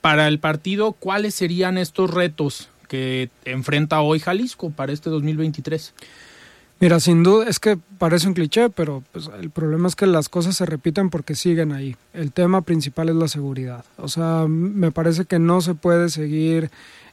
para 0.00 0.28
el 0.28 0.38
partido, 0.38 0.92
¿cuáles 0.92 1.34
serían 1.34 1.78
estos 1.78 2.10
retos 2.10 2.68
que 2.88 3.30
enfrenta 3.44 4.00
hoy 4.00 4.18
Jalisco 4.18 4.70
para 4.70 4.92
este 4.92 5.10
2023? 5.10 5.94
Mira, 6.80 6.98
sin 6.98 7.22
duda, 7.22 7.46
es 7.46 7.60
que 7.60 7.78
parece 7.98 8.26
un 8.26 8.32
cliché, 8.32 8.70
pero 8.70 9.04
pues, 9.12 9.28
el 9.38 9.50
problema 9.50 9.86
es 9.86 9.96
que 9.96 10.06
las 10.06 10.30
cosas 10.30 10.56
se 10.56 10.64
repiten 10.64 11.10
porque 11.10 11.34
siguen 11.34 11.72
ahí. 11.72 11.94
El 12.14 12.32
tema 12.32 12.62
principal 12.62 13.10
es 13.10 13.16
la 13.16 13.28
seguridad. 13.28 13.84
O 13.98 14.08
sea, 14.08 14.46
me 14.48 14.90
parece 14.90 15.26
que 15.26 15.38
no 15.38 15.60
se 15.60 15.74
puede 15.74 16.08
seguir 16.08 16.70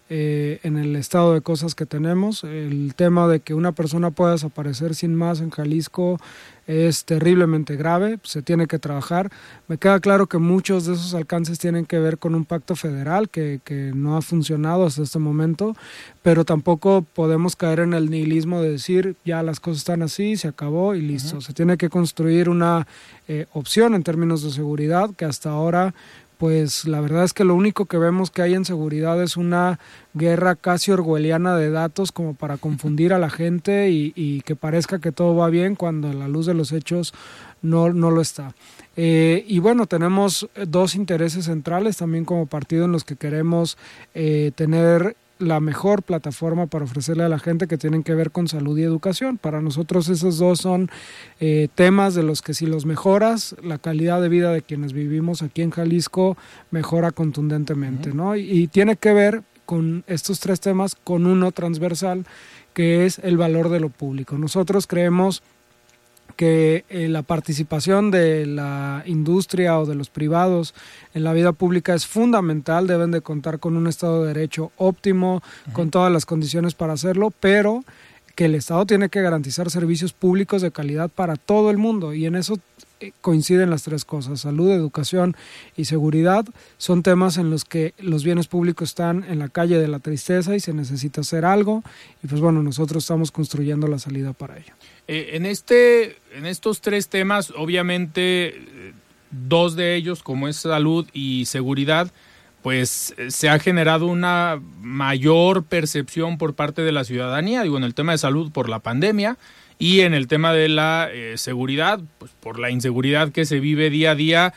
eh, 0.10 0.60
en 0.64 0.78
el 0.78 0.95
estado 0.95 1.34
de 1.34 1.41
cosas 1.41 1.76
que 1.76 1.86
tenemos. 1.86 2.43
El 2.43 2.93
tema 2.95 3.28
de 3.28 3.39
que 3.39 3.53
una 3.53 3.72
persona 3.72 4.12
pueda 4.12 4.32
desaparecer 4.32 4.95
sin 4.95 5.16
más 5.16 5.41
en 5.41 5.49
Jalisco 5.49 6.20
es 6.68 7.05
terriblemente 7.05 7.78
grave, 7.78 8.20
se 8.24 8.41
tiene 8.41 8.68
que 8.68 8.78
trabajar. 8.78 9.32
Me 9.70 9.78
queda 9.78 10.01
claro 10.01 10.28
que 10.28 10.38
muchos 10.38 10.86
de 10.86 10.93
esos 10.93 11.14
alcances 11.14 11.60
tienen 11.60 11.86
que 11.86 11.97
ver 11.97 12.18
con 12.18 12.36
un 12.36 12.43
pacto 12.43 12.76
federal 12.76 13.30
que, 13.30 13.62
que 13.64 13.93
no 13.95 14.18
ha 14.18 14.22
funcionado 14.22 14.86
hasta 14.86 15.03
este 15.03 15.18
momento, 15.18 15.76
pero 16.22 16.43
tampoco 16.43 17.05
podemos 17.14 17.55
caer 17.55 17.80
en 17.80 17.93
el 17.93 18.10
nihilismo 18.10 18.62
de 18.62 18.72
decir 18.72 19.16
ya 19.24 19.43
las 19.43 19.62
cosas 19.62 19.78
están 19.80 20.01
así, 20.01 20.36
se 20.36 20.49
acabó 20.49 20.93
y 20.93 21.01
listo. 21.01 21.39
Se 21.39 21.53
tiene 21.53 21.78
que 21.78 21.89
construir 21.89 22.49
una 22.49 22.86
eh, 23.30 23.45
opción 23.53 23.95
en 23.95 24.03
términos 24.03 24.43
de 24.43 24.51
seguridad 24.51 25.10
que 25.16 25.24
hasta 25.24 25.49
ahora 25.49 25.93
pues 26.38 26.85
la 26.85 27.01
verdad 27.01 27.23
es 27.23 27.33
que 27.33 27.43
lo 27.43 27.55
único 27.55 27.85
que 27.85 27.97
vemos 27.97 28.31
que 28.31 28.41
hay 28.41 28.53
en 28.53 28.65
seguridad 28.65 29.21
es 29.21 29.38
una 29.38 29.79
guerra 30.13 30.55
casi 30.55 30.91
orwelliana 30.91 31.55
de 31.55 31.69
datos 31.69 32.11
como 32.11 32.33
para 32.33 32.57
confundir 32.57 33.13
a 33.13 33.19
la 33.19 33.29
gente 33.29 33.89
y, 33.89 34.41
que 34.41 34.55
parezca 34.55 34.99
que 34.99 35.11
todo 35.11 35.35
va 35.35 35.49
bien 35.49 35.75
cuando 35.75 36.09
a 36.09 36.13
la 36.13 36.27
luz 36.27 36.45
de 36.45 36.53
los 36.53 36.71
hechos 36.71 37.13
no, 37.61 37.91
no 37.91 38.11
lo 38.11 38.21
está. 38.21 38.53
Eh, 38.95 39.43
y 39.47 39.59
bueno, 39.59 39.85
tenemos 39.88 40.47
dos 40.67 40.95
intereses 40.95 41.45
centrales 41.45 41.97
también 41.97 42.25
como 42.25 42.45
partido 42.45 42.85
en 42.85 42.91
los 42.91 43.03
que 43.03 43.15
queremos 43.15 43.77
eh, 44.13 44.51
tener 44.55 45.15
la 45.39 45.59
mejor 45.59 46.03
plataforma 46.03 46.67
para 46.67 46.85
ofrecerle 46.85 47.23
a 47.23 47.29
la 47.29 47.39
gente 47.39 47.67
que 47.67 47.77
tienen 47.77 48.03
que 48.03 48.15
ver 48.15 48.31
con 48.31 48.47
salud 48.47 48.77
y 48.77 48.83
educación. 48.83 49.38
Para 49.38 49.61
nosotros 49.61 50.09
esos 50.09 50.38
dos 50.38 50.59
son 50.59 50.89
eh, 51.39 51.67
temas 51.75 52.15
de 52.15 52.23
los 52.23 52.41
que 52.41 52.53
si 52.53 52.65
los 52.65 52.85
mejoras, 52.85 53.55
la 53.61 53.77
calidad 53.77 54.21
de 54.21 54.29
vida 54.29 54.51
de 54.51 54.61
quienes 54.61 54.93
vivimos 54.93 55.41
aquí 55.41 55.61
en 55.61 55.71
Jalisco 55.71 56.38
mejora 56.71 57.11
contundentemente, 57.11 58.13
¿no? 58.13 58.35
y 58.35 58.67
tiene 58.67 58.95
que 58.95 59.13
ver 59.13 59.43
con 59.65 60.03
estos 60.07 60.39
tres 60.39 60.59
temas 60.59 60.95
con 60.95 61.25
uno 61.25 61.51
transversal 61.51 62.25
que 62.73 63.05
es 63.05 63.19
el 63.19 63.38
valor 63.38 63.69
de 63.69 63.79
lo 63.79 63.89
público. 63.89 64.38
Nosotros 64.38 64.88
creemos 64.88 65.43
que 66.38 66.85
eh, 66.88 67.09
la 67.09 67.23
participación 67.23 68.11
de 68.11 68.45
la 68.45 69.03
industria 69.05 69.77
o 69.79 69.85
de 69.85 69.95
los 69.95 70.09
privados 70.09 70.73
en 71.13 71.23
la 71.25 71.33
vida 71.33 71.51
pública 71.51 71.93
es 71.93 72.07
fundamental, 72.07 72.88
deben 72.88 73.11
de 73.11 73.21
contar 73.21 73.59
con 73.59 73.75
un 73.75 73.88
Estado 73.88 74.21
de 74.21 74.33
Derecho 74.33 74.71
óptimo, 74.77 75.41
con 75.73 75.89
todas 75.89 76.13
las 76.13 76.25
condiciones 76.25 76.75
para 76.75 76.93
hacerlo, 76.93 77.33
pero 77.39 77.83
que 78.35 78.45
el 78.45 78.53
Estado 78.53 78.85
tiene 78.85 79.09
que 79.09 79.21
garantizar 79.21 79.71
servicios 79.71 80.13
públicos 80.13 80.61
de 80.61 80.69
calidad 80.69 81.09
para 81.09 81.38
todo 81.38 81.71
el 81.71 81.77
mundo. 81.77 82.13
Y 82.13 82.27
en 82.27 82.35
eso 82.35 82.59
eh, 82.99 83.11
coinciden 83.21 83.71
las 83.71 83.81
tres 83.81 84.05
cosas, 84.05 84.41
salud, 84.41 84.71
educación 84.71 85.35
y 85.75 85.85
seguridad, 85.85 86.45
son 86.77 87.01
temas 87.01 87.38
en 87.38 87.49
los 87.49 87.65
que 87.65 87.95
los 87.97 88.23
bienes 88.23 88.45
públicos 88.47 88.89
están 88.89 89.23
en 89.27 89.39
la 89.39 89.49
calle 89.49 89.79
de 89.79 89.88
la 89.88 89.97
tristeza 89.97 90.55
y 90.55 90.59
se 90.59 90.73
necesita 90.73 91.21
hacer 91.21 91.45
algo. 91.45 91.83
Y 92.23 92.27
pues 92.27 92.39
bueno, 92.39 92.61
nosotros 92.61 93.03
estamos 93.03 93.31
construyendo 93.31 93.88
la 93.88 93.97
salida 93.97 94.33
para 94.33 94.57
ello. 94.57 94.73
Eh, 95.08 95.32
en, 95.34 95.45
este, 95.45 96.18
en 96.34 96.45
estos 96.45 96.82
tres 96.82 97.08
temas, 97.08 97.53
obviamente, 97.55 98.47
eh, 98.47 98.93
dos 99.32 99.76
de 99.76 99.95
ellos, 99.95 100.22
como 100.22 100.47
es 100.47 100.58
salud 100.58 101.08
y 101.14 101.45
seguridad, 101.45 102.12
pues 102.62 103.14
eh, 103.18 103.32
se 103.32 103.47
ha 103.47 103.58
generado 103.60 104.08
una 104.08 104.62
mayor 104.82 105.64
percepción 105.64 106.38
por 106.38 106.55
parte 106.55 106.82
de 106.82 106.91
la 106.91 107.05
ciudadanía, 107.05 107.64
digo, 107.64 107.78
en 107.78 107.86
el 107.86 107.93
tema 107.93 108.12
de 108.12 108.18
salud 108.18 108.51
por 108.51 108.68
la 108.68 108.80
pandemia 108.80 109.38
y 109.80 110.01
en 110.01 110.14
el 110.14 110.28
tema 110.28 110.51
de 110.51 110.68
la 110.68 111.10
seguridad, 111.36 111.99
pues 112.18 112.32
por 112.41 112.60
la 112.60 112.72
inseguridad 112.72 113.32
que 113.32 113.45
se 113.45 113.60
vive 113.60 113.91
día 113.91 114.12
a 114.12 114.16
día. 114.16 114.53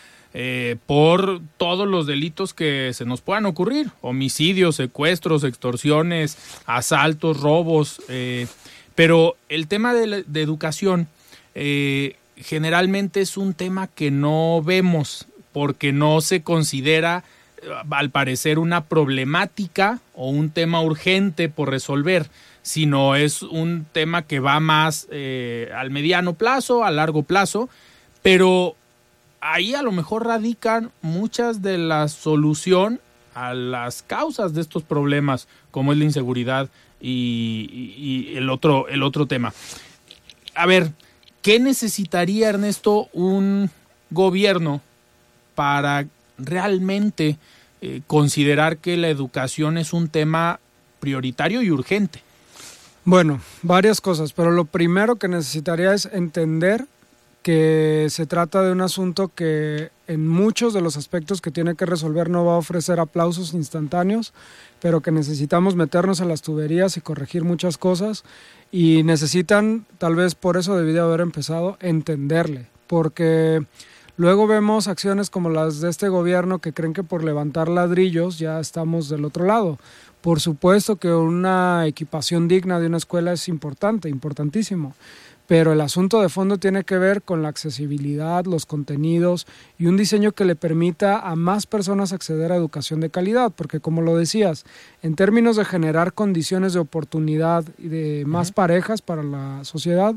por 0.86 1.42
todos 1.58 1.86
los 1.86 2.06
delitos 2.06 2.54
que 2.54 2.92
se 2.94 3.04
nos 3.04 3.20
puedan 3.20 3.44
ocurrir, 3.44 3.90
homicidios, 4.00 4.76
secuestros, 4.76 5.44
extorsiones, 5.44 6.38
asaltos, 6.64 7.40
robos, 7.40 8.00
pero 9.00 9.38
el 9.48 9.66
tema 9.66 9.94
de, 9.94 10.26
educación 10.34 11.08
eh, 11.54 12.16
generalmente 12.36 13.22
es 13.22 13.38
un 13.38 13.54
tema 13.54 13.86
que 13.86 14.10
no 14.10 14.60
vemos 14.62 15.26
porque 15.54 15.90
no 15.90 16.20
se 16.20 16.42
considera, 16.42 17.24
eh, 17.62 17.68
al 17.90 18.10
parecer, 18.10 18.58
una 18.58 18.84
problemática 18.84 20.00
o 20.14 20.28
un 20.28 20.50
tema 20.50 20.82
urgente 20.82 21.48
por 21.48 21.70
resolver, 21.70 22.28
sino 22.60 23.16
es 23.16 23.40
un 23.40 23.86
tema 23.90 24.20
que 24.20 24.38
va 24.38 24.60
más 24.60 25.08
eh, 25.10 25.72
al 25.74 25.90
mediano 25.90 26.34
plazo, 26.34 26.84
a 26.84 26.90
largo 26.90 27.22
plazo, 27.22 27.70
pero 28.20 28.76
ahí 29.40 29.74
a 29.74 29.80
lo 29.80 29.92
mejor 29.92 30.26
radican 30.26 30.90
muchas 31.00 31.62
de 31.62 31.78
la 31.78 32.06
solución 32.08 33.00
a 33.34 33.54
las 33.54 34.02
causas 34.02 34.52
de 34.52 34.60
estos 34.60 34.82
problemas, 34.82 35.48
como 35.70 35.92
es 35.92 35.98
la 35.98 36.04
inseguridad, 36.04 36.68
y, 37.00 38.32
el, 38.36 38.50
otro, 38.50 38.88
el 38.88 39.02
otro 39.02 39.26
tema. 39.26 39.52
A 40.54 40.66
ver, 40.66 40.92
¿qué 41.42 41.58
necesitaría 41.58 42.48
Ernesto 42.48 43.08
un 43.12 43.70
gobierno 44.10 44.80
para 45.54 46.06
realmente 46.38 47.38
eh, 47.80 48.02
considerar 48.06 48.78
que 48.78 48.96
la 48.96 49.08
educación 49.08 49.78
es 49.78 49.92
un 49.92 50.08
tema 50.08 50.60
prioritario 51.00 51.62
y 51.62 51.70
urgente? 51.70 52.22
Bueno, 53.04 53.40
varias 53.62 54.00
cosas, 54.00 54.32
pero 54.32 54.50
lo 54.50 54.66
primero 54.66 55.16
que 55.16 55.28
necesitaría 55.28 55.94
es 55.94 56.06
entender 56.06 56.86
que 57.42 58.06
se 58.10 58.26
trata 58.26 58.62
de 58.62 58.72
un 58.72 58.82
asunto 58.82 59.28
que 59.34 59.90
en 60.06 60.28
muchos 60.28 60.74
de 60.74 60.82
los 60.82 60.96
aspectos 60.96 61.40
que 61.40 61.50
tiene 61.50 61.74
que 61.74 61.86
resolver 61.86 62.28
no 62.28 62.44
va 62.44 62.54
a 62.54 62.58
ofrecer 62.58 63.00
aplausos 63.00 63.54
instantáneos, 63.54 64.34
pero 64.80 65.00
que 65.00 65.12
necesitamos 65.12 65.76
meternos 65.76 66.20
a 66.20 66.24
las 66.24 66.42
tuberías 66.42 66.96
y 66.96 67.00
corregir 67.00 67.44
muchas 67.44 67.78
cosas 67.78 68.24
y 68.72 69.02
necesitan, 69.02 69.86
tal 69.98 70.14
vez 70.14 70.34
por 70.34 70.56
eso 70.56 70.76
debí 70.76 70.92
de 70.92 71.00
haber 71.00 71.20
empezado, 71.20 71.76
entenderle, 71.80 72.66
porque 72.86 73.64
luego 74.16 74.46
vemos 74.46 74.88
acciones 74.88 75.30
como 75.30 75.50
las 75.50 75.80
de 75.80 75.90
este 75.90 76.08
gobierno 76.08 76.58
que 76.58 76.72
creen 76.72 76.92
que 76.92 77.04
por 77.04 77.24
levantar 77.24 77.68
ladrillos 77.68 78.38
ya 78.38 78.60
estamos 78.60 79.08
del 79.08 79.24
otro 79.24 79.44
lado. 79.44 79.78
Por 80.20 80.40
supuesto 80.40 80.96
que 80.96 81.10
una 81.10 81.86
equipación 81.86 82.46
digna 82.46 82.78
de 82.78 82.88
una 82.88 82.98
escuela 82.98 83.32
es 83.32 83.48
importante, 83.48 84.10
importantísimo 84.10 84.94
pero 85.50 85.72
el 85.72 85.80
asunto 85.80 86.22
de 86.22 86.28
fondo 86.28 86.58
tiene 86.58 86.84
que 86.84 86.96
ver 86.96 87.22
con 87.22 87.42
la 87.42 87.48
accesibilidad, 87.48 88.44
los 88.44 88.66
contenidos 88.66 89.48
y 89.80 89.86
un 89.86 89.96
diseño 89.96 90.30
que 90.30 90.44
le 90.44 90.54
permita 90.54 91.18
a 91.18 91.34
más 91.34 91.66
personas 91.66 92.12
acceder 92.12 92.52
a 92.52 92.54
educación 92.54 93.00
de 93.00 93.10
calidad, 93.10 93.50
porque 93.50 93.80
como 93.80 94.00
lo 94.00 94.16
decías, 94.16 94.64
en 95.02 95.16
términos 95.16 95.56
de 95.56 95.64
generar 95.64 96.12
condiciones 96.12 96.72
de 96.72 96.78
oportunidad 96.78 97.64
y 97.78 97.88
de 97.88 98.22
más 98.28 98.52
parejas 98.52 99.02
para 99.02 99.24
la 99.24 99.64
sociedad, 99.64 100.14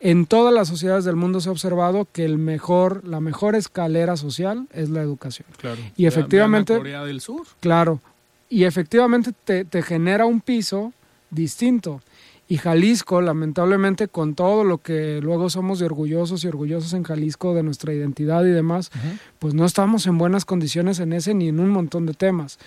en 0.00 0.26
todas 0.26 0.52
las 0.52 0.68
sociedades 0.68 1.06
del 1.06 1.16
mundo 1.16 1.40
se 1.40 1.48
ha 1.48 1.52
observado 1.52 2.06
que 2.12 2.26
el 2.26 2.36
mejor, 2.36 3.06
la 3.06 3.20
mejor 3.20 3.54
escalera 3.54 4.18
social 4.18 4.66
es 4.70 4.90
la 4.90 5.00
educación. 5.00 5.48
Claro. 5.56 5.80
Y 5.96 6.04
efectivamente, 6.04 6.76
Corea 6.76 7.06
del 7.06 7.22
Sur. 7.22 7.46
Claro. 7.60 8.02
Y 8.50 8.64
efectivamente 8.64 9.32
te, 9.46 9.64
te 9.64 9.80
genera 9.80 10.26
un 10.26 10.42
piso 10.42 10.92
distinto. 11.30 12.02
Y 12.46 12.58
Jalisco, 12.58 13.22
lamentablemente, 13.22 14.08
con 14.08 14.34
todo 14.34 14.64
lo 14.64 14.78
que 14.78 15.20
luego 15.22 15.48
somos 15.48 15.78
de 15.78 15.86
orgullosos 15.86 16.44
y 16.44 16.48
orgullosos 16.48 16.92
en 16.92 17.02
Jalisco 17.02 17.54
de 17.54 17.62
nuestra 17.62 17.94
identidad 17.94 18.44
y 18.44 18.50
demás, 18.50 18.90
pues 19.38 19.54
no 19.54 19.64
estamos 19.64 20.06
en 20.06 20.18
buenas 20.18 20.44
condiciones 20.44 21.00
en 21.00 21.14
ese 21.14 21.32
ni 21.32 21.48
en 21.48 21.58
un 21.58 21.70
montón 21.70 22.04
de 22.04 22.12
temas. 22.12 22.58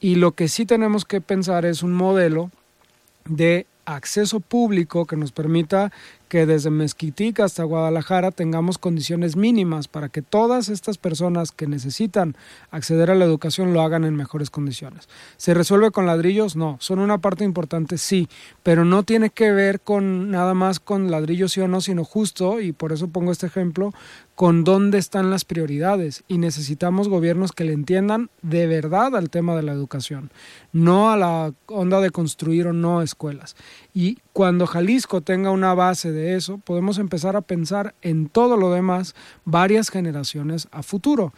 Y 0.00 0.14
lo 0.14 0.32
que 0.32 0.48
sí 0.48 0.64
tenemos 0.64 1.04
que 1.04 1.20
pensar 1.20 1.66
es 1.66 1.82
un 1.82 1.92
modelo 1.92 2.50
de 3.26 3.66
acceso 3.84 4.40
público 4.40 5.06
que 5.06 5.16
nos 5.16 5.32
permita 5.32 5.92
que 6.28 6.46
desde 6.46 6.70
Mezquitica 6.70 7.44
hasta 7.44 7.62
Guadalajara 7.64 8.30
tengamos 8.30 8.78
condiciones 8.78 9.36
mínimas 9.36 9.88
para 9.88 10.08
que 10.08 10.22
todas 10.22 10.68
estas 10.68 10.98
personas 10.98 11.52
que 11.52 11.66
necesitan 11.66 12.36
acceder 12.70 13.10
a 13.10 13.14
la 13.14 13.24
educación 13.24 13.72
lo 13.72 13.82
hagan 13.82 14.04
en 14.04 14.16
mejores 14.16 14.50
condiciones. 14.50 15.08
¿Se 15.36 15.54
resuelve 15.54 15.90
con 15.90 16.06
ladrillos? 16.06 16.56
No, 16.56 16.76
son 16.80 16.98
una 16.98 17.18
parte 17.18 17.44
importante, 17.44 17.98
sí, 17.98 18.28
pero 18.62 18.84
no 18.84 19.02
tiene 19.02 19.30
que 19.30 19.52
ver 19.52 19.80
con 19.80 20.30
nada 20.30 20.54
más 20.54 20.80
con 20.80 21.10
ladrillos 21.10 21.52
sí 21.52 21.60
o 21.60 21.68
no, 21.68 21.80
sino 21.80 22.04
justo, 22.04 22.60
y 22.60 22.72
por 22.72 22.92
eso 22.92 23.08
pongo 23.08 23.32
este 23.32 23.46
ejemplo, 23.46 23.92
con 24.36 24.64
dónde 24.64 24.98
están 24.98 25.30
las 25.30 25.46
prioridades 25.46 26.22
y 26.28 26.36
necesitamos 26.36 27.08
gobiernos 27.08 27.52
que 27.52 27.64
le 27.64 27.72
entiendan 27.72 28.28
de 28.42 28.66
verdad 28.66 29.16
al 29.16 29.30
tema 29.30 29.56
de 29.56 29.62
la 29.62 29.72
educación, 29.72 30.30
no 30.72 31.10
a 31.10 31.16
la 31.16 31.54
onda 31.66 32.00
de 32.00 32.10
construir 32.10 32.66
o 32.66 32.74
no 32.74 33.00
escuelas. 33.00 33.56
Y 33.98 34.18
cuando 34.34 34.66
Jalisco 34.66 35.22
tenga 35.22 35.50
una 35.50 35.72
base 35.72 36.12
de 36.12 36.36
eso, 36.36 36.58
podemos 36.58 36.98
empezar 36.98 37.34
a 37.34 37.40
pensar 37.40 37.94
en 38.02 38.28
todo 38.28 38.58
lo 38.58 38.70
demás 38.70 39.14
varias 39.46 39.88
generaciones 39.88 40.68
a 40.70 40.82
futuro. 40.82 41.32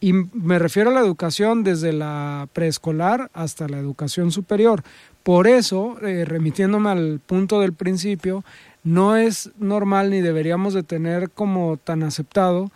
Y 0.00 0.12
me 0.12 0.58
refiero 0.58 0.90
a 0.90 0.92
la 0.92 1.00
educación 1.00 1.64
desde 1.64 1.94
la 1.94 2.46
preescolar 2.52 3.30
hasta 3.32 3.68
la 3.68 3.78
educación 3.78 4.32
superior. 4.32 4.82
Por 5.22 5.46
eso, 5.46 5.96
eh, 6.02 6.26
remitiéndome 6.26 6.90
al 6.90 7.20
punto 7.24 7.58
del 7.62 7.72
principio, 7.72 8.44
no 8.82 9.16
es 9.16 9.52
normal 9.58 10.10
ni 10.10 10.20
deberíamos 10.20 10.74
de 10.74 10.82
tener 10.82 11.30
como 11.30 11.78
tan 11.78 12.02
aceptado 12.02 12.70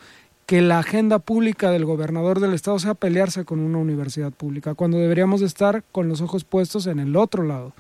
que 0.47 0.63
la 0.63 0.79
agenda 0.79 1.19
pública 1.19 1.71
del 1.71 1.85
gobernador 1.85 2.41
del 2.41 2.55
estado 2.55 2.79
sea 2.79 2.95
pelearse 2.95 3.45
con 3.45 3.59
una 3.59 3.77
universidad 3.77 4.33
pública, 4.33 4.73
cuando 4.73 4.97
deberíamos 4.97 5.41
de 5.41 5.47
estar 5.47 5.85
con 5.93 6.09
los 6.09 6.23
ojos 6.23 6.45
puestos 6.45 6.87
en 6.87 6.99
el 6.99 7.15
otro 7.15 7.43
lado. 7.43 7.75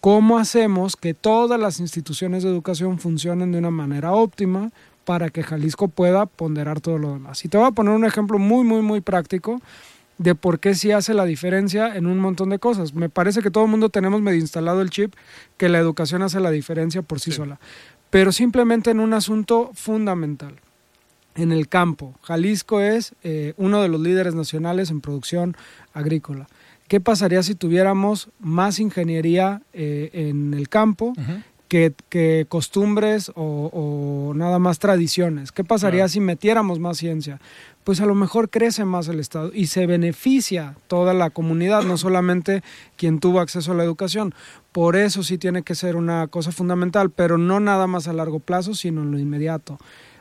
¿Cómo 0.00 0.38
hacemos 0.38 0.94
que 0.94 1.12
todas 1.12 1.58
las 1.58 1.80
instituciones 1.80 2.44
de 2.44 2.50
educación 2.50 3.00
funcionen 3.00 3.50
de 3.50 3.58
una 3.58 3.72
manera 3.72 4.12
óptima 4.12 4.70
para 5.04 5.28
que 5.30 5.42
Jalisco 5.42 5.88
pueda 5.88 6.26
ponderar 6.26 6.80
todo 6.80 6.98
lo 6.98 7.12
demás? 7.14 7.44
Y 7.44 7.48
te 7.48 7.58
voy 7.58 7.66
a 7.66 7.72
poner 7.72 7.94
un 7.94 8.04
ejemplo 8.04 8.38
muy, 8.38 8.62
muy, 8.62 8.80
muy 8.80 9.00
práctico 9.00 9.60
de 10.18 10.36
por 10.36 10.60
qué 10.60 10.76
sí 10.76 10.92
hace 10.92 11.14
la 11.14 11.24
diferencia 11.24 11.96
en 11.96 12.06
un 12.06 12.18
montón 12.18 12.50
de 12.50 12.60
cosas. 12.60 12.94
Me 12.94 13.08
parece 13.08 13.42
que 13.42 13.50
todo 13.50 13.64
el 13.64 13.70
mundo 13.70 13.88
tenemos 13.88 14.20
medio 14.20 14.38
instalado 14.38 14.82
el 14.82 14.90
chip 14.90 15.14
que 15.56 15.68
la 15.68 15.78
educación 15.78 16.22
hace 16.22 16.38
la 16.38 16.52
diferencia 16.52 17.02
por 17.02 17.18
sí, 17.18 17.32
sola, 17.32 17.58
pero 18.10 18.30
simplemente 18.30 18.90
en 18.90 19.00
un 19.00 19.14
asunto 19.14 19.70
fundamental. 19.74 20.60
En 21.34 21.52
el 21.52 21.68
campo, 21.68 22.14
Jalisco 22.22 22.80
es 22.80 23.14
eh, 23.22 23.54
uno 23.56 23.80
de 23.80 23.88
los 23.88 24.00
líderes 24.00 24.34
nacionales 24.34 24.90
en 24.90 25.00
producción 25.00 25.56
agrícola. 25.92 26.48
¿Qué 26.88 27.00
pasaría 27.00 27.42
si 27.42 27.54
tuviéramos 27.54 28.30
más 28.40 28.80
ingeniería 28.80 29.60
eh, 29.74 30.10
en 30.14 30.54
el 30.54 30.70
campo 30.70 31.12
que, 31.68 32.46
costumbres 32.48 33.30
o, 33.34 34.32
nada 34.34 34.58
más 34.58 34.78
tradiciones? 34.78 35.52
¿Qué 35.52 35.64
pasaría 35.64 36.08
si 36.08 36.20
metiéramos 36.20 36.78
más 36.78 36.96
ciencia? 36.96 37.40
Pues 37.84 38.00
a 38.00 38.06
lo 38.06 38.14
mejor 38.14 38.48
crece 38.48 38.86
más 38.86 39.06
el 39.08 39.20
Estado 39.20 39.50
y 39.52 39.66
se 39.66 39.86
beneficia 39.86 40.76
toda 40.86 41.12
la 41.12 41.28
comunidad, 41.28 41.82
no 41.82 41.98
solamente 41.98 42.62
quien 42.96 43.20
tuvo 43.20 43.40
acceso 43.40 43.72
a 43.72 43.74
la 43.74 43.84
educación. 43.84 44.34
Por 44.72 44.96
eso 44.96 45.22
sí 45.22 45.36
tiene 45.36 45.62
que 45.62 45.74
ser 45.74 45.94
una 45.94 46.26
cosa 46.28 46.52
fundamental, 46.52 47.10
pero 47.10 47.36
no 47.36 47.60
nada 47.60 47.86
más 47.86 48.08
a 48.08 48.14
largo 48.14 48.40
plazo, 48.40 48.74
sino 48.74 49.02
en 49.02 49.10
lo 49.10 49.18
inmediato 49.18 49.78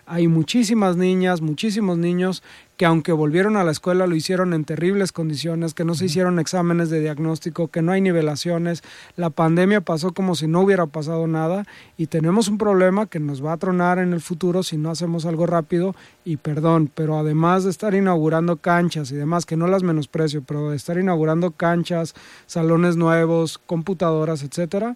hay 0.08 0.30
muchísimas 0.30 0.96
niñas, 0.96 1.42
muchísimos 1.42 1.98
niños 1.98 2.42
que 2.78 2.86
aunque 2.86 3.12
volvieron 3.12 3.58
a 3.58 3.64
la 3.64 3.72
escuela 3.72 4.08
lo 4.08 4.16
hicieron 4.16 4.54
en 4.54 4.64
terribles 4.64 5.12
condiciones, 5.12 5.74
que 5.74 5.84
no 5.84 5.96
se 5.96 6.06
hicieron 6.06 6.40
exámenes 6.40 6.90
de 6.90 7.02
diagnóstico, 7.02 7.68
que 7.68 7.82
no 7.82 7.92
hay 7.92 8.02
nivelaciones. 8.02 8.84
La 9.18 9.32
pandemia 9.32 9.82
pasó 9.82 10.14
como 10.14 10.36
si 10.36 10.48
no 10.48 10.62
hubiera 10.62 10.86
pasado 10.86 11.28
nada 11.28 11.66
y 11.98 12.08
tenemos 12.08 12.48
un 12.48 12.58
problema 12.58 13.08
que 13.08 13.20
nos 13.20 13.44
va 13.44 13.54
a 13.54 13.58
tronar 13.58 14.00
en 14.00 14.14
el 14.14 14.22
futuro 14.22 14.64
si 14.64 14.78
no 14.78 14.92
hacemos 14.92 15.26
algo 15.26 15.46
rápido 15.46 15.94
y 16.24 16.38
perdón, 16.38 16.90
pero 16.94 17.18
además 17.18 17.66
de 17.66 17.72
estar 17.72 17.94
inaugurando 17.94 18.58
canchas 18.58 19.12
y 19.12 19.16
demás, 19.16 19.46
que 19.46 19.58
no 19.58 19.68
las 19.68 19.84
menosprecio, 19.84 20.42
pero 20.42 20.70
de 20.70 20.78
estar 20.78 20.98
inaugurando 20.98 21.52
canchas, 21.52 22.16
salones 22.46 22.96
nuevos, 22.96 23.58
computadoras, 23.58 24.44
etcétera, 24.44 24.96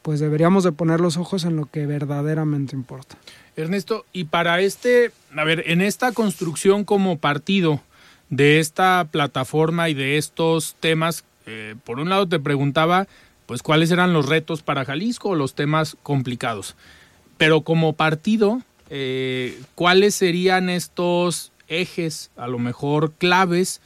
pues 0.00 0.18
deberíamos 0.18 0.64
de 0.64 0.72
poner 0.72 1.00
los 1.00 1.16
ojos 1.16 1.44
en 1.44 1.54
lo 1.54 1.66
que 1.66 1.86
verdaderamente 1.86 2.74
importa. 2.74 3.16
Ernesto, 3.56 4.06
y 4.12 4.24
para 4.24 4.60
este, 4.60 5.12
a 5.36 5.44
ver, 5.44 5.64
en 5.66 5.80
esta 5.82 6.12
construcción 6.12 6.84
como 6.84 7.18
partido 7.18 7.80
de 8.30 8.60
esta 8.60 9.06
plataforma 9.10 9.88
y 9.90 9.94
de 9.94 10.16
estos 10.16 10.74
temas, 10.80 11.24
eh, 11.46 11.74
por 11.84 12.00
un 12.00 12.08
lado 12.08 12.26
te 12.26 12.40
preguntaba, 12.40 13.06
pues 13.46 13.62
cuáles 13.62 13.90
eran 13.90 14.12
los 14.12 14.26
retos 14.26 14.62
para 14.62 14.84
Jalisco, 14.84 15.34
los 15.34 15.54
temas 15.54 15.96
complicados, 16.02 16.76
pero 17.36 17.60
como 17.60 17.92
partido, 17.92 18.62
eh, 18.88 19.60
cuáles 19.74 20.14
serían 20.14 20.70
estos 20.70 21.52
ejes, 21.68 22.30
a 22.36 22.46
lo 22.46 22.58
mejor 22.58 23.12
claves, 23.12 23.80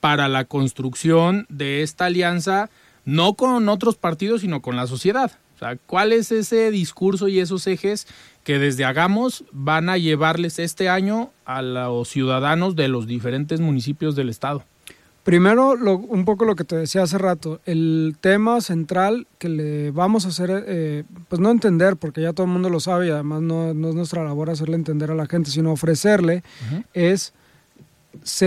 para 0.00 0.28
la 0.28 0.46
construcción 0.46 1.46
de 1.50 1.82
esta 1.82 2.06
alianza, 2.06 2.70
no 3.04 3.34
con 3.34 3.68
otros 3.68 3.96
partidos, 3.96 4.40
sino 4.40 4.62
con 4.62 4.76
la 4.76 4.86
sociedad. 4.86 5.32
Sea, 5.60 5.76
¿cuál 5.86 6.12
es 6.12 6.32
ese 6.32 6.70
discurso 6.70 7.28
y 7.28 7.38
esos 7.38 7.66
ejes 7.66 8.06
que 8.44 8.58
desde 8.58 8.86
Hagamos 8.86 9.44
van 9.52 9.90
a 9.90 9.98
llevarles 9.98 10.58
este 10.58 10.88
año 10.88 11.30
a 11.44 11.60
los 11.60 12.08
ciudadanos 12.08 12.76
de 12.76 12.88
los 12.88 13.06
diferentes 13.06 13.60
municipios 13.60 14.16
del 14.16 14.30
estado? 14.30 14.64
Primero, 15.22 15.72
un 15.72 16.24
poco 16.24 16.46
lo 16.46 16.56
que 16.56 16.64
te 16.64 16.76
decía 16.76 17.02
hace 17.02 17.18
rato, 17.18 17.60
el 17.66 18.16
tema 18.22 18.62
central 18.62 19.26
que 19.36 19.50
le 19.50 19.90
vamos 19.90 20.24
a 20.24 20.28
hacer, 20.28 20.64
eh, 20.66 21.04
pues 21.28 21.40
no 21.40 21.50
entender, 21.50 21.96
porque 21.96 22.22
ya 22.22 22.32
todo 22.32 22.46
el 22.46 22.52
mundo 22.52 22.70
lo 22.70 22.80
sabe 22.80 23.08
y 23.08 23.10
además 23.10 23.42
no, 23.42 23.68
es 23.68 23.94
nuestra 23.94 24.24
labor 24.24 24.48
hacerle 24.48 24.76
entender 24.76 25.10
a 25.10 25.14
la 25.14 25.26
gente, 25.26 25.50
sino 25.50 25.72
ofrecerle, 25.72 26.42
es 26.94 27.34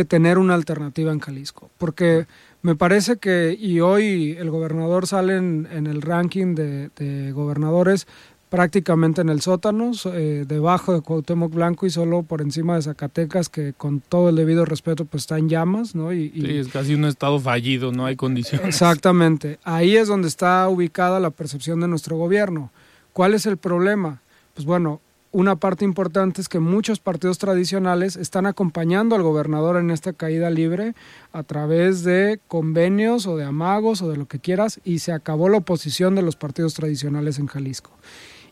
tener 0.08 0.40
una 0.40 0.56
alternativa 0.56 1.12
en 1.12 1.20
Jalisco. 1.20 1.70
Porque 1.78 2.26
me 2.64 2.76
parece 2.76 3.18
que, 3.18 3.56
y 3.60 3.82
hoy 3.82 4.36
el 4.40 4.50
gobernador 4.50 5.06
sale 5.06 5.36
en, 5.36 5.68
el 5.72 6.02
ranking 6.02 6.56
de, 6.56 6.90
de, 6.96 7.32
gobernadores 7.34 8.08
prácticamente 8.54 9.20
en 9.20 9.30
el 9.30 9.42
sótano, 9.42 9.92
eh, 10.14 10.46
debajo 10.48 10.94
de 10.94 11.02
Cuauhtémoc 11.02 11.52
Blanco 11.54 11.88
y 11.88 11.90
solo 11.90 12.24
por 12.24 12.40
encima 12.40 12.76
de 12.76 12.84
Zacatecas, 12.84 13.50
que 13.50 13.74
con 13.74 14.00
todo 14.00 14.30
el 14.30 14.36
debido 14.36 14.64
respeto 14.64 15.06
pues 15.06 15.24
está 15.24 15.40
en 15.40 15.50
llamas, 15.50 15.94
¿no? 15.94 16.14
Y, 16.14 16.30
sí, 16.30 16.58
es 16.58 16.68
casi 16.68 16.94
un 16.94 17.06
estado 17.06 17.40
fallido, 17.40 17.92
no 17.92 18.06
hay 18.06 18.16
condiciones. 18.16 18.68
Exactamente, 18.68 19.60
ahí 19.64 19.98
es 19.98 20.08
donde 20.08 20.28
está 20.28 20.70
ubicada 20.70 21.20
la 21.20 21.32
percepción 21.32 21.82
de 21.82 21.88
nuestro 21.88 22.16
gobierno. 22.16 22.72
¿Cuál 23.12 23.34
es 23.34 23.46
el 23.46 23.58
problema? 23.58 24.22
Pues 24.54 24.66
bueno, 24.66 25.02
una 25.34 25.56
parte 25.56 25.84
importante 25.84 26.40
es 26.40 26.48
que 26.48 26.60
muchos 26.60 27.00
partidos 27.00 27.40
tradicionales 27.40 28.16
están 28.16 28.46
acompañando 28.46 29.16
al 29.16 29.24
gobernador 29.24 29.78
en 29.78 29.90
esta 29.90 30.14
caída 30.14 30.52
libre 30.52 30.94
a 31.32 31.42
través 31.42 32.04
de 32.04 32.40
convenios 32.48 33.26
o 33.26 33.36
de 33.36 33.44
amagos 33.44 34.04
o 34.04 34.10
de 34.10 34.16
lo 34.16 34.28
que 34.28 34.40
quieras 34.40 34.80
y 34.84 35.00
se 35.00 35.12
acabó 35.12 35.50
la 35.50 35.58
oposición 35.58 36.14
de 36.14 36.22
los 36.22 36.36
partidos 36.36 36.76
tradicionales 36.76 37.40
en 37.40 37.48
Jalisco 37.48 37.92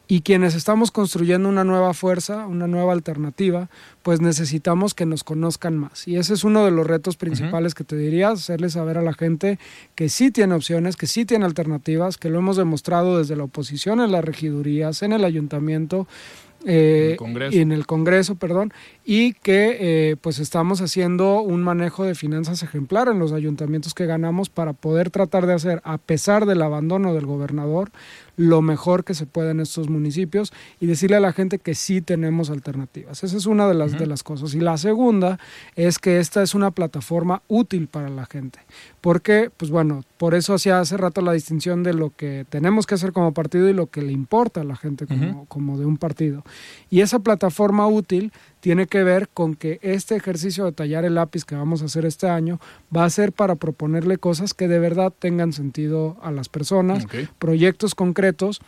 y 0.08 0.24
quienes 0.24 0.56
estamos 0.56 0.92
construyendo 0.92 1.48
una 1.48 1.64
nueva 1.64 1.94
fuerza, 1.94 2.46
una 2.46 2.68
nueva 2.68 2.92
alternativa, 2.92 3.70
pues 4.04 4.20
necesitamos 4.20 4.94
que 4.94 5.06
nos 5.06 5.24
conozcan 5.24 5.78
más. 5.78 6.06
Y 6.06 6.18
ese 6.18 6.34
es 6.34 6.44
uno 6.44 6.66
de 6.66 6.72
los 6.72 6.86
retos 6.86 7.16
principales 7.16 7.74
que 7.76 7.86
te 7.86 7.96
diría, 7.96 8.28
hacerle 8.28 8.70
saber 8.70 8.98
a 8.98 9.04
la 9.04 9.14
gente 9.14 9.58
que 9.96 10.10
sí 10.10 10.30
tiene 10.30 10.54
opciones, 10.54 10.98
que 10.98 11.08
sí 11.08 11.24
tiene 11.24 11.46
alternativas, 11.46 12.18
que 12.18 12.30
lo 12.30 12.40
hemos 12.40 12.58
demostrado 12.58 13.20
desde 13.20 13.38
la 13.38 13.46
oposición 13.46 14.02
en 14.02 14.12
las 14.12 14.26
regidurías, 14.26 15.02
en 15.02 15.14
el 15.14 15.24
ayuntamiento 15.24 16.08
eh, 16.66 17.18
y 17.52 17.60
en 17.60 17.72
el 17.72 17.86
Congreso, 17.86 18.36
perdón, 18.36 18.72
y 19.04 19.34
que 19.34 19.78
eh, 19.80 20.16
pues 20.20 20.40
estamos 20.40 20.82
haciendo 20.82 21.42
un 21.42 21.64
manejo 21.64 22.04
de 22.04 22.16
finanzas 22.16 22.64
ejemplar 22.64 23.08
en 23.08 23.20
los 23.20 23.32
ayuntamientos 23.32 23.94
que 23.94 24.06
ganamos 24.06 24.50
para 24.50 24.74
poder 24.74 25.10
tratar 25.10 25.48
de 25.48 25.54
hacer, 25.54 25.82
a 25.84 25.98
pesar 25.98 26.46
del 26.46 26.62
abandono 26.62 27.14
del 27.14 27.26
gobernador, 27.26 27.92
lo 28.42 28.64
mejor 28.64 29.04
que 29.04 29.14
se 29.14 29.28
pueda 29.28 29.52
en 29.52 29.60
estos 29.60 29.88
municipios 29.88 30.52
y 30.80 30.88
decirle 30.88 31.18
a 31.18 31.20
la 31.20 31.32
gente 31.32 31.60
que 31.60 31.76
sí 31.76 32.02
tenemos 32.02 32.50
alternativas. 32.50 33.24
Esa 33.24 33.38
es 33.38 33.46
una 33.46 33.68
de 33.68 33.76
las, 33.76 33.98
de 33.98 34.08
las 34.08 34.24
cosas. 34.24 34.56
Y 34.56 34.60
la 34.60 34.78
segunda 34.78 35.40
es 35.76 36.00
que 36.00 36.20
esta 36.20 36.42
es 36.42 36.56
una 36.56 36.72
plataforma 36.72 37.44
útil 37.48 37.88
para 37.88 38.10
la 38.10 38.26
gente. 38.26 38.60
Porque, 39.00 39.52
pues 39.56 39.70
bueno, 39.70 40.04
por 40.18 40.34
eso 40.34 40.56
hacía 40.56 40.80
hace 40.80 40.98
rato 40.98 41.22
la 41.22 41.34
distinción 41.34 41.84
de 41.84 41.94
lo 41.94 42.10
que 42.10 42.46
tenemos 42.50 42.88
que 42.88 42.96
hacer 42.96 43.12
como 43.12 43.32
partido 43.32 43.70
y 43.70 43.74
lo 43.74 43.88
que 43.88 44.02
le 44.02 44.12
importa 44.12 44.62
a 44.62 44.64
la 44.64 44.76
gente 44.76 45.06
como, 45.06 45.46
como 45.46 45.78
de 45.78 45.86
un 45.86 45.98
partido. 45.98 46.44
Y 46.90 47.02
esa 47.02 47.20
plataforma 47.20 47.86
útil 47.86 48.32
tiene 48.62 48.88
que 48.88 49.04
ver 49.04 49.28
con 49.28 49.56
que 49.56 49.80
este 49.82 50.16
ejercicio 50.16 50.64
de 50.64 50.72
tallar 50.72 51.04
el 51.04 51.16
lápiz 51.16 51.44
que 51.44 51.56
vamos 51.56 51.82
a 51.82 51.86
hacer 51.86 52.06
este 52.06 52.30
año 52.30 52.62
va 52.96 53.04
a 53.04 53.10
ser 53.10 53.34
para 53.34 53.56
proponerle 53.56 54.18
cosas 54.18 54.54
que 54.54 54.70
de 54.70 54.80
verdad 54.80 55.12
tengan 55.18 55.52
sentido 55.52 56.16
a 56.22 56.32
las 56.32 56.48
personas, 56.48 57.06
proyectos 57.40 57.96
concretos 57.96 58.62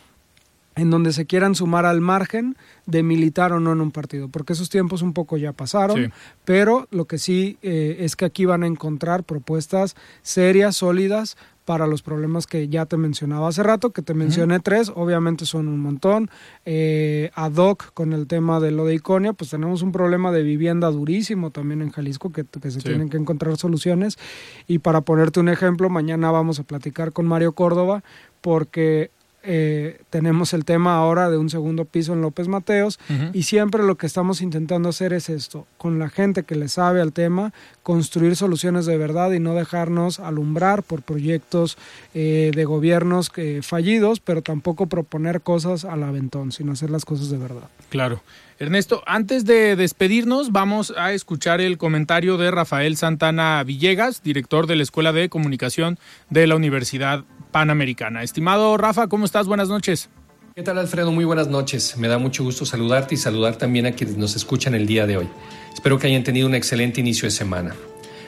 en 0.76 0.90
donde 0.90 1.12
se 1.12 1.26
quieran 1.26 1.54
sumar 1.54 1.86
al 1.86 2.00
margen 2.00 2.56
de 2.86 3.04
militar 3.04 3.52
o 3.52 3.60
no 3.60 3.72
en 3.72 3.80
un 3.80 3.92
partido, 3.92 4.28
porque 4.28 4.54
esos 4.54 4.70
tiempos 4.70 5.02
un 5.02 5.12
poco 5.12 5.36
ya 5.36 5.52
pasaron, 5.52 6.12
pero 6.44 6.88
lo 6.90 7.04
que 7.04 7.18
sí 7.18 7.58
eh, 7.62 7.98
es 8.00 8.16
que 8.16 8.24
aquí 8.24 8.44
van 8.44 8.64
a 8.64 8.66
encontrar 8.66 9.22
propuestas 9.22 9.94
serias, 10.22 10.76
sólidas, 10.76 11.36
para 11.64 11.86
los 11.86 12.02
problemas 12.02 12.46
que 12.46 12.68
ya 12.68 12.86
te 12.86 12.96
mencionaba 12.96 13.48
hace 13.48 13.62
rato, 13.62 13.90
que 13.90 14.02
te 14.02 14.14
mencioné 14.14 14.60
tres, 14.60 14.92
obviamente 14.94 15.46
son 15.46 15.68
un 15.68 15.80
montón. 15.80 16.30
Eh, 16.64 17.30
ad 17.34 17.54
hoc 17.56 17.92
con 17.94 18.12
el 18.12 18.26
tema 18.26 18.60
de 18.60 18.70
lo 18.70 18.84
de 18.84 18.94
Iconia, 18.94 19.32
pues 19.32 19.50
tenemos 19.50 19.82
un 19.82 19.92
problema 19.92 20.30
de 20.30 20.42
vivienda 20.42 20.90
durísimo 20.90 21.50
también 21.50 21.80
en 21.82 21.90
Jalisco, 21.90 22.30
que, 22.30 22.44
se 22.70 22.80
tienen 22.80 23.08
que 23.08 23.16
encontrar 23.16 23.56
soluciones. 23.56 24.18
Y 24.66 24.78
para 24.78 25.00
ponerte 25.00 25.40
un 25.40 25.48
ejemplo, 25.48 25.88
mañana 25.88 26.30
vamos 26.30 26.60
a 26.60 26.64
platicar 26.64 27.12
con 27.12 27.26
Mario 27.26 27.52
Córdoba, 27.52 28.04
porque 28.40 29.10
eh, 29.44 30.00
tenemos 30.10 30.54
el 30.54 30.64
tema 30.64 30.96
ahora 30.96 31.30
de 31.30 31.36
un 31.36 31.50
segundo 31.50 31.84
piso 31.84 32.14
en 32.14 32.22
López 32.22 32.48
Mateos 32.48 32.98
y 33.32 33.42
siempre 33.42 33.82
lo 33.82 33.96
que 33.96 34.06
estamos 34.06 34.40
intentando 34.40 34.88
hacer 34.88 35.12
es 35.12 35.28
esto, 35.28 35.66
con 35.76 35.98
la 35.98 36.08
gente 36.08 36.44
que 36.44 36.54
le 36.54 36.68
sabe 36.68 37.00
al 37.00 37.12
tema, 37.12 37.52
construir 37.82 38.36
soluciones 38.36 38.86
de 38.86 38.96
verdad 38.96 39.32
y 39.32 39.40
no 39.40 39.54
dejarnos 39.54 40.20
alumbrar 40.20 40.82
por 40.82 41.02
proyectos 41.02 41.76
eh, 42.14 42.50
de 42.54 42.64
gobiernos 42.64 43.30
eh, 43.36 43.60
fallidos, 43.62 44.20
pero 44.20 44.42
tampoco 44.42 44.86
proponer 44.86 45.42
cosas 45.42 45.84
al 45.84 46.02
aventón, 46.02 46.50
sino 46.50 46.72
hacer 46.72 46.90
las 46.90 47.04
cosas 47.04 47.30
de 47.30 47.38
verdad. 47.38 47.68
Claro. 47.90 48.22
Ernesto, 48.58 49.02
antes 49.06 49.44
de 49.44 49.74
despedirnos, 49.74 50.52
vamos 50.52 50.94
a 50.96 51.12
escuchar 51.12 51.60
el 51.60 51.76
comentario 51.76 52.38
de 52.38 52.52
Rafael 52.52 52.96
Santana 52.96 53.62
Villegas, 53.64 54.22
director 54.22 54.68
de 54.68 54.76
la 54.76 54.84
Escuela 54.84 55.12
de 55.12 55.28
Comunicación 55.28 55.98
de 56.30 56.46
la 56.46 56.54
Universidad 56.54 57.24
Panamericana. 57.54 58.24
Estimado 58.24 58.76
Rafa, 58.76 59.06
¿cómo 59.06 59.24
estás? 59.24 59.46
Buenas 59.46 59.68
noches. 59.68 60.10
¿Qué 60.56 60.64
tal 60.64 60.76
Alfredo? 60.76 61.12
Muy 61.12 61.24
buenas 61.24 61.46
noches. 61.46 61.96
Me 61.96 62.08
da 62.08 62.18
mucho 62.18 62.42
gusto 62.42 62.66
saludarte 62.66 63.14
y 63.14 63.16
saludar 63.16 63.54
también 63.54 63.86
a 63.86 63.92
quienes 63.92 64.16
nos 64.16 64.34
escuchan 64.34 64.74
el 64.74 64.88
día 64.88 65.06
de 65.06 65.18
hoy. 65.18 65.28
Espero 65.72 65.96
que 65.96 66.08
hayan 66.08 66.24
tenido 66.24 66.48
un 66.48 66.56
excelente 66.56 67.00
inicio 67.00 67.26
de 67.26 67.30
semana. 67.30 67.76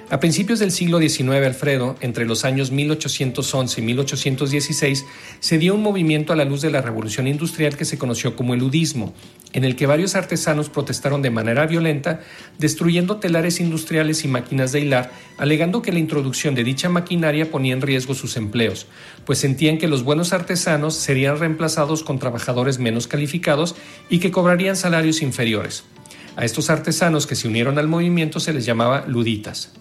A 0.09 0.21
principios 0.21 0.61
del 0.61 0.71
siglo 0.71 1.01
XIX, 1.01 1.45
Alfredo, 1.45 1.97
entre 2.01 2.27
los 2.27 2.45
años 2.45 2.71
1811 2.71 3.81
y 3.81 3.85
1816, 3.85 5.05
se 5.41 5.59
dio 5.59 5.75
un 5.75 5.83
movimiento 5.83 6.33
a 6.33 6.37
la 6.37 6.45
luz 6.45 6.61
de 6.61 6.71
la 6.71 6.81
revolución 6.81 7.27
industrial 7.27 7.77
que 7.77 7.85
se 7.85 7.99
conoció 7.99 8.37
como 8.37 8.55
el 8.55 8.61
ludismo, 8.61 9.15
en 9.53 9.65
el 9.65 9.75
que 9.75 9.87
varios 9.87 10.15
artesanos 10.15 10.69
protestaron 10.69 11.23
de 11.23 11.31
manera 11.31 11.67
violenta, 11.67 12.21
destruyendo 12.57 13.17
telares 13.17 13.59
industriales 13.59 14.25
y 14.25 14.29
máquinas 14.29 14.71
de 14.71 14.83
hilar, 14.83 15.11
alegando 15.39 15.83
que 15.83 15.91
la 15.91 15.99
introducción 15.99 16.55
de 16.55 16.63
dicha 16.63 16.89
maquinaria 16.89 17.51
ponía 17.51 17.73
en 17.73 17.83
riesgo 17.83 18.15
sus 18.15 18.37
empleos, 18.37 18.87
pues 19.25 19.41
sentían 19.41 19.77
que 19.77 19.89
los 19.89 20.05
buenos 20.05 20.33
artesanos 20.33 20.95
serían 20.95 21.41
reemplazados 21.41 22.05
con 22.05 22.21
trabajadores 22.21 22.79
menos 22.79 23.09
calificados 23.09 23.75
y 24.09 24.21
que 24.21 24.31
cobrarían 24.31 24.77
salarios 24.77 25.21
inferiores. 25.21 25.83
A 26.37 26.45
estos 26.45 26.71
artesanos 26.71 27.27
que 27.27 27.35
se 27.35 27.49
unieron 27.49 27.77
al 27.81 27.89
movimiento 27.89 28.39
se 28.39 28.53
les 28.53 28.65
llamaba 28.65 29.05
luditas. 29.09 29.73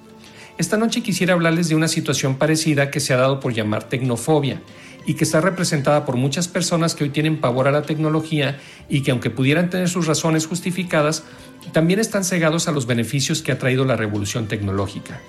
Esta 0.58 0.78
noche 0.78 1.04
quisiera 1.04 1.34
hablarles 1.34 1.68
de 1.68 1.76
una 1.76 1.90
situación 1.90 2.38
parecida 2.38 2.90
que 2.90 3.02
se 3.02 3.14
ha 3.14 3.18
dado 3.18 3.42
por 3.42 3.54
llamar 3.54 3.90
tecnofobia 3.90 4.62
y 5.06 5.16
que 5.16 5.26
está 5.26 5.42
representada 5.42 6.06
por 6.06 6.16
muchas 6.16 6.48
personas 6.48 6.96
que 6.96 7.04
hoy 7.04 7.10
tienen 7.10 7.42
pavor 7.42 7.68
a 7.68 7.72
la 7.72 7.82
tecnología 7.82 8.58
y 8.88 9.02
que 9.02 9.12
aunque 9.12 9.30
pudieran 9.30 9.70
tener 9.70 9.90
sus 9.90 10.08
razones 10.08 10.48
justificadas, 10.48 11.26
también 11.74 12.00
están 12.00 12.24
cegados 12.24 12.70
a 12.70 12.72
los 12.72 12.88
beneficios 12.88 13.42
que 13.42 13.52
ha 13.52 13.60
traído 13.60 13.84
la 13.84 13.98
revolución 13.98 14.48
tecnológica. 14.48 15.20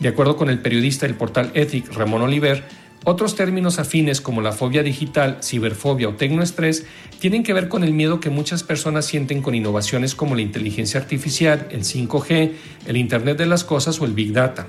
De 0.00 0.08
acuerdo 0.08 0.36
con 0.36 0.50
el 0.50 0.60
periodista 0.60 1.06
del 1.06 1.16
portal 1.16 1.50
Ethic, 1.54 1.90
Ramón 1.94 2.20
Oliver, 2.20 2.62
otros 3.04 3.36
términos 3.36 3.78
afines 3.78 4.20
como 4.20 4.42
la 4.42 4.52
fobia 4.52 4.82
digital, 4.82 5.38
ciberfobia 5.42 6.08
o 6.08 6.14
tecnoestrés 6.14 6.84
tienen 7.20 7.42
que 7.42 7.52
ver 7.52 7.68
con 7.68 7.84
el 7.84 7.92
miedo 7.92 8.20
que 8.20 8.30
muchas 8.30 8.62
personas 8.62 9.06
sienten 9.06 9.42
con 9.42 9.54
innovaciones 9.54 10.14
como 10.14 10.34
la 10.34 10.42
inteligencia 10.42 11.00
artificial, 11.00 11.68
el 11.70 11.84
5G, 11.84 12.52
el 12.86 12.96
Internet 12.96 13.38
de 13.38 13.46
las 13.46 13.64
Cosas 13.64 14.00
o 14.00 14.04
el 14.04 14.12
Big 14.12 14.32
Data. 14.32 14.66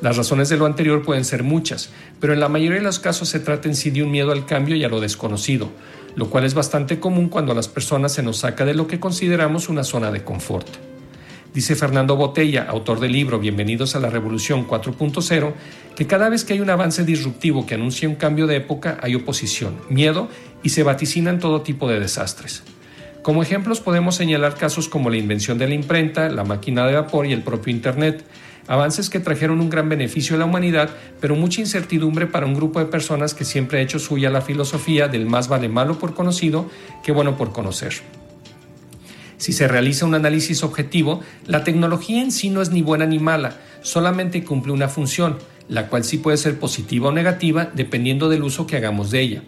Las 0.00 0.16
razones 0.16 0.48
de 0.48 0.56
lo 0.56 0.66
anterior 0.66 1.02
pueden 1.02 1.24
ser 1.24 1.42
muchas, 1.42 1.90
pero 2.20 2.32
en 2.32 2.40
la 2.40 2.48
mayoría 2.48 2.78
de 2.78 2.84
los 2.84 3.00
casos 3.00 3.28
se 3.28 3.40
trata 3.40 3.68
en 3.68 3.74
sí 3.74 3.90
de 3.90 4.02
un 4.02 4.12
miedo 4.12 4.30
al 4.30 4.46
cambio 4.46 4.76
y 4.76 4.84
a 4.84 4.88
lo 4.88 5.00
desconocido, 5.00 5.70
lo 6.14 6.30
cual 6.30 6.44
es 6.44 6.54
bastante 6.54 7.00
común 7.00 7.28
cuando 7.28 7.52
a 7.52 7.56
las 7.56 7.68
personas 7.68 8.12
se 8.12 8.22
nos 8.22 8.38
saca 8.38 8.64
de 8.64 8.74
lo 8.74 8.86
que 8.86 9.00
consideramos 9.00 9.68
una 9.68 9.82
zona 9.82 10.12
de 10.12 10.22
confort. 10.22 10.87
Dice 11.58 11.74
Fernando 11.74 12.14
Botella, 12.14 12.66
autor 12.68 13.00
del 13.00 13.10
libro 13.10 13.40
Bienvenidos 13.40 13.96
a 13.96 13.98
la 13.98 14.10
Revolución 14.10 14.68
4.0, 14.68 15.54
que 15.96 16.06
cada 16.06 16.28
vez 16.28 16.44
que 16.44 16.52
hay 16.52 16.60
un 16.60 16.70
avance 16.70 17.04
disruptivo 17.04 17.66
que 17.66 17.74
anuncia 17.74 18.08
un 18.08 18.14
cambio 18.14 18.46
de 18.46 18.54
época 18.54 18.96
hay 19.02 19.16
oposición, 19.16 19.74
miedo 19.88 20.28
y 20.62 20.68
se 20.68 20.84
vaticinan 20.84 21.40
todo 21.40 21.62
tipo 21.62 21.88
de 21.88 21.98
desastres. 21.98 22.62
Como 23.22 23.42
ejemplos 23.42 23.80
podemos 23.80 24.14
señalar 24.14 24.54
casos 24.54 24.88
como 24.88 25.10
la 25.10 25.16
invención 25.16 25.58
de 25.58 25.66
la 25.66 25.74
imprenta, 25.74 26.28
la 26.28 26.44
máquina 26.44 26.86
de 26.86 26.94
vapor 26.94 27.26
y 27.26 27.32
el 27.32 27.42
propio 27.42 27.74
Internet, 27.74 28.24
avances 28.68 29.10
que 29.10 29.18
trajeron 29.18 29.60
un 29.60 29.68
gran 29.68 29.88
beneficio 29.88 30.36
a 30.36 30.38
la 30.38 30.44
humanidad, 30.44 30.90
pero 31.20 31.34
mucha 31.34 31.60
incertidumbre 31.60 32.28
para 32.28 32.46
un 32.46 32.54
grupo 32.54 32.78
de 32.78 32.86
personas 32.86 33.34
que 33.34 33.44
siempre 33.44 33.80
ha 33.80 33.82
hecho 33.82 33.98
suya 33.98 34.30
la 34.30 34.42
filosofía 34.42 35.08
del 35.08 35.26
más 35.26 35.48
vale 35.48 35.68
malo 35.68 35.98
por 35.98 36.14
conocido 36.14 36.70
que 37.02 37.10
bueno 37.10 37.36
por 37.36 37.50
conocer. 37.50 37.94
Si 39.38 39.52
se 39.52 39.68
realiza 39.68 40.04
un 40.04 40.14
análisis 40.14 40.62
objetivo, 40.64 41.20
la 41.46 41.64
tecnología 41.64 42.20
en 42.20 42.32
sí 42.32 42.50
no 42.50 42.60
es 42.60 42.70
ni 42.70 42.82
buena 42.82 43.06
ni 43.06 43.18
mala, 43.18 43.56
solamente 43.82 44.44
cumple 44.44 44.72
una 44.72 44.88
función, 44.88 45.38
la 45.68 45.86
cual 45.88 46.04
sí 46.04 46.18
puede 46.18 46.36
ser 46.36 46.58
positiva 46.58 47.08
o 47.08 47.12
negativa 47.12 47.70
dependiendo 47.72 48.28
del 48.28 48.42
uso 48.42 48.66
que 48.66 48.76
hagamos 48.76 49.10
de 49.10 49.20
ella. 49.20 49.42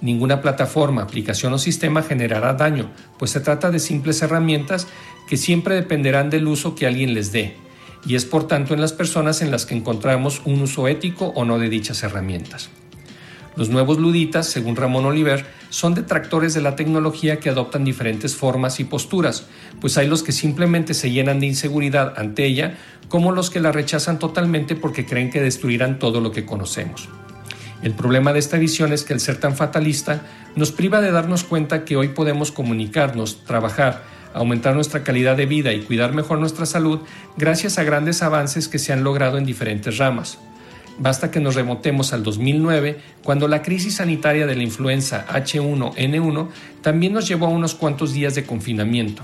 Ninguna 0.00 0.42
plataforma, 0.42 1.02
aplicación 1.02 1.52
o 1.52 1.58
sistema 1.58 2.02
generará 2.02 2.54
daño, 2.54 2.90
pues 3.18 3.30
se 3.30 3.40
trata 3.40 3.70
de 3.70 3.78
simples 3.78 4.22
herramientas 4.22 4.88
que 5.28 5.36
siempre 5.36 5.74
dependerán 5.76 6.30
del 6.30 6.46
uso 6.46 6.74
que 6.74 6.86
alguien 6.86 7.14
les 7.14 7.32
dé, 7.32 7.54
y 8.06 8.16
es 8.16 8.24
por 8.24 8.46
tanto 8.46 8.74
en 8.74 8.80
las 8.80 8.92
personas 8.92 9.42
en 9.42 9.50
las 9.50 9.66
que 9.66 9.74
encontramos 9.74 10.42
un 10.44 10.62
uso 10.62 10.88
ético 10.88 11.26
o 11.34 11.44
no 11.44 11.58
de 11.58 11.68
dichas 11.68 12.02
herramientas. 12.02 12.70
Los 13.58 13.70
nuevos 13.70 13.98
luditas, 13.98 14.46
según 14.46 14.76
Ramón 14.76 15.04
Oliver, 15.04 15.44
son 15.68 15.92
detractores 15.92 16.54
de 16.54 16.60
la 16.60 16.76
tecnología 16.76 17.40
que 17.40 17.50
adoptan 17.50 17.82
diferentes 17.82 18.36
formas 18.36 18.78
y 18.78 18.84
posturas, 18.84 19.48
pues 19.80 19.98
hay 19.98 20.06
los 20.06 20.22
que 20.22 20.30
simplemente 20.30 20.94
se 20.94 21.10
llenan 21.10 21.40
de 21.40 21.46
inseguridad 21.46 22.14
ante 22.16 22.44
ella, 22.44 22.78
como 23.08 23.32
los 23.32 23.50
que 23.50 23.58
la 23.58 23.72
rechazan 23.72 24.20
totalmente 24.20 24.76
porque 24.76 25.04
creen 25.04 25.30
que 25.30 25.40
destruirán 25.40 25.98
todo 25.98 26.20
lo 26.20 26.30
que 26.30 26.46
conocemos. 26.46 27.08
El 27.82 27.94
problema 27.94 28.32
de 28.32 28.38
esta 28.38 28.58
visión 28.58 28.92
es 28.92 29.02
que 29.02 29.12
el 29.12 29.18
ser 29.18 29.40
tan 29.40 29.56
fatalista 29.56 30.22
nos 30.54 30.70
priva 30.70 31.00
de 31.00 31.10
darnos 31.10 31.42
cuenta 31.42 31.84
que 31.84 31.96
hoy 31.96 32.10
podemos 32.10 32.52
comunicarnos, 32.52 33.44
trabajar, 33.44 34.04
aumentar 34.34 34.76
nuestra 34.76 35.02
calidad 35.02 35.36
de 35.36 35.46
vida 35.46 35.72
y 35.72 35.82
cuidar 35.82 36.14
mejor 36.14 36.38
nuestra 36.38 36.64
salud 36.64 37.00
gracias 37.36 37.76
a 37.80 37.82
grandes 37.82 38.22
avances 38.22 38.68
que 38.68 38.78
se 38.78 38.92
han 38.92 39.02
logrado 39.02 39.36
en 39.36 39.44
diferentes 39.44 39.98
ramas. 39.98 40.38
Basta 40.98 41.30
que 41.30 41.40
nos 41.40 41.54
remontemos 41.54 42.12
al 42.12 42.24
2009, 42.24 42.98
cuando 43.22 43.46
la 43.46 43.62
crisis 43.62 43.96
sanitaria 43.96 44.46
de 44.46 44.56
la 44.56 44.64
influenza 44.64 45.26
H1N1 45.28 46.48
también 46.82 47.12
nos 47.12 47.28
llevó 47.28 47.46
a 47.46 47.50
unos 47.50 47.74
cuantos 47.74 48.12
días 48.12 48.34
de 48.34 48.44
confinamiento. 48.44 49.22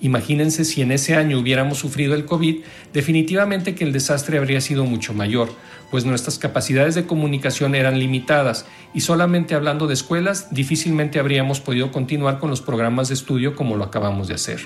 Imagínense 0.00 0.64
si 0.64 0.80
en 0.80 0.92
ese 0.92 1.16
año 1.16 1.38
hubiéramos 1.38 1.78
sufrido 1.78 2.14
el 2.14 2.24
COVID, 2.24 2.58
definitivamente 2.92 3.74
que 3.74 3.82
el 3.82 3.92
desastre 3.92 4.38
habría 4.38 4.60
sido 4.60 4.84
mucho 4.84 5.12
mayor, 5.12 5.48
pues 5.90 6.04
nuestras 6.04 6.38
capacidades 6.38 6.94
de 6.94 7.06
comunicación 7.06 7.74
eran 7.74 7.98
limitadas 7.98 8.66
y 8.94 9.00
solamente 9.00 9.54
hablando 9.54 9.88
de 9.88 9.94
escuelas 9.94 10.54
difícilmente 10.54 11.18
habríamos 11.18 11.60
podido 11.60 11.90
continuar 11.90 12.38
con 12.38 12.50
los 12.50 12.60
programas 12.60 13.08
de 13.08 13.14
estudio 13.14 13.56
como 13.56 13.76
lo 13.76 13.84
acabamos 13.84 14.28
de 14.28 14.34
hacer. 14.34 14.60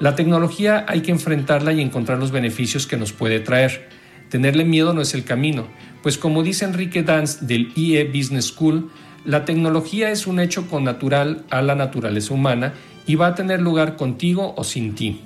La 0.00 0.16
tecnología 0.16 0.84
hay 0.88 1.02
que 1.02 1.12
enfrentarla 1.12 1.72
y 1.72 1.80
encontrar 1.80 2.18
los 2.18 2.32
beneficios 2.32 2.86
que 2.86 2.96
nos 2.96 3.12
puede 3.12 3.38
traer. 3.38 3.99
Tenerle 4.30 4.64
miedo 4.64 4.92
no 4.92 5.00
es 5.00 5.12
el 5.14 5.24
camino, 5.24 5.66
pues 6.02 6.16
como 6.16 6.42
dice 6.42 6.64
Enrique 6.64 7.02
Dance 7.02 7.44
del 7.44 7.72
IE 7.74 8.04
Business 8.04 8.46
School, 8.46 8.90
la 9.24 9.44
tecnología 9.44 10.10
es 10.10 10.26
un 10.26 10.40
hecho 10.40 10.68
connatural 10.68 11.44
a 11.50 11.60
la 11.62 11.74
naturaleza 11.74 12.32
humana 12.32 12.72
y 13.06 13.16
va 13.16 13.26
a 13.26 13.34
tener 13.34 13.60
lugar 13.60 13.96
contigo 13.96 14.54
o 14.56 14.64
sin 14.64 14.94
ti. 14.94 15.22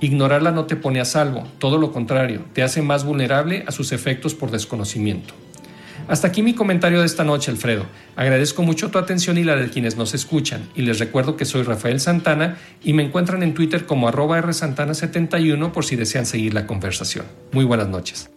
Ignorarla 0.00 0.50
no 0.50 0.66
te 0.66 0.76
pone 0.76 1.00
a 1.00 1.04
salvo, 1.04 1.44
todo 1.58 1.78
lo 1.78 1.92
contrario, 1.92 2.42
te 2.52 2.62
hace 2.62 2.82
más 2.82 3.04
vulnerable 3.04 3.64
a 3.66 3.72
sus 3.72 3.92
efectos 3.92 4.34
por 4.34 4.50
desconocimiento. 4.50 5.34
Hasta 6.08 6.28
aquí 6.28 6.42
mi 6.42 6.54
comentario 6.54 7.00
de 7.00 7.06
esta 7.06 7.22
noche, 7.22 7.50
Alfredo. 7.50 7.84
Agradezco 8.16 8.62
mucho 8.62 8.90
tu 8.90 8.98
atención 8.98 9.38
y 9.38 9.44
la 9.44 9.56
de 9.56 9.68
quienes 9.68 9.96
nos 9.96 10.14
escuchan, 10.14 10.68
y 10.74 10.82
les 10.82 10.98
recuerdo 10.98 11.36
que 11.36 11.44
soy 11.44 11.62
Rafael 11.62 12.00
Santana 12.00 12.58
y 12.82 12.92
me 12.92 13.02
encuentran 13.02 13.42
en 13.42 13.54
Twitter 13.54 13.86
como 13.86 14.08
arroba 14.08 14.40
rsantana71 14.40 15.70
por 15.70 15.84
si 15.84 15.96
desean 15.96 16.26
seguir 16.26 16.54
la 16.54 16.66
conversación. 16.66 17.26
Muy 17.52 17.64
buenas 17.64 17.88
noches. 17.88 18.30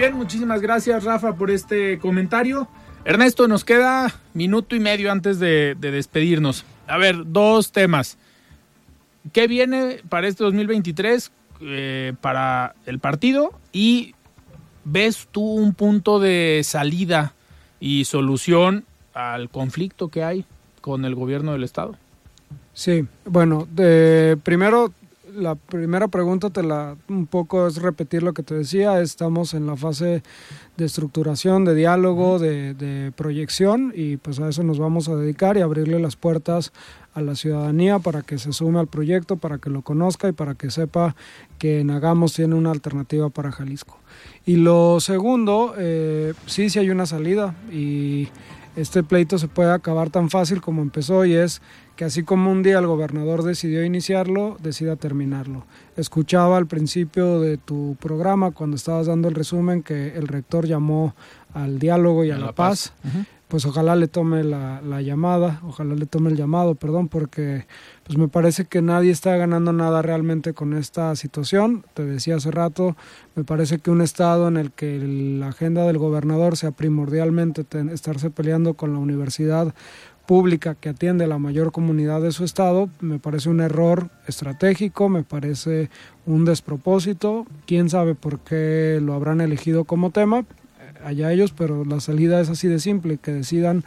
Bien, 0.00 0.16
muchísimas 0.16 0.62
gracias 0.62 1.04
Rafa 1.04 1.34
por 1.34 1.50
este 1.50 1.98
comentario. 1.98 2.66
Ernesto, 3.04 3.46
nos 3.48 3.66
queda 3.66 4.10
minuto 4.32 4.74
y 4.74 4.80
medio 4.80 5.12
antes 5.12 5.38
de, 5.38 5.76
despedirnos. 5.78 6.64
A 6.86 6.96
ver, 6.96 7.16
dos 7.26 7.70
temas. 7.70 8.16
¿Qué 9.34 9.46
viene 9.46 10.00
para 10.08 10.26
este 10.26 10.42
2023 10.42 11.30
eh, 11.60 12.14
para 12.18 12.74
el 12.86 12.98
partido? 12.98 13.52
Y 13.74 14.14
ves 14.86 15.28
tú 15.30 15.42
un 15.42 15.74
punto 15.74 16.18
de 16.18 16.62
salida 16.64 17.34
y 17.78 18.06
solución 18.06 18.86
al 19.12 19.50
conflicto 19.50 20.08
que 20.08 20.24
hay 20.24 20.46
con 20.80 21.04
el 21.04 21.14
gobierno 21.14 21.52
del 21.52 21.64
estado. 21.64 21.94
Sí, 22.72 23.04
bueno, 23.26 23.68
de, 23.70 24.38
primero 24.42 24.94
la 25.34 25.54
primera 25.54 26.08
pregunta 26.08 26.50
te 26.50 26.62
la 26.62 26.96
un 27.08 27.26
poco 27.26 27.66
es 27.66 27.76
repetir 27.80 28.22
lo 28.22 28.32
que 28.32 28.42
te 28.42 28.54
decía. 28.54 29.00
Estamos 29.00 29.54
en 29.54 29.66
la 29.66 29.76
fase 29.76 30.22
de 30.76 30.84
estructuración, 30.84 31.64
de 31.64 31.74
diálogo, 31.74 32.38
de, 32.38 33.12
proyección 33.16 33.92
y 33.94 34.16
pues 34.16 34.40
a 34.40 34.48
eso 34.48 34.62
nos 34.62 34.78
vamos 34.78 35.08
a 35.08 35.16
dedicar 35.16 35.56
y 35.56 35.60
abrirle 35.60 35.98
las 35.98 36.16
puertas 36.16 36.72
a 37.14 37.20
la 37.20 37.34
ciudadanía 37.34 37.98
para 37.98 38.22
que 38.22 38.38
se 38.38 38.52
sume 38.52 38.78
al 38.78 38.86
proyecto, 38.86 39.36
para 39.36 39.58
que 39.58 39.70
lo 39.70 39.82
conozca 39.82 40.28
y 40.28 40.32
para 40.32 40.54
que 40.54 40.70
sepa 40.70 41.16
que 41.58 41.84
Nagamos 41.84 42.34
tiene 42.34 42.54
una 42.54 42.70
alternativa 42.70 43.28
para 43.30 43.52
Jalisco. 43.52 43.98
Y 44.46 44.56
lo 44.56 45.00
segundo, 45.00 45.74
eh, 45.76 46.34
sí, 46.46 46.70
sí 46.70 46.78
hay 46.78 46.90
una 46.90 47.06
salida 47.06 47.54
y 47.72 48.28
este 48.80 49.02
pleito 49.02 49.38
se 49.38 49.48
puede 49.48 49.72
acabar 49.72 50.10
tan 50.10 50.30
fácil 50.30 50.60
como 50.60 50.82
empezó 50.82 51.24
y 51.24 51.34
es 51.34 51.60
que 51.96 52.04
así 52.04 52.22
como 52.22 52.50
un 52.50 52.62
día 52.62 52.78
el 52.78 52.86
gobernador 52.86 53.42
decidió 53.42 53.84
iniciarlo, 53.84 54.56
decida 54.62 54.96
terminarlo. 54.96 55.66
Escuchaba 55.96 56.56
al 56.56 56.66
principio 56.66 57.40
de 57.40 57.58
tu 57.58 57.96
programa, 58.00 58.52
cuando 58.52 58.76
estabas 58.76 59.06
dando 59.06 59.28
el 59.28 59.34
resumen, 59.34 59.82
que 59.82 60.16
el 60.16 60.26
rector 60.28 60.66
llamó 60.66 61.14
al 61.52 61.78
diálogo 61.78 62.24
y 62.24 62.30
a, 62.30 62.38
la, 62.38 62.52
paz. 62.52 62.94
Pues 63.50 63.66
ojalá 63.66 63.96
le 63.96 64.06
tome 64.06 64.44
la, 64.44 64.80
la, 64.80 65.02
llamada, 65.02 65.60
ojalá 65.64 65.96
le 65.96 66.06
tome 66.06 66.30
el 66.30 66.36
llamado, 66.36 66.76
perdón, 66.76 67.08
porque 67.08 67.66
pues 68.04 68.16
me 68.16 68.28
parece 68.28 68.64
que 68.64 68.80
nadie 68.80 69.10
está 69.10 69.36
ganando 69.36 69.72
nada 69.72 70.02
realmente 70.02 70.54
con 70.54 70.72
esta 70.72 71.16
situación. 71.16 71.84
Te 71.94 72.04
decía 72.04 72.36
hace 72.36 72.52
rato, 72.52 72.96
me 73.34 73.42
parece 73.42 73.80
que 73.80 73.90
un 73.90 74.02
estado 74.02 74.46
en 74.46 74.56
el 74.56 74.70
que 74.70 75.00
la 75.00 75.48
agenda 75.48 75.84
del 75.84 75.98
gobernador 75.98 76.56
sea 76.56 76.70
primordialmente 76.70 77.66
estarse 77.92 78.30
peleando 78.30 78.74
con 78.74 78.92
la 78.92 79.00
universidad 79.00 79.74
pública 80.26 80.76
que 80.76 80.90
atiende 80.90 81.26
la 81.26 81.38
mayor 81.38 81.72
comunidad 81.72 82.20
de 82.20 82.30
su 82.30 82.44
estado, 82.44 82.88
me 83.00 83.18
parece 83.18 83.48
un 83.48 83.60
error 83.60 84.10
estratégico, 84.28 85.08
me 85.08 85.24
parece 85.24 85.90
un 86.24 86.44
despropósito. 86.44 87.46
Quién 87.66 87.90
sabe 87.90 88.14
por 88.14 88.38
qué 88.38 89.00
lo 89.02 89.14
habrán 89.14 89.40
elegido 89.40 89.82
como 89.82 90.12
tema, 90.12 90.44
allá 91.04 91.32
ellos, 91.32 91.52
pero 91.56 91.84
la 91.84 92.00
salida 92.00 92.40
es 92.40 92.48
así 92.48 92.68
de 92.68 92.78
simple, 92.78 93.18
que 93.18 93.32
decidan 93.32 93.84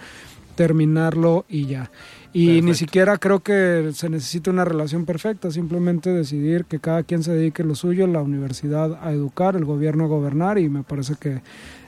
terminarlo 0.56 1.46
y 1.50 1.66
ya. 1.66 1.92
Y 2.36 2.64
ni 2.64 2.74
siquiera 2.74 3.20
creo 3.20 3.42
que 3.42 3.92
se 3.94 4.10
necesite 4.10 4.50
una 4.50 4.66
relación 4.66 5.06
perfecta, 5.06 5.52
simplemente 5.52 6.12
decidir 6.12 6.66
que 6.66 6.80
cada 6.80 7.04
quien 7.04 7.22
se 7.22 7.32
dedique 7.32 7.64
lo 7.64 7.76
suyo, 7.76 8.08
la 8.08 8.24
universidad 8.24 8.98
a 9.04 9.12
educar, 9.12 9.56
el 9.56 9.66
gobierno 9.66 10.06
a 10.06 10.08
gobernar 10.08 10.58
y 10.58 10.68
me 10.68 10.82
parece 10.82 11.14
que 11.20 11.42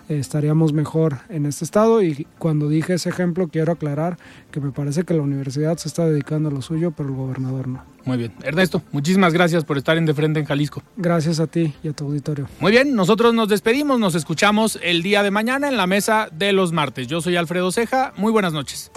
estaríamos 0.10 0.74
mejor 0.74 1.18
en 1.30 1.46
este 1.46 1.66
estado. 1.66 2.02
Y 2.02 2.28
cuando 2.38 2.70
dije 2.70 2.94
ese 2.94 3.10
ejemplo, 3.10 3.48
quiero 3.48 3.74
aclarar 3.74 4.18
que 4.52 4.60
me 4.60 4.72
parece 4.72 5.04
que 5.04 5.14
la 5.14 5.22
universidad 5.22 5.78
se 5.78 5.88
está 5.88 6.06
dedicando 6.06 6.50
a 6.50 6.52
lo 6.52 6.62
suyo, 6.62 6.92
pero 6.92 7.10
el 7.10 7.16
gobernador 7.16 7.68
no. 7.68 7.84
Muy 8.06 8.18
bien. 8.18 8.34
Ernesto, 8.44 8.82
muchísimas 8.92 9.34
gracias 9.34 9.64
por 9.64 9.78
estar 9.78 9.98
en 9.98 10.06
De 10.06 10.14
Frente 10.14 10.40
en 10.40 10.46
Jalisco. 10.46 10.84
Gracias 10.96 11.40
a 11.40 11.48
ti 11.48 11.74
y 11.84 11.88
a 11.88 11.94
tu 11.94 12.06
auditorio. 12.06 12.48
Muy 12.60 12.72
bien, 12.72 12.96
nosotros 12.96 13.34
nos 13.34 13.50
despedimos, 13.50 14.00
nos 14.00 14.16
escuchamos 14.16 14.80
el 14.84 15.02
día 15.02 15.24
de 15.24 15.32
mañana 15.32 15.68
en 15.68 15.78
la 15.78 15.88
mesa 15.88 16.30
de 16.32 16.54
los 16.54 16.72
martes. 16.72 17.08
Yo 17.08 17.22
soy 17.22 17.36
Alfredo 17.36 17.72
Ceja, 17.72 18.14
muy 18.18 18.32
buenas 18.32 18.54
noches. 18.54 18.92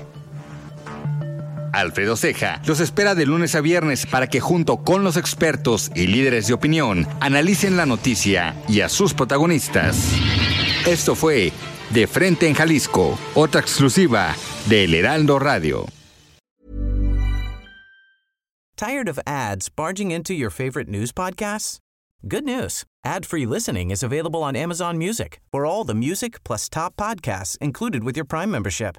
Alfredo 1.72 2.16
Ceja 2.16 2.60
los 2.66 2.80
espera 2.80 3.14
de 3.14 3.26
lunes 3.26 3.54
a 3.54 3.60
viernes 3.60 4.06
para 4.06 4.26
que 4.26 4.40
junto 4.40 4.78
con 4.78 5.04
los 5.04 5.16
expertos 5.16 5.90
y 5.94 6.06
líderes 6.06 6.46
de 6.46 6.54
opinión 6.54 7.06
analicen 7.20 7.76
la 7.76 7.86
noticia 7.86 8.54
y 8.68 8.80
a 8.80 8.88
sus 8.88 9.14
protagonistas. 9.14 10.12
Esto 10.86 11.14
fue 11.14 11.52
De 11.90 12.06
Frente 12.06 12.48
en 12.48 12.54
Jalisco, 12.54 13.18
otra 13.34 13.60
exclusiva 13.60 14.34
de 14.66 14.84
El 14.84 14.94
Heraldo 14.94 15.38
Radio. 15.38 15.86
Tired 18.76 19.08
of 19.08 19.18
ads 19.26 19.68
barging 19.68 20.12
into 20.12 20.32
your 20.32 20.50
favorite 20.50 20.88
news 20.88 21.12
podcasts? 21.12 21.80
Good 22.26 22.44
news. 22.44 22.84
Ad-free 23.04 23.46
listening 23.46 23.90
is 23.90 24.02
available 24.02 24.42
on 24.42 24.54
Amazon 24.54 24.98
Music. 24.98 25.40
For 25.50 25.66
all 25.66 25.84
the 25.84 25.94
music 25.94 26.42
plus 26.44 26.68
top 26.68 26.94
podcasts 26.96 27.56
included 27.60 28.04
with 28.04 28.16
your 28.16 28.24
Prime 28.24 28.50
membership. 28.50 28.98